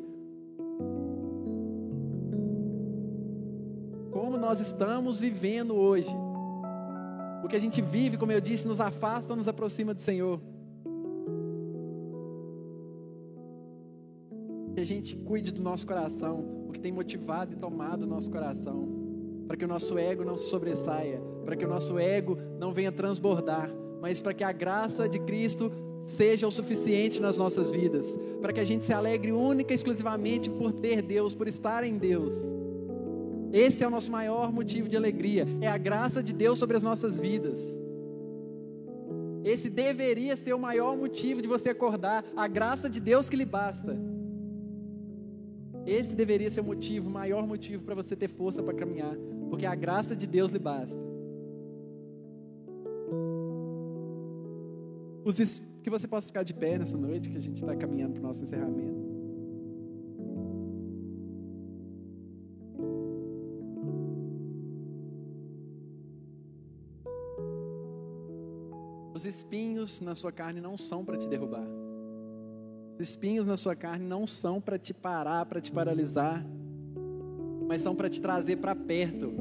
Nós 4.51 4.59
estamos 4.59 5.17
vivendo 5.17 5.77
hoje? 5.77 6.13
O 7.41 7.47
que 7.47 7.55
a 7.55 7.59
gente 7.59 7.81
vive, 7.81 8.17
como 8.17 8.33
eu 8.33 8.41
disse, 8.41 8.67
nos 8.67 8.81
afasta, 8.81 9.33
nos 9.33 9.47
aproxima 9.47 9.93
do 9.93 10.01
Senhor. 10.01 10.41
Que 14.75 14.81
a 14.81 14.85
gente 14.85 15.15
cuide 15.15 15.53
do 15.53 15.61
nosso 15.61 15.87
coração, 15.87 16.65
o 16.67 16.71
que 16.73 16.81
tem 16.81 16.91
motivado 16.91 17.53
e 17.53 17.55
tomado 17.55 18.03
o 18.03 18.05
nosso 18.05 18.29
coração, 18.29 18.89
para 19.47 19.55
que 19.55 19.63
o 19.63 19.69
nosso 19.69 19.97
ego 19.97 20.25
não 20.25 20.35
se 20.35 20.49
sobressaia, 20.49 21.21
para 21.45 21.55
que 21.55 21.63
o 21.63 21.69
nosso 21.69 21.97
ego 21.97 22.37
não 22.59 22.73
venha 22.73 22.91
transbordar, 22.91 23.71
mas 24.01 24.21
para 24.21 24.33
que 24.33 24.43
a 24.43 24.51
graça 24.51 25.07
de 25.07 25.19
Cristo 25.19 25.71
seja 26.03 26.45
o 26.45 26.51
suficiente 26.51 27.21
nas 27.21 27.37
nossas 27.37 27.71
vidas, 27.71 28.19
para 28.41 28.51
que 28.51 28.59
a 28.59 28.65
gente 28.65 28.83
se 28.83 28.91
alegre 28.91 29.31
única 29.31 29.71
e 29.71 29.75
exclusivamente 29.77 30.49
por 30.49 30.73
ter 30.73 31.01
Deus, 31.01 31.33
por 31.33 31.47
estar 31.47 31.85
em 31.85 31.97
Deus. 31.97 32.33
Esse 33.53 33.83
é 33.83 33.87
o 33.87 33.89
nosso 33.89 34.11
maior 34.11 34.51
motivo 34.51 34.87
de 34.87 34.95
alegria, 34.95 35.45
é 35.59 35.67
a 35.67 35.77
graça 35.77 36.23
de 36.23 36.33
Deus 36.33 36.57
sobre 36.57 36.77
as 36.77 36.83
nossas 36.83 37.19
vidas. 37.19 37.59
Esse 39.43 39.69
deveria 39.69 40.37
ser 40.37 40.53
o 40.53 40.59
maior 40.59 40.95
motivo 40.95 41.41
de 41.41 41.47
você 41.47 41.69
acordar, 41.69 42.23
a 42.35 42.47
graça 42.47 42.89
de 42.89 42.99
Deus 42.99 43.29
que 43.29 43.35
lhe 43.35 43.45
basta. 43.45 43.97
Esse 45.85 46.15
deveria 46.15 46.49
ser 46.49 46.61
o 46.61 46.63
motivo, 46.63 47.09
o 47.09 47.11
maior 47.11 47.47
motivo 47.47 47.83
para 47.83 47.95
você 47.95 48.15
ter 48.15 48.27
força 48.27 48.61
para 48.61 48.73
caminhar, 48.73 49.15
porque 49.49 49.65
a 49.65 49.73
graça 49.73 50.15
de 50.15 50.27
Deus 50.27 50.51
lhe 50.51 50.59
basta. 50.59 51.01
Os, 55.25 55.61
que 55.83 55.89
você 55.89 56.07
possa 56.07 56.27
ficar 56.27 56.43
de 56.43 56.53
pé 56.53 56.77
nessa 56.77 56.97
noite, 56.97 57.29
que 57.29 57.37
a 57.37 57.41
gente 57.41 57.61
está 57.61 57.75
caminhando 57.75 58.13
para 58.13 58.21
o 58.21 58.27
nosso 58.27 58.43
encerramento. 58.43 59.00
Espinhos 69.35 70.01
na 70.01 70.13
sua 70.13 70.31
carne 70.31 70.59
não 70.59 70.77
são 70.77 71.05
para 71.05 71.17
te 71.17 71.27
derrubar. 71.27 71.65
Os 72.99 73.09
espinhos 73.09 73.47
na 73.47 73.55
sua 73.55 73.75
carne 73.75 74.05
não 74.05 74.27
são 74.27 74.59
para 74.59 74.77
te 74.77 74.93
parar, 74.93 75.45
para 75.45 75.61
te 75.61 75.71
paralisar, 75.71 76.45
mas 77.65 77.81
são 77.81 77.95
para 77.95 78.09
te 78.09 78.21
trazer 78.21 78.57
para 78.57 78.75
perto, 78.75 79.33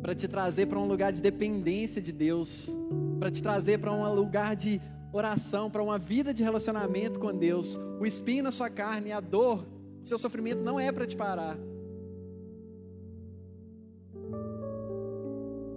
para 0.00 0.14
te 0.14 0.28
trazer 0.28 0.66
para 0.66 0.78
um 0.78 0.86
lugar 0.86 1.12
de 1.12 1.20
dependência 1.20 2.00
de 2.00 2.12
Deus, 2.12 2.70
para 3.18 3.30
te 3.30 3.42
trazer 3.42 3.78
para 3.78 3.92
um 3.92 4.14
lugar 4.14 4.54
de 4.54 4.80
oração, 5.12 5.68
para 5.68 5.82
uma 5.82 5.98
vida 5.98 6.32
de 6.32 6.44
relacionamento 6.44 7.18
com 7.18 7.36
Deus. 7.36 7.78
O 7.98 8.06
espinho 8.06 8.44
na 8.44 8.52
sua 8.52 8.70
carne, 8.70 9.10
a 9.10 9.18
dor, 9.18 9.66
o 10.02 10.06
seu 10.06 10.18
sofrimento 10.18 10.62
não 10.62 10.78
é 10.78 10.92
para 10.92 11.06
te 11.06 11.16
parar. 11.16 11.58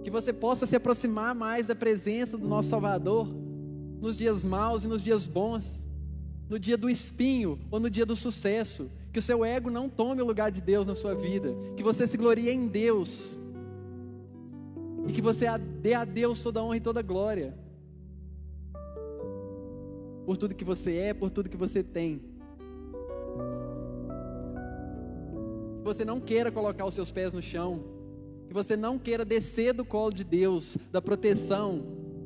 Que 0.04 0.10
você 0.10 0.34
possa 0.34 0.66
se 0.66 0.76
aproximar 0.76 1.34
mais 1.34 1.66
da 1.66 1.74
presença 1.74 2.36
do 2.36 2.46
nosso 2.46 2.68
Salvador 2.68 3.26
nos 4.00 4.18
dias 4.18 4.44
maus 4.44 4.84
e 4.84 4.88
nos 4.88 5.02
dias 5.02 5.26
bons, 5.26 5.88
no 6.46 6.58
dia 6.58 6.76
do 6.76 6.90
espinho 6.90 7.58
ou 7.70 7.80
no 7.80 7.88
dia 7.88 8.04
do 8.04 8.14
sucesso, 8.14 8.90
que 9.10 9.18
o 9.18 9.22
seu 9.22 9.42
ego 9.42 9.70
não 9.70 9.88
tome 9.88 10.20
o 10.20 10.26
lugar 10.26 10.50
de 10.50 10.60
Deus 10.60 10.86
na 10.86 10.94
sua 10.94 11.14
vida, 11.14 11.54
que 11.74 11.82
você 11.82 12.06
se 12.06 12.18
glorie 12.18 12.50
em 12.50 12.68
Deus. 12.68 13.38
E 15.06 15.12
que 15.12 15.22
você 15.22 15.46
dê 15.80 15.94
a 15.94 16.04
Deus 16.04 16.40
toda 16.40 16.60
a 16.60 16.62
honra 16.62 16.76
e 16.76 16.80
toda 16.80 17.00
a 17.00 17.02
glória 17.02 17.54
por 20.26 20.36
tudo 20.36 20.54
que 20.54 20.64
você 20.64 20.96
é, 20.96 21.14
por 21.14 21.30
tudo 21.30 21.48
que 21.48 21.56
você 21.56 21.82
tem. 21.82 22.20
Você 25.82 26.04
não 26.04 26.18
queira 26.20 26.50
colocar 26.50 26.86
os 26.86 26.94
seus 26.94 27.10
pés 27.10 27.34
no 27.34 27.42
chão, 27.42 27.84
que 28.46 28.54
você 28.54 28.76
não 28.76 28.98
queira 28.98 29.24
descer 29.24 29.72
do 29.72 29.84
colo 29.84 30.12
de 30.12 30.24
Deus, 30.24 30.76
da 30.90 31.00
proteção, 31.00 31.82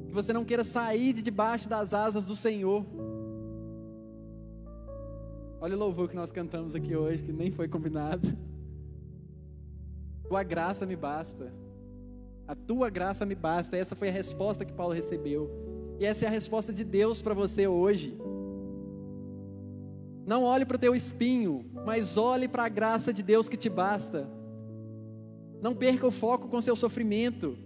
que 0.07 0.15
você 0.15 0.33
não 0.33 0.45
queira 0.45 0.65
sair 0.65 1.13
de 1.13 1.23
debaixo 1.23 1.69
das 1.69 1.93
asas 1.93 2.25
do 2.25 2.35
Senhor. 2.35 2.85
Olha 5.61 5.75
o 5.75 5.79
louvor 5.79 6.09
que 6.09 6.17
nós 6.17 6.31
cantamos 6.31 6.75
aqui 6.75 6.95
hoje, 6.95 7.23
que 7.23 7.33
nem 7.33 7.51
foi 7.51 7.69
combinado. 7.69 8.29
Tua 10.29 10.43
graça 10.43 10.87
me 10.87 10.95
basta. 10.95 11.53
A 12.47 12.55
tua 12.55 12.89
graça 12.91 13.27
me 13.27 13.35
basta. 13.35 13.77
Essa 13.77 13.97
foi 13.97 14.09
a 14.09 14.13
resposta 14.13 14.65
que 14.65 14.73
Paulo 14.73 14.95
recebeu. 14.95 15.51
E 15.99 16.05
essa 16.05 16.25
é 16.25 16.29
a 16.29 16.31
resposta 16.31 16.73
de 16.73 16.85
Deus 16.85 17.21
para 17.21 17.35
você 17.35 17.67
hoje. 17.67 18.17
Não 20.25 20.45
olhe 20.45 20.65
para 20.65 20.77
o 20.77 20.81
teu 20.81 20.95
espinho, 20.95 21.65
mas 21.85 22.17
olhe 22.17 22.47
para 22.47 22.65
a 22.65 22.69
graça 22.69 23.13
de 23.13 23.23
Deus 23.23 23.49
que 23.49 23.57
te 23.57 23.69
basta. 23.69 24.29
Não 25.61 25.75
perca 25.75 26.07
o 26.07 26.11
foco 26.11 26.49
com 26.49 26.61
seu 26.63 26.77
sofrimento. 26.77 27.57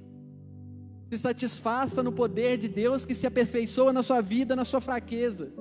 Se 1.11 1.19
satisfaça 1.19 2.03
no 2.03 2.13
poder 2.13 2.57
de 2.57 2.69
Deus 2.69 3.05
que 3.05 3.15
se 3.15 3.27
aperfeiçoa 3.27 3.93
na 3.93 4.03
sua 4.03 4.21
vida, 4.21 4.57
na 4.57 4.65
sua 4.65 4.81
fraqueza. 4.81 5.53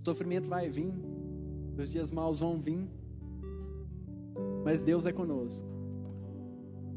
O 0.00 0.04
sofrimento 0.04 0.48
vai 0.48 0.68
vir, 0.68 0.92
os 1.78 1.90
dias 1.90 2.10
maus 2.10 2.40
vão 2.40 2.60
vir, 2.60 2.88
mas 4.64 4.82
Deus 4.82 5.04
é 5.06 5.12
conosco. 5.12 5.68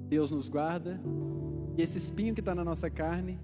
Deus 0.08 0.32
nos 0.32 0.48
guarda, 0.48 1.02
e 1.78 1.82
esse 1.82 1.98
espinho 1.98 2.34
que 2.34 2.40
está 2.40 2.54
na 2.54 2.64
nossa 2.64 2.90
carne 2.90 3.40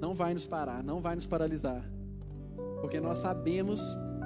não 0.00 0.14
vai 0.14 0.32
nos 0.32 0.46
parar, 0.46 0.82
não 0.82 1.00
vai 1.00 1.14
nos 1.14 1.26
paralisar, 1.26 1.84
porque 2.80 2.98
nós 3.00 3.18
sabemos 3.18 3.82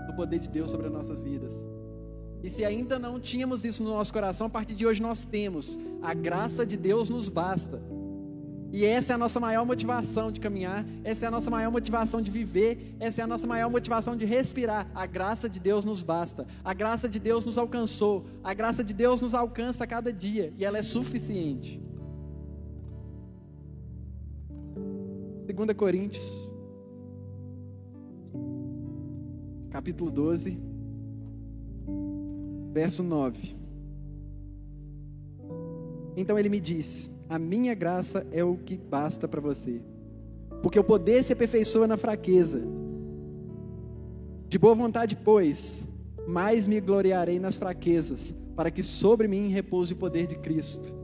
do 0.06 0.14
poder 0.14 0.38
de 0.38 0.48
Deus 0.48 0.70
sobre 0.70 0.86
as 0.86 0.92
nossas 0.92 1.20
vidas. 1.20 1.66
E 2.44 2.50
se 2.50 2.62
ainda 2.62 2.98
não 2.98 3.18
tínhamos 3.18 3.64
isso 3.64 3.82
no 3.82 3.88
nosso 3.88 4.12
coração, 4.12 4.48
a 4.48 4.50
partir 4.50 4.74
de 4.74 4.86
hoje 4.86 5.00
nós 5.00 5.24
temos. 5.24 5.80
A 6.02 6.12
graça 6.12 6.66
de 6.66 6.76
Deus 6.76 7.08
nos 7.08 7.30
basta. 7.30 7.80
E 8.70 8.84
essa 8.84 9.12
é 9.12 9.14
a 9.14 9.18
nossa 9.18 9.40
maior 9.40 9.64
motivação 9.64 10.30
de 10.30 10.40
caminhar, 10.40 10.84
essa 11.04 11.24
é 11.24 11.28
a 11.28 11.30
nossa 11.30 11.50
maior 11.50 11.70
motivação 11.70 12.20
de 12.20 12.30
viver, 12.30 12.96
essa 13.00 13.22
é 13.22 13.24
a 13.24 13.26
nossa 13.26 13.46
maior 13.46 13.70
motivação 13.70 14.14
de 14.14 14.26
respirar. 14.26 14.90
A 14.94 15.06
graça 15.06 15.48
de 15.48 15.58
Deus 15.58 15.86
nos 15.86 16.02
basta. 16.02 16.46
A 16.62 16.74
graça 16.74 17.08
de 17.08 17.18
Deus 17.18 17.46
nos 17.46 17.56
alcançou. 17.56 18.26
A 18.42 18.52
graça 18.52 18.84
de 18.84 18.92
Deus 18.92 19.22
nos 19.22 19.32
alcança 19.32 19.84
a 19.84 19.86
cada 19.86 20.12
dia 20.12 20.52
e 20.58 20.66
ela 20.66 20.76
é 20.76 20.82
suficiente. 20.82 21.80
2 25.46 25.72
Coríntios, 25.74 26.30
capítulo 29.70 30.10
12 30.10 30.73
verso 32.74 33.04
9. 33.04 33.54
Então 36.16 36.36
ele 36.36 36.48
me 36.48 36.58
disse: 36.58 37.12
A 37.28 37.38
minha 37.38 37.72
graça 37.72 38.26
é 38.32 38.42
o 38.42 38.56
que 38.56 38.76
basta 38.76 39.28
para 39.28 39.40
você, 39.40 39.80
porque 40.60 40.78
o 40.78 40.84
poder 40.84 41.22
se 41.22 41.32
aperfeiçoa 41.32 41.86
na 41.86 41.96
fraqueza. 41.96 42.60
De 44.48 44.58
boa 44.58 44.74
vontade, 44.74 45.16
pois, 45.16 45.88
mais 46.26 46.66
me 46.66 46.80
gloriarei 46.80 47.38
nas 47.38 47.56
fraquezas, 47.56 48.34
para 48.56 48.70
que 48.72 48.82
sobre 48.82 49.28
mim 49.28 49.48
repouse 49.48 49.92
o 49.92 49.96
poder 49.96 50.26
de 50.26 50.34
Cristo. 50.34 50.94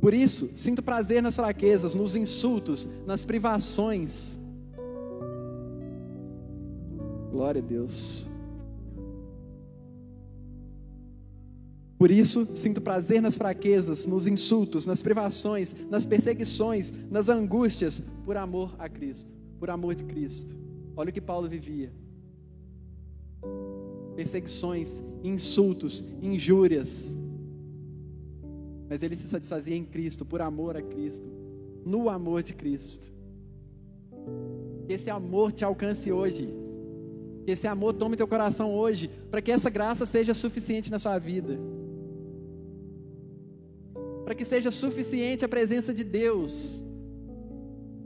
Por 0.00 0.12
isso, 0.12 0.50
sinto 0.54 0.82
prazer 0.82 1.22
nas 1.22 1.36
fraquezas, 1.36 1.94
nos 1.94 2.16
insultos, 2.16 2.88
nas 3.06 3.24
privações. 3.24 4.40
Glória 7.30 7.60
a 7.60 7.64
Deus. 7.64 8.33
Por 11.98 12.10
isso, 12.10 12.48
sinto 12.56 12.80
prazer 12.80 13.22
nas 13.22 13.36
fraquezas, 13.36 14.06
nos 14.06 14.26
insultos, 14.26 14.84
nas 14.84 15.02
privações, 15.02 15.74
nas 15.88 16.04
perseguições, 16.04 16.92
nas 17.10 17.28
angústias, 17.28 18.02
por 18.24 18.36
amor 18.36 18.74
a 18.78 18.88
Cristo, 18.88 19.34
por 19.58 19.70
amor 19.70 19.94
de 19.94 20.04
Cristo. 20.04 20.56
Olha 20.96 21.10
o 21.10 21.12
que 21.12 21.20
Paulo 21.20 21.48
vivia: 21.48 21.92
perseguições, 24.16 25.02
insultos, 25.22 26.02
injúrias. 26.20 27.16
Mas 28.88 29.02
ele 29.02 29.16
se 29.16 29.26
satisfazia 29.28 29.76
em 29.76 29.84
Cristo, 29.84 30.24
por 30.24 30.42
amor 30.42 30.76
a 30.76 30.82
Cristo, 30.82 31.26
no 31.86 32.10
amor 32.10 32.42
de 32.42 32.54
Cristo. 32.54 33.12
Que 34.86 34.92
esse 34.92 35.10
amor 35.10 35.52
te 35.52 35.64
alcance 35.64 36.12
hoje. 36.12 36.52
Que 37.44 37.52
esse 37.52 37.66
amor 37.66 37.94
tome 37.94 38.16
teu 38.16 38.26
coração 38.26 38.74
hoje, 38.74 39.08
para 39.30 39.40
que 39.40 39.52
essa 39.52 39.70
graça 39.70 40.04
seja 40.04 40.34
suficiente 40.34 40.90
na 40.90 40.98
sua 40.98 41.18
vida 41.18 41.58
para 44.24 44.34
que 44.34 44.44
seja 44.44 44.70
suficiente 44.70 45.44
a 45.44 45.48
presença 45.48 45.92
de 45.92 46.02
Deus. 46.02 46.84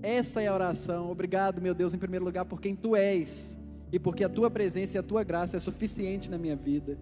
Essa 0.02 0.42
é 0.42 0.46
a 0.48 0.54
oração. 0.54 1.10
Obrigado, 1.10 1.62
meu 1.62 1.74
Deus, 1.74 1.94
em 1.94 1.98
primeiro 1.98 2.24
lugar, 2.24 2.44
por 2.44 2.60
quem 2.60 2.74
tu 2.74 2.96
és 2.96 3.58
e 3.92 3.98
porque 3.98 4.24
a 4.24 4.28
tua 4.28 4.50
presença 4.50 4.96
e 4.96 5.00
a 5.00 5.02
tua 5.02 5.24
graça 5.24 5.56
é 5.56 5.60
suficiente 5.60 6.30
na 6.30 6.38
minha 6.38 6.56
vida. 6.56 6.98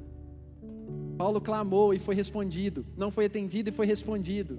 Paulo 1.17 1.41
clamou 1.41 1.95
e 1.95 1.99
foi 1.99 2.15
respondido, 2.15 2.87
não 2.97 3.11
foi 3.11 3.25
atendido 3.25 3.71
e 3.71 3.73
foi 3.73 3.87
respondido. 3.87 4.59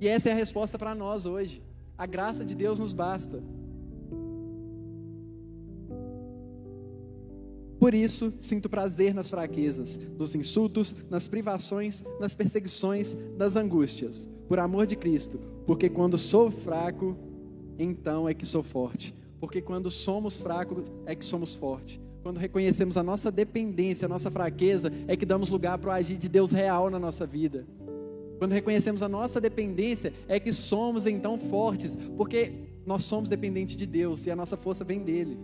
E 0.00 0.08
essa 0.08 0.28
é 0.28 0.32
a 0.32 0.36
resposta 0.36 0.78
para 0.78 0.94
nós 0.94 1.26
hoje. 1.26 1.62
A 1.98 2.06
graça 2.06 2.44
de 2.44 2.54
Deus 2.54 2.78
nos 2.78 2.92
basta. 2.92 3.42
Por 7.82 7.94
isso, 7.94 8.32
sinto 8.38 8.70
prazer 8.70 9.12
nas 9.12 9.28
fraquezas, 9.28 9.98
nos 10.16 10.36
insultos, 10.36 10.94
nas 11.10 11.26
privações, 11.26 12.04
nas 12.20 12.32
perseguições, 12.32 13.16
nas 13.36 13.56
angústias, 13.56 14.30
por 14.46 14.60
amor 14.60 14.86
de 14.86 14.94
Cristo, 14.94 15.40
porque 15.66 15.88
quando 15.88 16.16
sou 16.16 16.48
fraco, 16.48 17.16
então 17.76 18.28
é 18.28 18.34
que 18.34 18.46
sou 18.46 18.62
forte. 18.62 19.12
Porque 19.40 19.60
quando 19.60 19.90
somos 19.90 20.38
fracos, 20.38 20.92
é 21.06 21.16
que 21.16 21.24
somos 21.24 21.56
fortes. 21.56 22.00
Quando 22.22 22.38
reconhecemos 22.38 22.96
a 22.96 23.02
nossa 23.02 23.32
dependência, 23.32 24.06
a 24.06 24.08
nossa 24.08 24.30
fraqueza, 24.30 24.88
é 25.08 25.16
que 25.16 25.26
damos 25.26 25.50
lugar 25.50 25.76
para 25.78 25.90
o 25.90 25.92
agir 25.92 26.16
de 26.16 26.28
Deus 26.28 26.52
real 26.52 26.88
na 26.88 27.00
nossa 27.00 27.26
vida. 27.26 27.66
Quando 28.38 28.52
reconhecemos 28.52 29.02
a 29.02 29.08
nossa 29.08 29.40
dependência, 29.40 30.14
é 30.28 30.38
que 30.38 30.52
somos 30.52 31.04
então 31.04 31.36
fortes, 31.36 31.98
porque 32.16 32.52
nós 32.86 33.02
somos 33.02 33.28
dependentes 33.28 33.74
de 33.74 33.86
Deus 33.86 34.24
e 34.24 34.30
a 34.30 34.36
nossa 34.36 34.56
força 34.56 34.84
vem 34.84 35.00
dele. 35.00 35.36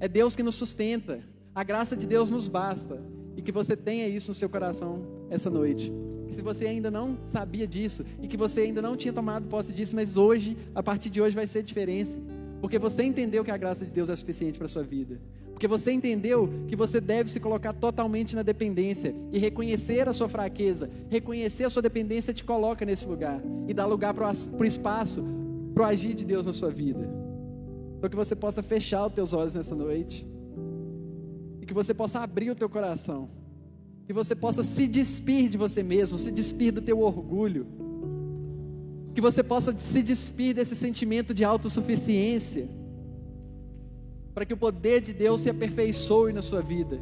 É 0.00 0.06
Deus 0.06 0.36
que 0.36 0.42
nos 0.42 0.54
sustenta. 0.54 1.20
A 1.54 1.64
graça 1.64 1.96
de 1.96 2.06
Deus 2.06 2.30
nos 2.30 2.48
basta. 2.48 3.02
E 3.36 3.42
que 3.42 3.52
você 3.52 3.76
tenha 3.76 4.08
isso 4.08 4.30
no 4.30 4.34
seu 4.34 4.48
coração 4.48 5.06
essa 5.30 5.50
noite. 5.50 5.92
que 6.26 6.34
se 6.34 6.42
você 6.42 6.66
ainda 6.66 6.90
não 6.90 7.18
sabia 7.26 7.66
disso 7.66 8.04
e 8.22 8.28
que 8.28 8.36
você 8.36 8.60
ainda 8.60 8.82
não 8.82 8.96
tinha 8.96 9.14
tomado 9.14 9.46
posse 9.46 9.72
disso, 9.72 9.96
mas 9.96 10.18
hoje, 10.18 10.58
a 10.74 10.82
partir 10.82 11.08
de 11.08 11.22
hoje 11.22 11.34
vai 11.34 11.46
ser 11.46 11.62
diferença. 11.62 12.20
Porque 12.60 12.78
você 12.78 13.02
entendeu 13.02 13.42
que 13.42 13.50
a 13.50 13.56
graça 13.56 13.86
de 13.86 13.94
Deus 13.94 14.08
é 14.10 14.16
suficiente 14.16 14.58
para 14.58 14.66
a 14.66 14.68
sua 14.68 14.82
vida. 14.82 15.18
Porque 15.52 15.66
você 15.66 15.90
entendeu 15.90 16.48
que 16.68 16.76
você 16.76 17.00
deve 17.00 17.30
se 17.30 17.40
colocar 17.40 17.72
totalmente 17.72 18.36
na 18.36 18.42
dependência 18.42 19.14
e 19.32 19.38
reconhecer 19.38 20.06
a 20.06 20.12
sua 20.12 20.28
fraqueza, 20.28 20.88
reconhecer 21.08 21.64
a 21.64 21.70
sua 21.70 21.82
dependência 21.82 22.32
te 22.32 22.44
coloca 22.44 22.84
nesse 22.84 23.08
lugar 23.08 23.40
e 23.66 23.74
dá 23.74 23.86
lugar 23.86 24.14
para 24.14 24.30
o 24.30 24.64
espaço, 24.64 25.24
para 25.74 25.82
o 25.82 25.86
agir 25.86 26.14
de 26.14 26.24
Deus 26.24 26.46
na 26.46 26.52
sua 26.52 26.70
vida. 26.70 27.17
Então 27.98 28.08
que 28.08 28.16
você 28.16 28.36
possa 28.36 28.62
fechar 28.62 29.06
os 29.06 29.12
teus 29.12 29.32
olhos 29.32 29.54
nessa 29.54 29.74
noite. 29.74 30.24
E 31.60 31.66
que 31.66 31.74
você 31.74 31.92
possa 31.92 32.20
abrir 32.20 32.50
o 32.50 32.54
teu 32.54 32.68
coração, 32.68 33.28
que 34.06 34.12
você 34.12 34.36
possa 34.36 34.62
se 34.62 34.86
despir 34.86 35.50
de 35.50 35.58
você 35.58 35.82
mesmo, 35.82 36.16
se 36.16 36.30
despir 36.30 36.72
do 36.72 36.80
teu 36.80 37.00
orgulho, 37.00 37.66
que 39.14 39.20
você 39.20 39.42
possa 39.42 39.76
se 39.76 40.00
despir 40.00 40.54
desse 40.54 40.76
sentimento 40.76 41.34
de 41.34 41.44
autossuficiência. 41.44 42.68
Para 44.32 44.46
que 44.46 44.54
o 44.54 44.56
poder 44.56 45.00
de 45.00 45.12
Deus 45.12 45.40
se 45.40 45.50
aperfeiçoe 45.50 46.32
na 46.32 46.40
sua 46.40 46.62
vida, 46.62 47.00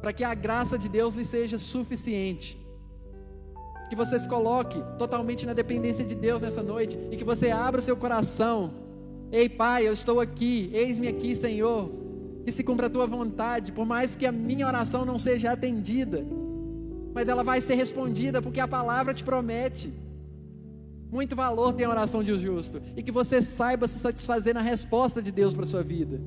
para 0.00 0.14
que 0.14 0.24
a 0.24 0.34
graça 0.34 0.78
de 0.78 0.88
Deus 0.88 1.14
lhe 1.14 1.26
seja 1.26 1.58
suficiente. 1.58 2.58
Que 3.90 3.94
você 3.94 4.18
se 4.18 4.26
coloque 4.26 4.82
totalmente 4.98 5.44
na 5.44 5.52
dependência 5.52 6.02
de 6.02 6.14
Deus 6.14 6.40
nessa 6.40 6.62
noite. 6.62 6.98
E 7.10 7.18
que 7.18 7.24
você 7.24 7.50
abra 7.50 7.82
o 7.82 7.84
seu 7.84 7.96
coração. 7.96 8.83
Ei, 9.34 9.48
Pai, 9.48 9.88
eu 9.88 9.92
estou 9.92 10.20
aqui, 10.20 10.70
eis-me 10.72 11.08
aqui, 11.08 11.34
Senhor. 11.34 11.90
Que 12.44 12.52
se 12.52 12.62
cumpra 12.62 12.86
a 12.86 12.90
tua 12.90 13.04
vontade, 13.04 13.72
por 13.72 13.84
mais 13.84 14.14
que 14.14 14.26
a 14.26 14.30
minha 14.30 14.64
oração 14.64 15.04
não 15.04 15.18
seja 15.18 15.50
atendida, 15.50 16.24
mas 17.12 17.26
ela 17.26 17.42
vai 17.42 17.60
ser 17.60 17.74
respondida 17.74 18.40
porque 18.40 18.60
a 18.60 18.68
palavra 18.68 19.12
te 19.12 19.24
promete. 19.24 19.92
Muito 21.10 21.34
valor 21.34 21.72
tem 21.72 21.84
a 21.84 21.90
oração 21.90 22.22
de 22.22 22.32
um 22.32 22.38
justo. 22.38 22.80
E 22.96 23.02
que 23.02 23.10
você 23.10 23.42
saiba 23.42 23.88
se 23.88 23.98
satisfazer 23.98 24.54
na 24.54 24.62
resposta 24.62 25.20
de 25.20 25.32
Deus 25.32 25.52
para 25.52 25.64
a 25.64 25.66
sua 25.66 25.82
vida. 25.82 26.20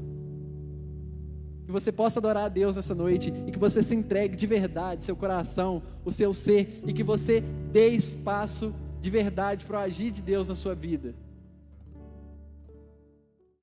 Que 1.66 1.72
você 1.72 1.94
possa 1.94 2.20
adorar 2.20 2.44
a 2.44 2.50
Deus 2.50 2.76
nessa 2.76 2.94
noite. 2.94 3.34
E 3.48 3.52
que 3.52 3.60
você 3.60 3.82
se 3.82 3.96
entregue 3.96 4.36
de 4.36 4.46
verdade, 4.46 5.06
seu 5.06 5.16
coração, 5.16 5.82
o 6.04 6.12
seu 6.12 6.34
ser. 6.34 6.82
E 6.86 6.92
que 6.92 7.04
você 7.04 7.40
dê 7.72 7.88
espaço 7.88 8.76
de 9.00 9.10
verdade 9.10 9.66
para 9.66 9.78
o 9.78 9.82
agir 9.82 10.12
de 10.12 10.22
Deus 10.22 10.50
na 10.50 10.56
sua 10.56 10.76
vida. 10.76 11.16